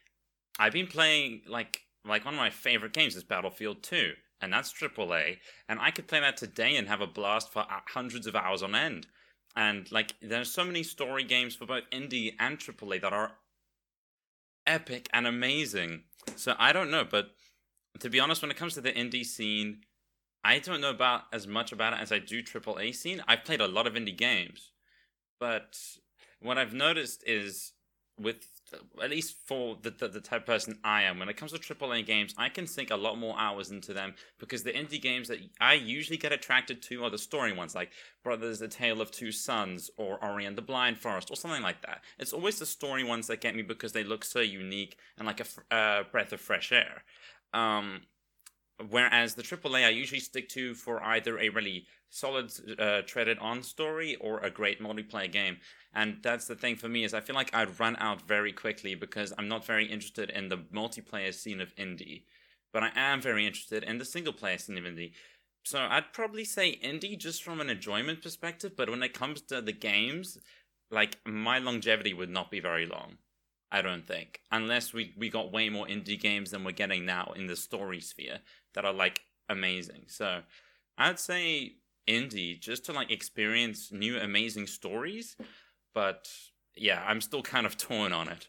[0.59, 4.73] I've been playing like like one of my favorite games is Battlefield 2, and that's
[4.73, 5.39] AAA,
[5.69, 8.63] and I could play that today and have a blast for uh, hundreds of hours
[8.63, 9.07] on end.
[9.55, 13.33] And like, there's so many story games for both indie and AAA that are
[14.67, 16.03] epic and amazing.
[16.37, 17.31] So I don't know, but
[18.01, 19.79] to be honest, when it comes to the indie scene,
[20.45, 23.23] I don't know about as much about it as I do AAA scene.
[23.27, 24.73] I've played a lot of indie games,
[25.41, 25.79] but
[26.41, 27.73] what I've noticed is
[28.21, 28.56] with
[29.03, 31.59] at least for the, the, the type of person I am, when it comes to
[31.59, 35.29] AAA games, I can sink a lot more hours into them because the indie games
[35.29, 39.11] that I usually get attracted to are the story ones, like Brothers: A Tale of
[39.11, 42.03] Two Sons or Ori and the Blind Forest or something like that.
[42.19, 45.41] It's always the story ones that get me because they look so unique and like
[45.41, 47.05] a uh, breath of fresh air.
[47.53, 48.03] Um,
[48.91, 53.63] whereas the AAA I usually stick to for either a really solid uh, treaded on
[53.63, 55.59] story or a great multiplayer game.
[55.95, 58.95] And that's the thing for me is I feel like I'd run out very quickly
[58.95, 62.25] because I'm not very interested in the multiplayer scene of indie.
[62.73, 65.13] But I am very interested in the single player scene of indie.
[65.65, 69.61] So I'd probably say indie just from an enjoyment perspective, but when it comes to
[69.61, 70.39] the games,
[70.91, 73.19] like my longevity would not be very long.
[73.71, 74.41] I don't think.
[74.51, 78.01] Unless we, we got way more indie games than we're getting now in the story
[78.01, 78.39] sphere
[78.75, 80.05] that are like amazing.
[80.07, 80.41] So
[80.97, 81.77] I'd say
[82.09, 85.37] indie just to like experience new amazing stories.
[85.95, 86.29] But
[86.77, 88.49] yeah, I'm still kind of torn on it.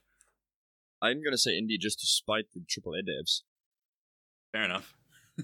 [1.02, 3.42] I'm gonna say indie just to spite the AAA devs.
[4.52, 4.96] Fair enough.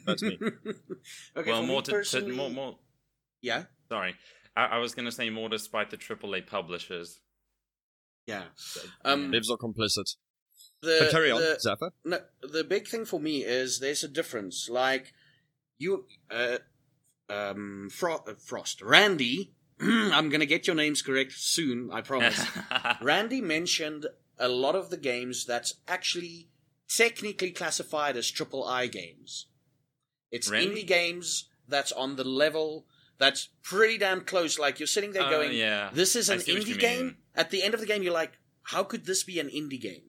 [0.06, 0.40] That's me.
[1.38, 2.78] okay, well, for more me to, to more more.
[3.42, 4.16] yeah, Sorry,
[4.56, 7.20] I, I was gonna say more despite the AAA publishers.
[8.26, 8.44] Yeah.
[9.06, 10.16] Um, Devs are complicit.
[10.82, 11.92] the But carry on, the- Zaffa.
[12.06, 14.70] No, the big thing for me is there's a difference.
[14.70, 15.14] Like
[15.78, 16.58] you, uh,
[17.30, 19.54] um, Fro- uh, Frost, Randy.
[19.82, 21.90] I'm gonna get your names correct soon.
[21.92, 22.46] I promise.
[23.02, 24.06] Randy mentioned
[24.40, 26.50] a lot of the games that's actually
[26.90, 29.48] technically classified as triple I games.
[30.32, 30.84] It's Randy?
[30.84, 32.86] indie games that's on the level
[33.18, 34.58] that's pretty damn close.
[34.60, 35.90] Like you're sitting there Oh, going, yeah.
[35.94, 38.14] "This is an see what you indie game." At the end of the game, you're
[38.14, 38.34] like,
[38.64, 40.04] "How could this be an indie game?"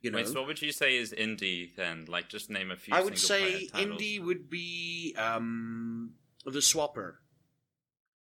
[0.00, 2.04] You know, Wait, so what would you say is indie then?
[2.08, 2.94] Like, just name a few.
[2.94, 6.12] I would say indie would be um,
[6.44, 7.14] the Swapper.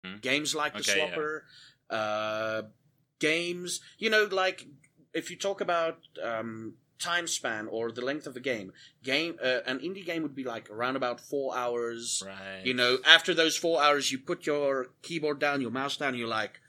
[0.04, 0.18] Hmm.
[0.22, 1.16] Games like the Okay, yeah.
[1.16, 1.42] Swapper,
[1.90, 2.62] uh,
[3.20, 4.66] games you know, like
[5.14, 8.72] if you talk about um, time span or the length of a game,
[9.04, 12.24] game uh, an indie game would be like around about four hours.
[12.26, 12.62] Right.
[12.64, 16.28] You know, after those four hours, you put your keyboard down, your mouse down, you're
[16.28, 16.60] like,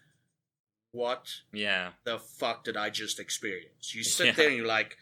[0.93, 1.93] what Yeah.
[2.05, 3.95] the fuck did I just experience?
[3.95, 4.33] You sit Yeah.
[4.33, 4.97] there and you're like,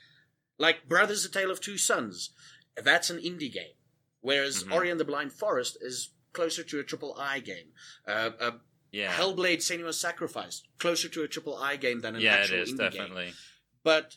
[0.58, 2.30] like Brothers: A Tale of Two Sons.
[2.76, 3.74] That's an indie game,
[4.20, 4.72] whereas Mhm.
[4.72, 7.72] Ori and the Blind Forest is closer to a triple I game.
[8.06, 8.58] Uh, uh,
[8.90, 9.12] Yeah.
[9.16, 12.72] Hellblade: Senua's Sacrifice closer to a triple I game than an yeah, it actual is
[12.72, 13.24] indie definitely.
[13.26, 13.34] game.
[13.82, 14.16] But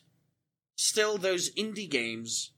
[0.78, 2.52] still, those indie games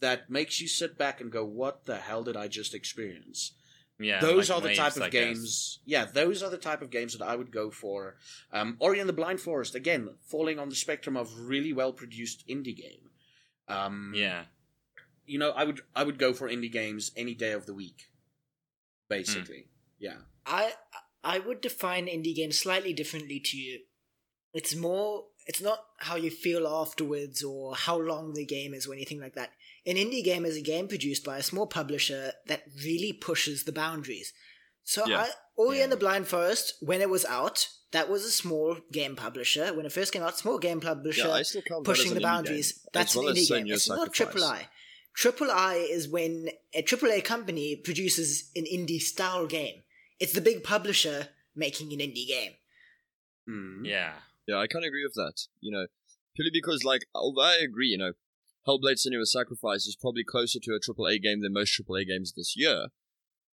[0.00, 3.52] that makes you sit back and go, "What the hell did I just experience?"
[3.98, 4.20] Yeah.
[4.20, 5.24] those like are the waves, type of I guess.
[5.24, 5.78] games.
[5.84, 8.16] Yeah, those are the type of games that I would go for.
[8.52, 12.46] Um, Ori and the Blind Forest, again, falling on the spectrum of really well produced
[12.48, 13.10] indie game.
[13.68, 14.46] Um, Yeah.
[15.24, 18.10] you know, I would I would go for indie games any day of the week.
[19.08, 19.68] Basically,
[19.98, 20.18] yeah.
[20.46, 20.72] I
[21.22, 23.80] I would define indie games slightly differently to you.
[24.52, 28.92] It's more it's not how you feel afterwards or how long the game is or
[28.94, 29.50] anything like that.
[29.86, 33.72] An indie game is a game produced by a small publisher that really pushes the
[33.72, 34.32] boundaries.
[34.84, 35.22] So Yeah.
[35.22, 35.84] I Ori Yeah.
[35.84, 39.72] and the Blind Forest, when it was out, that was a small game publisher.
[39.74, 42.20] When it first came out, small game publisher Yeah, I still count that pushing the
[42.20, 42.72] boundaries.
[42.72, 43.66] game, That's well an indie game.
[43.66, 44.16] Senua's It's not Sacrifice.
[44.16, 44.68] triple I.
[45.14, 49.82] Triple I is when a triple A company produces an indie style game.
[50.18, 52.52] It's the big publisher making an indie game.
[53.48, 53.86] Mm.
[53.86, 54.14] Yeah.
[54.46, 55.46] Yeah, I kind of agree with that.
[55.60, 55.86] You know,
[56.34, 58.12] purely because, like, although I agree, you know,
[58.66, 62.54] Hellblade: Senua's Sacrifice is probably closer to a AAA game than most AAA games this
[62.56, 62.88] year.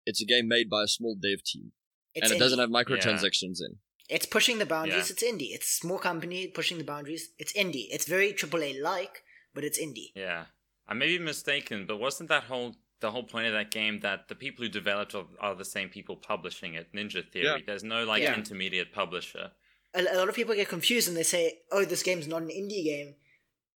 [0.06, 1.72] It's a game made by a small dev team,
[2.14, 2.38] It's and it indie.
[2.40, 3.78] doesn't have microtransactions in.
[4.10, 5.08] It's pushing the boundaries.
[5.08, 5.12] Yeah.
[5.14, 5.54] It's indie.
[5.54, 7.30] It's small company pushing the boundaries.
[7.38, 7.86] It's indie.
[7.90, 9.22] It's very AAA like,
[9.54, 10.10] but it's indie.
[10.14, 10.44] Yeah.
[10.86, 14.28] I may be mistaken, but wasn't that whole the whole point of that game that
[14.28, 16.92] the people who developed are, are the same people publishing it?
[16.94, 17.44] Ninja Theory.
[17.46, 17.58] Yeah.
[17.66, 18.34] There's no like Yeah.
[18.36, 19.52] intermediate publisher.
[19.94, 22.48] A, a lot of people get confused and they say, "Oh, this game's not an
[22.48, 23.14] indie game,"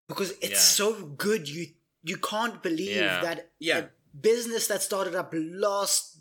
[0.08, 0.58] because it's Yeah.
[0.58, 1.48] so good.
[1.48, 1.66] You
[2.02, 3.20] you can't believe Yeah.
[3.22, 3.78] that Yeah.
[3.78, 6.16] a business that started up last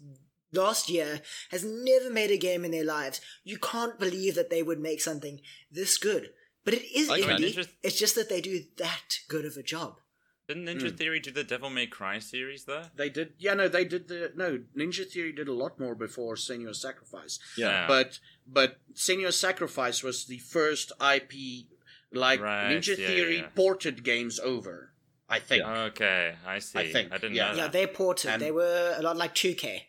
[0.54, 1.22] last year
[1.52, 3.22] has never made a game in their lives.
[3.44, 5.42] You can't believe that they would make something
[5.72, 6.34] this good.
[6.64, 7.30] But it is I can.
[7.42, 7.54] indie.
[7.56, 10.00] Ninja- It's just that they do that good of a job.
[10.48, 10.96] Didn't Ninja Hmm.
[10.96, 12.86] Theory do the Devil May Cry series though?
[12.96, 14.60] They did, yeah, no, they did the no.
[14.78, 17.86] Ninja Theory did a lot more before Senua's Sacrifice, Yeah.
[17.88, 21.68] but but Senua's Sacrifice was the first IP
[22.14, 23.50] like Right, Ninja yeah, Theory yeah, yeah.
[23.56, 24.94] ported games over.
[25.30, 25.64] I think.
[25.66, 26.80] Okay, I see.
[26.80, 27.52] I think, I didn't yeah.
[27.52, 28.32] know Yeah, they ported.
[28.32, 29.82] And- they were a lot like 2K.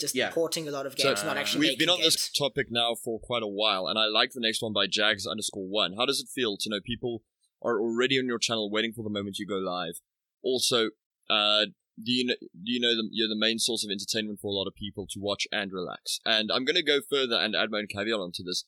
[0.00, 0.30] Just Yeah.
[0.30, 2.14] porting a lot of So, games, not uh, actually We've been on games.
[2.16, 5.24] this topic now for quite a while, and I like the next one by Jags
[5.28, 5.92] underscore one.
[5.96, 7.22] How does it feel to know people
[7.64, 10.00] are already on your channel waiting for the moment you go live?
[10.42, 10.90] Also,
[11.30, 11.66] uh,
[12.02, 14.54] do you know, do you know the, you're the main source of entertainment for a
[14.54, 16.20] lot of people to watch and relax?
[16.24, 18.64] And I'm going to go further and add my own caveat onto this.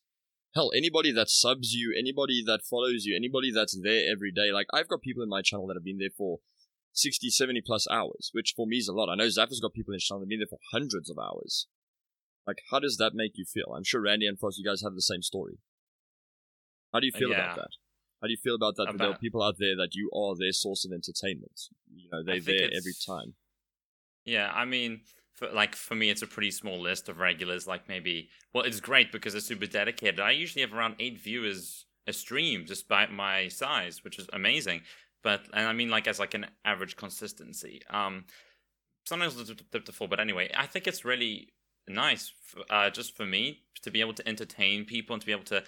[0.55, 4.67] Hell, anybody that subs you, anybody that follows you, anybody that's there every day, like
[4.73, 6.39] I've got people in my channel that have been there for
[6.93, 9.09] 60, 70 plus hours, which for me is a lot.
[9.09, 11.19] I know Zaffa's got people in his channel that have been there for hundreds of
[11.19, 11.67] hours.
[12.47, 13.75] Like, how does that make you feel?
[13.75, 15.59] I'm sure Randy and Frost, you guys have the same story.
[16.93, 17.71] How do you feel about that?
[18.25, 18.87] How do you feel about that?
[18.87, 21.61] that there are people out there that you are their source of entertainment.
[21.95, 23.35] You know, they're there every time.
[24.25, 25.03] Yeah, I mean,
[25.35, 27.67] for, like for me, it's a pretty small list of regulars.
[27.67, 30.21] Like maybe, well, it's great because it's super dedicated.
[30.21, 34.81] I usually have around eight viewers a stream, despite my size, which is amazing.
[35.23, 37.83] But and I mean, like as like an average consistency.
[37.91, 38.25] Um,
[39.05, 41.53] sometimes it's a bit to full, but anyway, I think it's really
[41.87, 42.33] nice,
[42.71, 45.63] uh, just for me to be able to entertain people and to be able to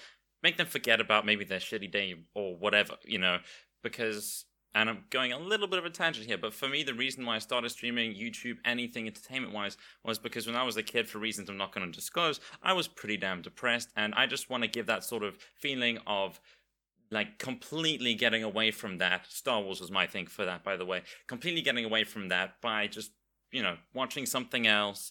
[0.47, 3.39] make them forget about maybe their shitty day or whatever, you know,
[3.82, 4.44] because
[4.77, 7.24] and I'm going a little bit of a tangent here, but for me, the reason
[7.27, 11.09] why I started streaming YouTube, anything entertainment wise, was because when I was a kid,
[11.09, 14.48] for reasons I'm not going to disclose, I was pretty damn depressed, and I just
[14.48, 16.39] want to give that sort of feeling of
[17.10, 19.27] like completely getting away from that.
[19.28, 21.02] Star Wars was my thing for that, by the way.
[21.27, 23.10] Completely getting away from that by just,
[23.51, 25.10] you know, watching something else,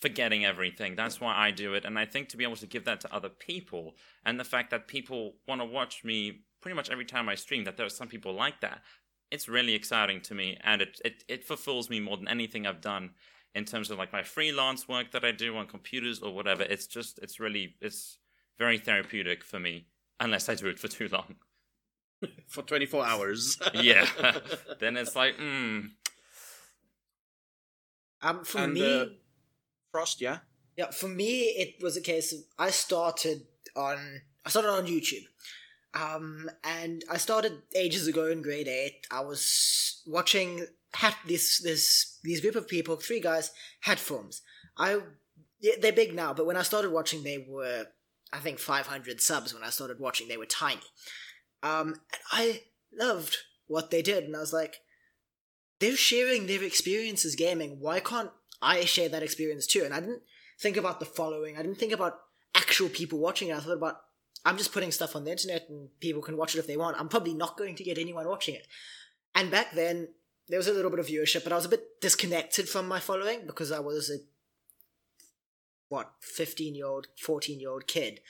[0.00, 0.94] forgetting everything.
[0.94, 1.84] That's why I do it.
[1.84, 4.70] And I think to be able to give that to other people and the fact
[4.70, 7.90] that people want to watch me pretty much every time I stream, that there are
[7.90, 8.82] some people like that,
[9.30, 10.58] it's really exciting to me.
[10.64, 13.10] And it, it, it fulfills me more than anything I've done
[13.54, 16.62] in terms of like my freelance work that I do on computers or whatever.
[16.62, 18.18] It's just, it's really, it's
[18.58, 19.86] very therapeutic for me,
[20.20, 21.36] unless I do it for too long.
[22.48, 23.58] for 24 hours.
[23.74, 24.06] yeah.
[24.80, 25.80] then it's like, hmm.
[28.22, 29.06] Um, for And, me, uh,
[29.96, 30.40] Frost, yeah?
[30.76, 35.24] Yeah, for me, it was a case of I started on I started on YouTube,
[35.94, 39.06] um, and I started ages ago in grade eight.
[39.10, 44.42] I was watching had this this these group of people, three guys, Hat Films.
[44.76, 45.00] I
[45.80, 47.86] they're big now, but when I started watching, they were
[48.30, 49.54] I think five hundred subs.
[49.54, 50.82] When I started watching, they were tiny.
[51.62, 53.34] Um, and I loved
[53.66, 54.76] what they did, and I was like,
[55.80, 57.78] they're sharing their experiences gaming.
[57.80, 58.30] Why can't
[58.62, 59.84] I share that experience too?
[59.84, 60.22] And I didn't
[60.58, 61.56] think about the following.
[61.56, 62.18] I didn't think about
[62.54, 63.56] actual people watching it.
[63.56, 64.00] I thought about
[64.44, 66.98] I'm just putting stuff on the internet and people can watch it if they want.
[66.98, 68.66] I'm probably not going to get anyone watching it.
[69.34, 70.08] And back then
[70.48, 73.00] there was a little bit of viewership, but I was a bit disconnected from my
[73.00, 74.18] following because I was a
[75.88, 78.20] what 15 year old 14 year old kid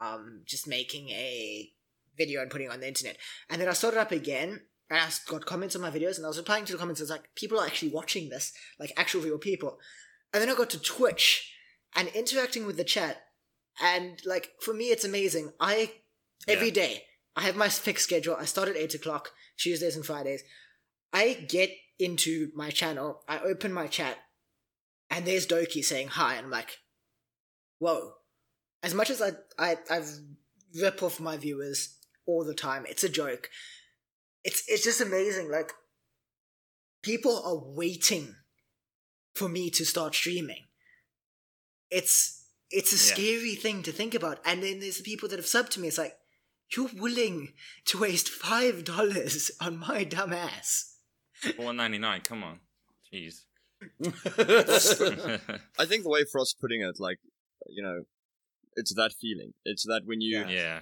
[0.00, 1.70] um just making a
[2.16, 3.16] video and putting it on the internet
[3.50, 4.62] and then i started up again
[4.96, 7.10] i got comments on my videos and i was replying to the comments and was
[7.10, 9.78] like people are actually watching this like actual real people.
[10.32, 11.52] And then i got to twitch
[11.94, 13.22] and interacting with the chat
[13.82, 15.52] and like for me it's amazing.
[15.60, 15.92] I
[16.48, 16.74] every Yeah.
[16.74, 17.04] day
[17.36, 18.36] i have my fixed schedule.
[18.38, 20.42] I start at 8 o'clock tuesdays and fridays.
[21.12, 24.16] I get into my channel i open my chat
[25.10, 26.78] and there's doki saying hi and i'm like
[27.78, 28.14] whoa.
[28.82, 30.10] As much as i i i've
[30.80, 31.96] rip off my viewers
[32.26, 33.48] all the time it's a joke
[34.44, 35.72] it's it's just amazing like
[37.02, 38.34] people are waiting
[39.34, 40.64] for me to start streaming
[41.90, 43.14] it's it's a Yeah.
[43.14, 45.88] scary thing to think about and then there's the people that have subbed to me
[45.88, 46.14] it's like
[46.76, 47.52] you're willing
[47.86, 50.90] to waste five dollars on my dumb ass
[51.56, 52.20] Four ninety nine.
[52.22, 52.60] Come on,
[53.12, 53.42] jeez.
[55.78, 57.18] I think the way Frost's putting it, like,
[57.68, 58.04] you know,
[58.76, 59.52] it's that feeling.
[59.64, 60.48] It's that when you Yeah.
[60.48, 60.80] yeah.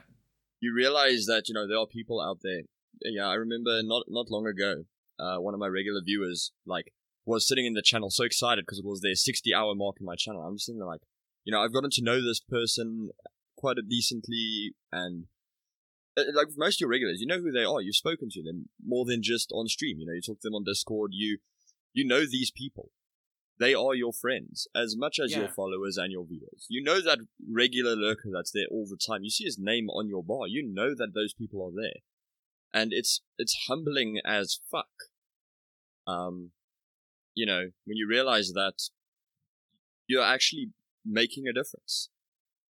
[0.60, 2.62] you realize that you know there are people out there.
[3.00, 4.84] Yeah, I remember not not long ago,
[5.18, 6.92] uh, one of my regular viewers like
[7.24, 10.06] was sitting in the channel so excited because it was their sixty hour mark in
[10.06, 10.42] my channel.
[10.42, 11.02] I'm just sitting there like,
[11.44, 13.10] you know, I've gotten to know this person
[13.56, 15.26] quite a decently, and
[16.16, 17.80] uh, like most of your regulars, you know who they are.
[17.80, 19.98] You've spoken to them more than just on stream.
[19.98, 21.10] You know, you talk to them on Discord.
[21.14, 21.38] You
[21.92, 22.90] you know these people.
[23.58, 26.66] They are your friends as much as your followers and your viewers.
[26.68, 29.22] You know that regular lurker that's there all the time.
[29.22, 30.48] You see his name on your bar.
[30.48, 32.00] You know that those people are there,
[32.72, 34.90] and it's it's humbling as fuck.
[36.06, 36.50] Um,
[37.34, 38.90] you know when you realize that
[40.06, 40.70] you're actually
[41.04, 42.10] making a difference.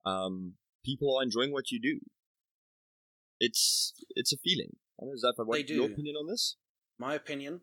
[0.05, 0.55] Um,
[0.85, 2.01] people are enjoying what you do.
[3.39, 4.77] It's it's a feeling.
[5.01, 6.57] I don't know, Zaf, what your opinion on this?
[6.99, 7.61] My opinion.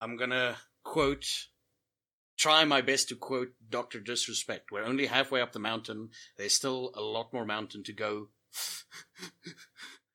[0.00, 1.26] I'm gonna quote,
[2.38, 4.00] try my best to quote Dr.
[4.00, 4.70] Disrespect.
[4.70, 6.10] We're only halfway up the mountain.
[6.36, 8.28] There's still a lot more mountain to go.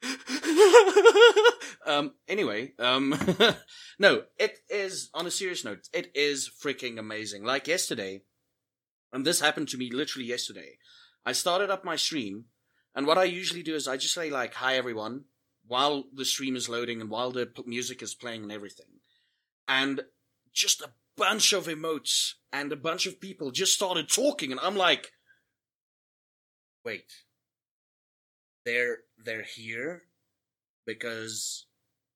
[1.86, 3.14] um, anyway, um,
[4.00, 7.44] no, it is, on a serious note, it is freaking amazing.
[7.44, 8.22] Like yesterday,
[9.12, 10.78] and this happened to me literally yesterday.
[11.26, 12.46] I started up my stream,
[12.96, 15.26] and what I usually do is I just say like, "Hi everyone,"
[15.68, 19.00] while the stream is loading and while the music is playing and everything,
[19.68, 20.02] and
[20.54, 24.76] just a bunch of emotes and a bunch of people just started talking, and I'm
[24.76, 25.12] like,
[26.84, 27.12] "Wait,
[28.66, 30.04] they're they're here
[30.86, 31.66] because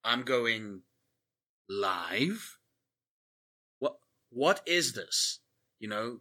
[0.03, 0.81] I'm going
[1.69, 2.57] live.
[3.79, 3.97] What
[4.29, 5.39] what is this?
[5.79, 6.19] You know,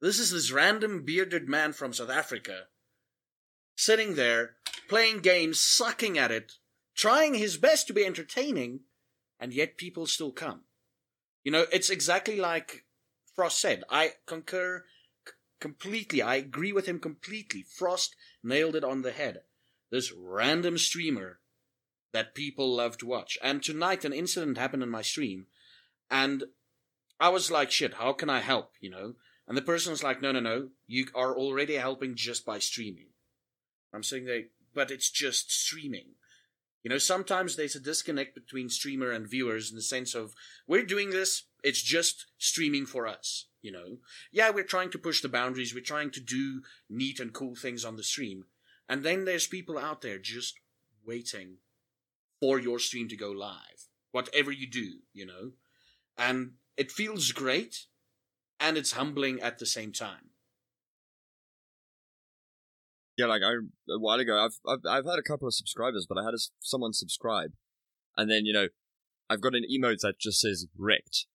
[0.00, 2.64] this is this random bearded man from South Africa
[3.76, 4.56] sitting there
[4.88, 6.52] playing games, sucking at it,
[6.96, 8.80] trying his best to be entertaining,
[9.38, 10.62] and yet people still come.
[11.46, 12.86] You know, it's exactly like
[13.36, 13.84] Frost said.
[13.88, 14.82] I concur
[15.24, 16.20] c- completely.
[16.20, 17.62] I agree with him completely.
[17.62, 19.42] Frost nailed it on the head.
[19.88, 21.38] This random streamer
[22.10, 23.38] that people love to watch.
[23.44, 25.46] And tonight, an incident happened in my stream,
[26.10, 26.46] and
[27.20, 28.72] I was like, shit, how can I help?
[28.80, 29.14] You know?
[29.46, 33.10] And the person was like, no, no, no, you are already helping just by streaming.
[33.94, 36.16] I'm saying there, but it's just streaming.
[36.86, 40.36] You know, sometimes there's a disconnect between streamer and viewers in the sense of
[40.68, 43.46] we're doing this, it's just streaming for us.
[43.60, 43.96] You know,
[44.30, 47.84] yeah, we're trying to push the boundaries, we're trying to do neat and cool things
[47.84, 48.44] on the stream,
[48.88, 50.60] and then there's people out there just
[51.04, 51.56] waiting
[52.40, 55.00] for your stream to go live, whatever you do.
[55.12, 55.50] You know,
[56.16, 57.86] and it feels great,
[58.60, 60.30] and it's humbling at the same time.
[63.16, 63.52] Yeah, like I
[63.88, 66.38] a while ago, I've I've I've had a couple of subscribers, but I had a,
[66.60, 67.52] someone subscribe,
[68.16, 68.68] and then you know,
[69.30, 71.26] I've got an emote that just says wrecked,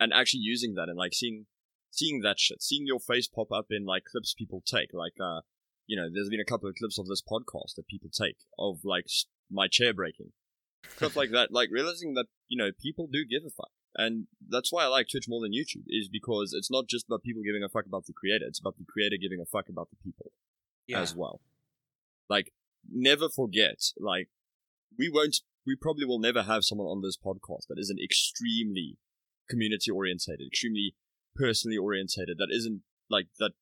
[0.00, 1.46] and actually using that and like seeing
[1.90, 5.40] seeing that shit, seeing your face pop up in like clips people take, like uh,
[5.86, 8.80] you know, there's been a couple of clips of this podcast that people take of
[8.84, 9.06] like
[9.50, 10.32] my chair breaking,
[10.96, 11.52] stuff like that.
[11.52, 15.08] Like realizing that you know people do give a fuck, and that's why I like
[15.10, 18.06] Twitch more than YouTube is because it's not just about people giving a fuck about
[18.06, 20.32] the creator; it's about the creator giving a fuck about the people
[20.88, 21.00] Yeah.
[21.00, 21.40] as well.
[22.28, 22.52] Like,
[22.90, 24.28] never forget, like,
[24.98, 25.36] we won't,
[25.66, 28.96] we probably will never have someone on this podcast that isn't extremely
[29.48, 30.94] community orientated, extremely
[31.36, 33.52] personally orientated, that isn't, like, that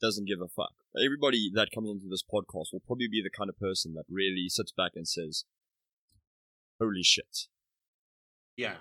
[0.00, 0.74] doesn't give a fuck.
[1.04, 4.48] Everybody that comes onto this podcast will probably be the kind of person that really
[4.48, 5.44] sits back and says,
[6.80, 7.46] holy shit.
[8.56, 8.76] Yeah.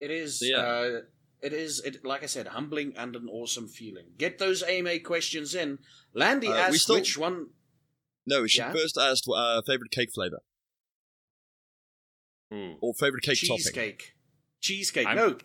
[0.00, 0.40] It is.
[0.40, 0.56] So, yeah.
[0.56, 1.00] Uh,
[1.42, 1.80] it is.
[1.80, 4.12] It like I said, humbling and an awesome feeling.
[4.18, 5.78] Get those AMA questions in.
[6.14, 7.50] Landy Uh, we asked still- which one.
[8.26, 8.72] No, she Yeah?
[8.72, 10.40] first asked, uh, favorite cake flavor
[12.52, 12.76] Ooh.
[12.80, 13.56] or favorite cake topping.
[13.56, 14.14] cheesecake.
[14.60, 15.06] Cheesecake.
[15.06, 15.38] I'm- No,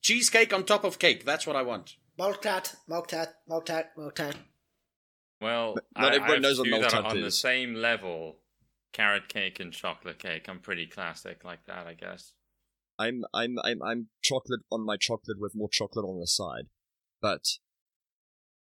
[0.00, 1.24] cheesecake on top of cake.
[1.24, 1.96] That's what I want.
[2.16, 4.36] Milk tat, milk tat, milk tat, milk tat.
[5.40, 8.38] Well, Not I, everyone I knows what two that are melktert on the same level.
[8.92, 10.48] Carrot cake and chocolate cake.
[10.48, 12.32] I'm pretty classic like that, I guess.
[12.98, 16.66] I'm I'm I'm I'm chocolate on my chocolate with more chocolate on the side.
[17.20, 17.44] But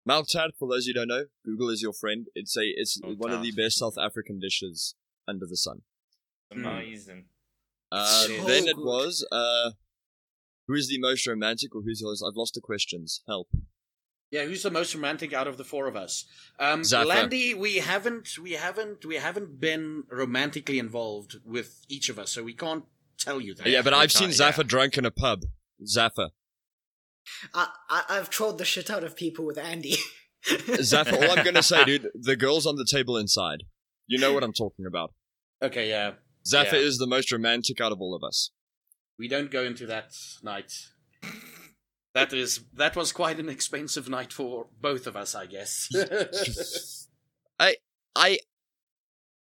[0.08, 2.26] melktert, for those who don't know, Google is your friend.
[2.34, 4.94] It's a it's one of the best South African dishes
[5.26, 5.82] under the sun.
[6.52, 6.66] Hmm.
[6.66, 7.24] Amazing.
[7.90, 8.84] Uh, So then it good.
[8.84, 9.72] was uh,
[10.66, 12.24] who is the most romantic or who's the most?
[12.26, 13.22] I've lost the questions.
[13.26, 13.48] Help.
[14.30, 16.24] Yeah, who's the most romantic out of the four of us?
[16.58, 17.04] Um, Zaffa.
[17.04, 22.42] Landy, we haven't, we haven't, we haven't been romantically involved with each of us, so
[22.42, 22.84] we can't
[23.24, 23.66] tell you that.
[23.66, 24.52] yeah, but I've seen can't- yeah.
[24.52, 25.42] Zaffa drunk in a pub.
[25.86, 26.30] Zaffa.
[27.54, 29.96] I, I, I've trolled the shit out of people with Andy.
[30.46, 31.12] Zaffa.
[31.14, 33.64] All I'm gonna say, dude, the girls on the table inside.
[34.08, 35.12] You know what I'm talking about.
[35.62, 36.12] Okay, yeah,
[36.46, 36.78] Zaffa Yeah.
[36.78, 38.50] is the most romantic out of all of us.
[39.18, 40.12] we don't go into that
[40.42, 40.72] night.
[42.14, 45.88] That is, that was quite an expensive night for both of us, I guess.
[47.58, 47.76] I
[48.14, 48.38] I,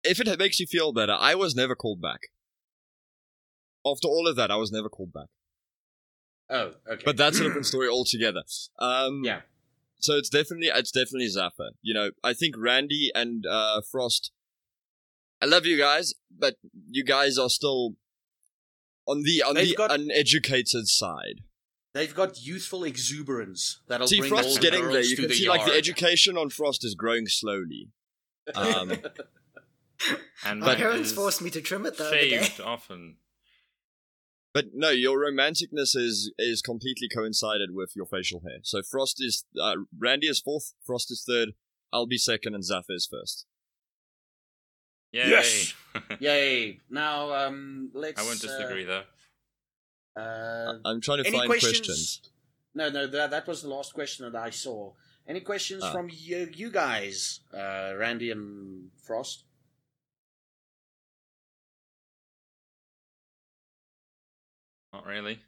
[0.03, 2.19] if it makes you feel better, I was never called back.
[3.85, 5.27] After all of that, I was never called back.
[6.49, 7.03] oh, okay.
[7.05, 8.43] But that's a different story altogether.
[8.79, 9.41] Um, Yeah.
[9.99, 11.71] So it's definitely it's definitely Zaffa.
[11.83, 14.31] You know, I think Randy and uh, Frost.
[15.41, 16.55] I love you guys, but
[16.89, 17.95] you guys are still
[19.07, 21.41] on the on They've the got- uneducated side.
[21.93, 25.03] They've got youthful exuberance that'll See, bring Frost's all the getting girls there.
[25.03, 27.89] You to can the see like the education on Frost is growing slowly.
[28.55, 28.91] Um,
[30.45, 32.29] And My parents is forced me to trim it the other day.
[32.41, 33.17] shaved often.
[34.53, 38.59] But no, your romanticness is is completely coincided with your facial hair.
[38.63, 41.53] So Frost is uh, Randy is fourth, Frost is third,
[41.93, 43.45] I'll be second, and Zaffa is first.
[45.13, 45.29] Yay.
[45.29, 45.73] Yes.
[46.19, 46.79] Yay!
[46.89, 48.21] Now, um, let's.
[48.21, 49.03] I won't disagree though.
[50.15, 51.77] Uh, uh, I'm trying to find questions?
[51.79, 52.21] questions.
[52.73, 54.93] No, no, that that was the last question that I saw.
[55.27, 55.91] Any questions Ah.
[55.91, 59.43] from you, you guys, uh, Randy and Frost?
[64.93, 65.39] Not really.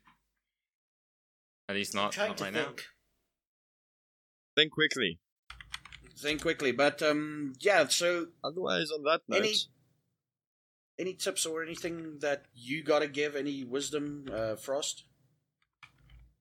[1.70, 2.66] At least not, not to right now.
[2.66, 2.84] think.
[4.56, 5.20] Think quickly.
[6.18, 7.88] Think quickly, but um, yeah.
[7.88, 9.54] So, Otherwise, on that note, any
[11.00, 13.36] any tips or anything that you gotta give?
[13.36, 15.04] Any wisdom, uh, Frost?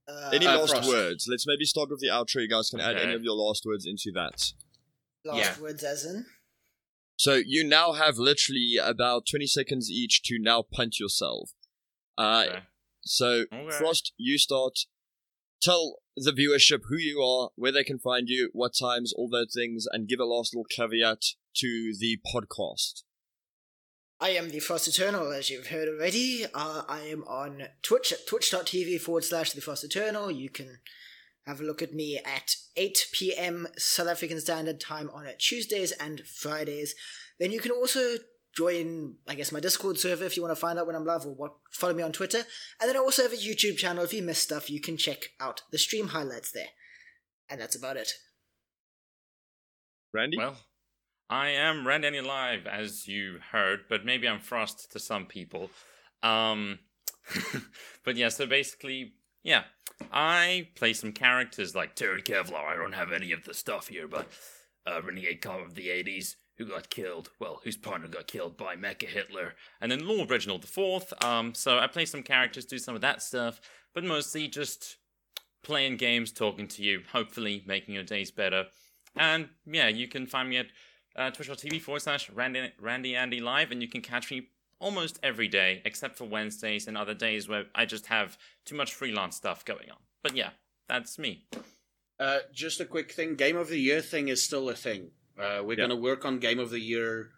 [0.07, 0.89] Uh, any Uh, last Frost.
[0.89, 1.27] words?
[1.29, 2.43] Let's maybe start with the outro.
[2.43, 4.53] You guys can add any of your last words into that.
[5.25, 5.61] last yeah.
[5.61, 6.27] words as in?
[7.17, 11.51] So you now have literally about 20 seconds each to now punch yourself.
[12.19, 12.63] Uh, Okay.
[13.05, 13.71] So, Okay.
[13.71, 14.81] Frost, you start.
[15.61, 19.53] Tell the viewership who you are, where they can find you, what times, all those
[19.55, 21.23] things, and give a last little caveat
[21.57, 23.03] to the podcast.
[24.21, 26.45] I am the Frost Eternal, as you've heard already.
[26.55, 30.31] Uh, I am on Twitch at twitch.tv forward slash the Frost Eternal.
[30.31, 30.79] You can
[31.47, 33.67] have a look at me at 8 p.m.
[33.77, 36.95] South African Standard Time on Tuesdays and Fridays.
[37.41, 38.15] Then you can also
[38.55, 41.27] join, I guess, my Discord server if you want to find out when I'm live
[41.27, 41.53] or what.
[41.71, 42.43] Follow me on Twitter.
[42.81, 44.05] And then I also have a YouTube channel.
[44.05, 46.69] If you miss stuff, you can check out the stream highlights there.
[47.49, 48.13] And that's about it.
[50.13, 50.37] Randy?
[50.37, 50.57] Well,
[51.31, 55.71] I am Randy Live, as you heard, but maybe I'm Frost to some people.
[56.23, 56.79] Um,
[58.05, 59.65] but yeah, so basically, yeah,
[60.13, 62.65] I play some characters like Terry Kevlar.
[62.65, 64.29] I don't have any of the stuff here, but
[64.87, 67.31] uh, Renegade Cop of the 80s, who got killed.
[67.39, 71.13] Well, whose partner got killed by Mecha Hitler, and then Lord Reginald IV.
[71.23, 73.61] Um, so I play some characters, do some of that stuff,
[73.95, 74.97] but mostly just
[75.63, 78.67] playing games, talking to you, hopefully making your days better.
[79.17, 80.67] And yeah, you can find me at
[81.17, 84.49] uh, twitch.tv forward slash Randy, Randy Andy Live, and you can catch me
[84.79, 88.95] almost every day, except for Wednesdays and other days where I just have too much
[88.95, 89.99] freelance stuff going on.
[90.23, 90.51] But yeah,
[90.89, 91.45] that's me.
[92.19, 95.11] Uh, just a quick thing: Game of the Year thing is still a thing.
[95.39, 95.77] Uh, we're Yeah.
[95.87, 97.31] going to work on Game of the Year.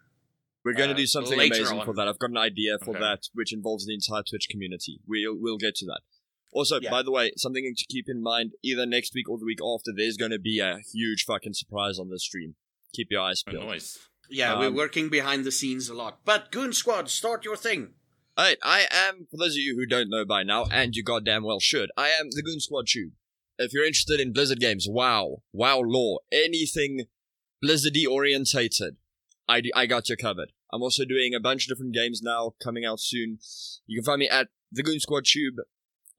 [0.63, 1.85] We're going to Uh, do something amazing on.
[1.85, 2.07] for that.
[2.07, 2.99] I've got an idea for Okay.
[2.99, 4.99] that, which involves the entire Twitch community.
[5.07, 6.01] We'll we'll get to that.
[6.51, 6.89] Also, Yeah.
[6.89, 9.91] by the way, something to keep in mind: either next week or the week after,
[9.95, 12.55] there's going to be a huge fucking surprise on this stream.
[12.93, 13.63] Keep your eyes peeled.
[13.65, 13.99] noise.
[14.29, 16.25] Yeah, we're Um, working behind the scenes a lot.
[16.25, 17.93] But Goon Squad, start your thing.
[18.37, 21.43] Alright, I am, for those of you who don't know by now, and you goddamn
[21.43, 23.13] well should, I am the Goon Squad Tube.
[23.59, 27.05] If you're interested in Blizzard games, WoW, WoW lore, anything
[27.63, 28.97] Blizzardy orientated,
[29.47, 30.51] I, I got you covered.
[30.73, 33.39] I'm also doing a bunch of different games now, coming out soon.
[33.87, 35.55] You can find me at the Goon Squad Tube,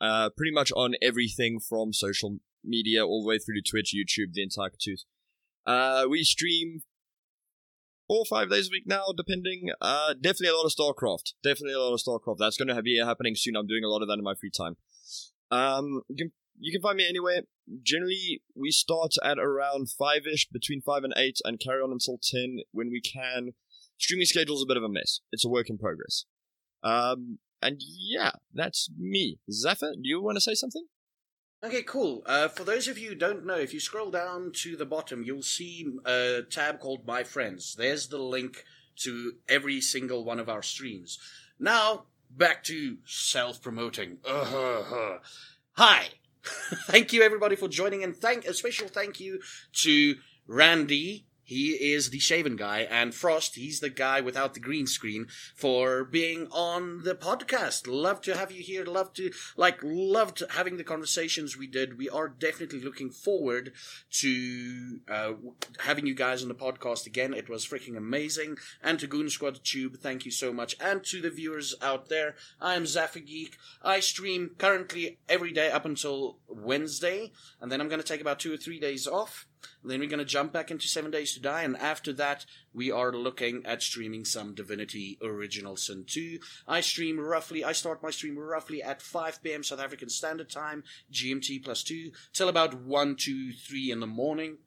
[0.00, 4.32] uh, pretty much on everything from social media all the way through to Twitch, YouTube,
[4.32, 5.04] the entire tooth.
[5.66, 6.82] Uh, we stream
[8.08, 9.70] four or five days a week now, depending.
[9.80, 11.32] Uh, definitely a lot of StarCraft.
[11.42, 12.38] Definitely a lot of StarCraft.
[12.38, 13.56] That's going to be happening soon.
[13.56, 14.76] I'm doing a lot of that in my free time.
[15.50, 17.42] Um, you can you can find me anywhere.
[17.82, 22.18] Generally, we start at around five ish, between five and eight, and carry on until
[22.22, 23.50] ten when we can.
[23.98, 25.20] Streaming schedule's a bit of a mess.
[25.32, 26.26] It's a work in progress.
[26.82, 29.38] Um, and yeah, that's me.
[29.50, 30.84] Zaffa, do you want to say something?
[31.64, 32.22] Okay, cool.
[32.26, 35.24] Uh, for those of you who don't know, if you scroll down to the bottom,
[35.24, 37.74] you'll see a tab called My Friends.
[37.76, 38.64] There's the link
[38.96, 41.18] to every single one of our streams.
[41.58, 44.18] Now, back to self promoting.
[44.24, 46.08] Hi!
[46.86, 49.40] thank you, everybody, for joining, and thank a special thank you
[49.82, 50.16] to
[50.46, 51.25] Randy.
[51.46, 56.02] He is the shaven guy, and Frost, he's the guy without the green screen, for
[56.04, 57.86] being on the podcast.
[57.86, 58.84] Love to have you here.
[58.84, 61.96] Love to, like, loved having the conversations we did.
[61.96, 63.72] We are definitely looking forward
[64.10, 65.32] to uh,
[65.78, 67.32] having you guys on the podcast again.
[67.32, 68.56] It was freaking amazing.
[68.82, 70.74] And to Goon Squad Tube, thank you so much.
[70.80, 73.56] And to the viewers out there, I am Zaffa Geek.
[73.82, 78.40] I stream currently every day up until Wednesday, and then I'm going to take about
[78.40, 79.46] two or three days off.
[79.84, 82.90] Then we're going to jump back into Seven Days to Die, and after that, we
[82.90, 86.38] are looking at streaming some Divinity Original Sin 2.
[86.66, 89.62] I stream roughly, I start my stream roughly at 5 p.m.
[89.62, 94.58] South African Standard Time, GMT plus 2, till about 1, 2, 3 in the morning.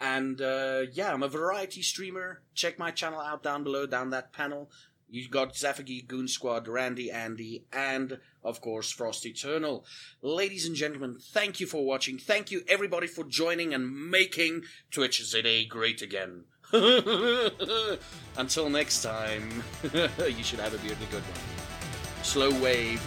[0.00, 2.42] And uh, yeah, I'm a variety streamer.
[2.54, 4.70] Check my channel out down below, down that panel.
[5.08, 9.84] You got Zaffa Geek, Goon Squad, Randy, Andy, and of course Frost Eternal.
[10.22, 12.18] Ladies and gentlemen, thank you for watching.
[12.18, 16.44] Thank you everybody for joining and making Twitch ZA great again.
[18.36, 19.62] Until next time,
[19.92, 22.24] you should have a beardly good one.
[22.24, 23.02] Slow wave.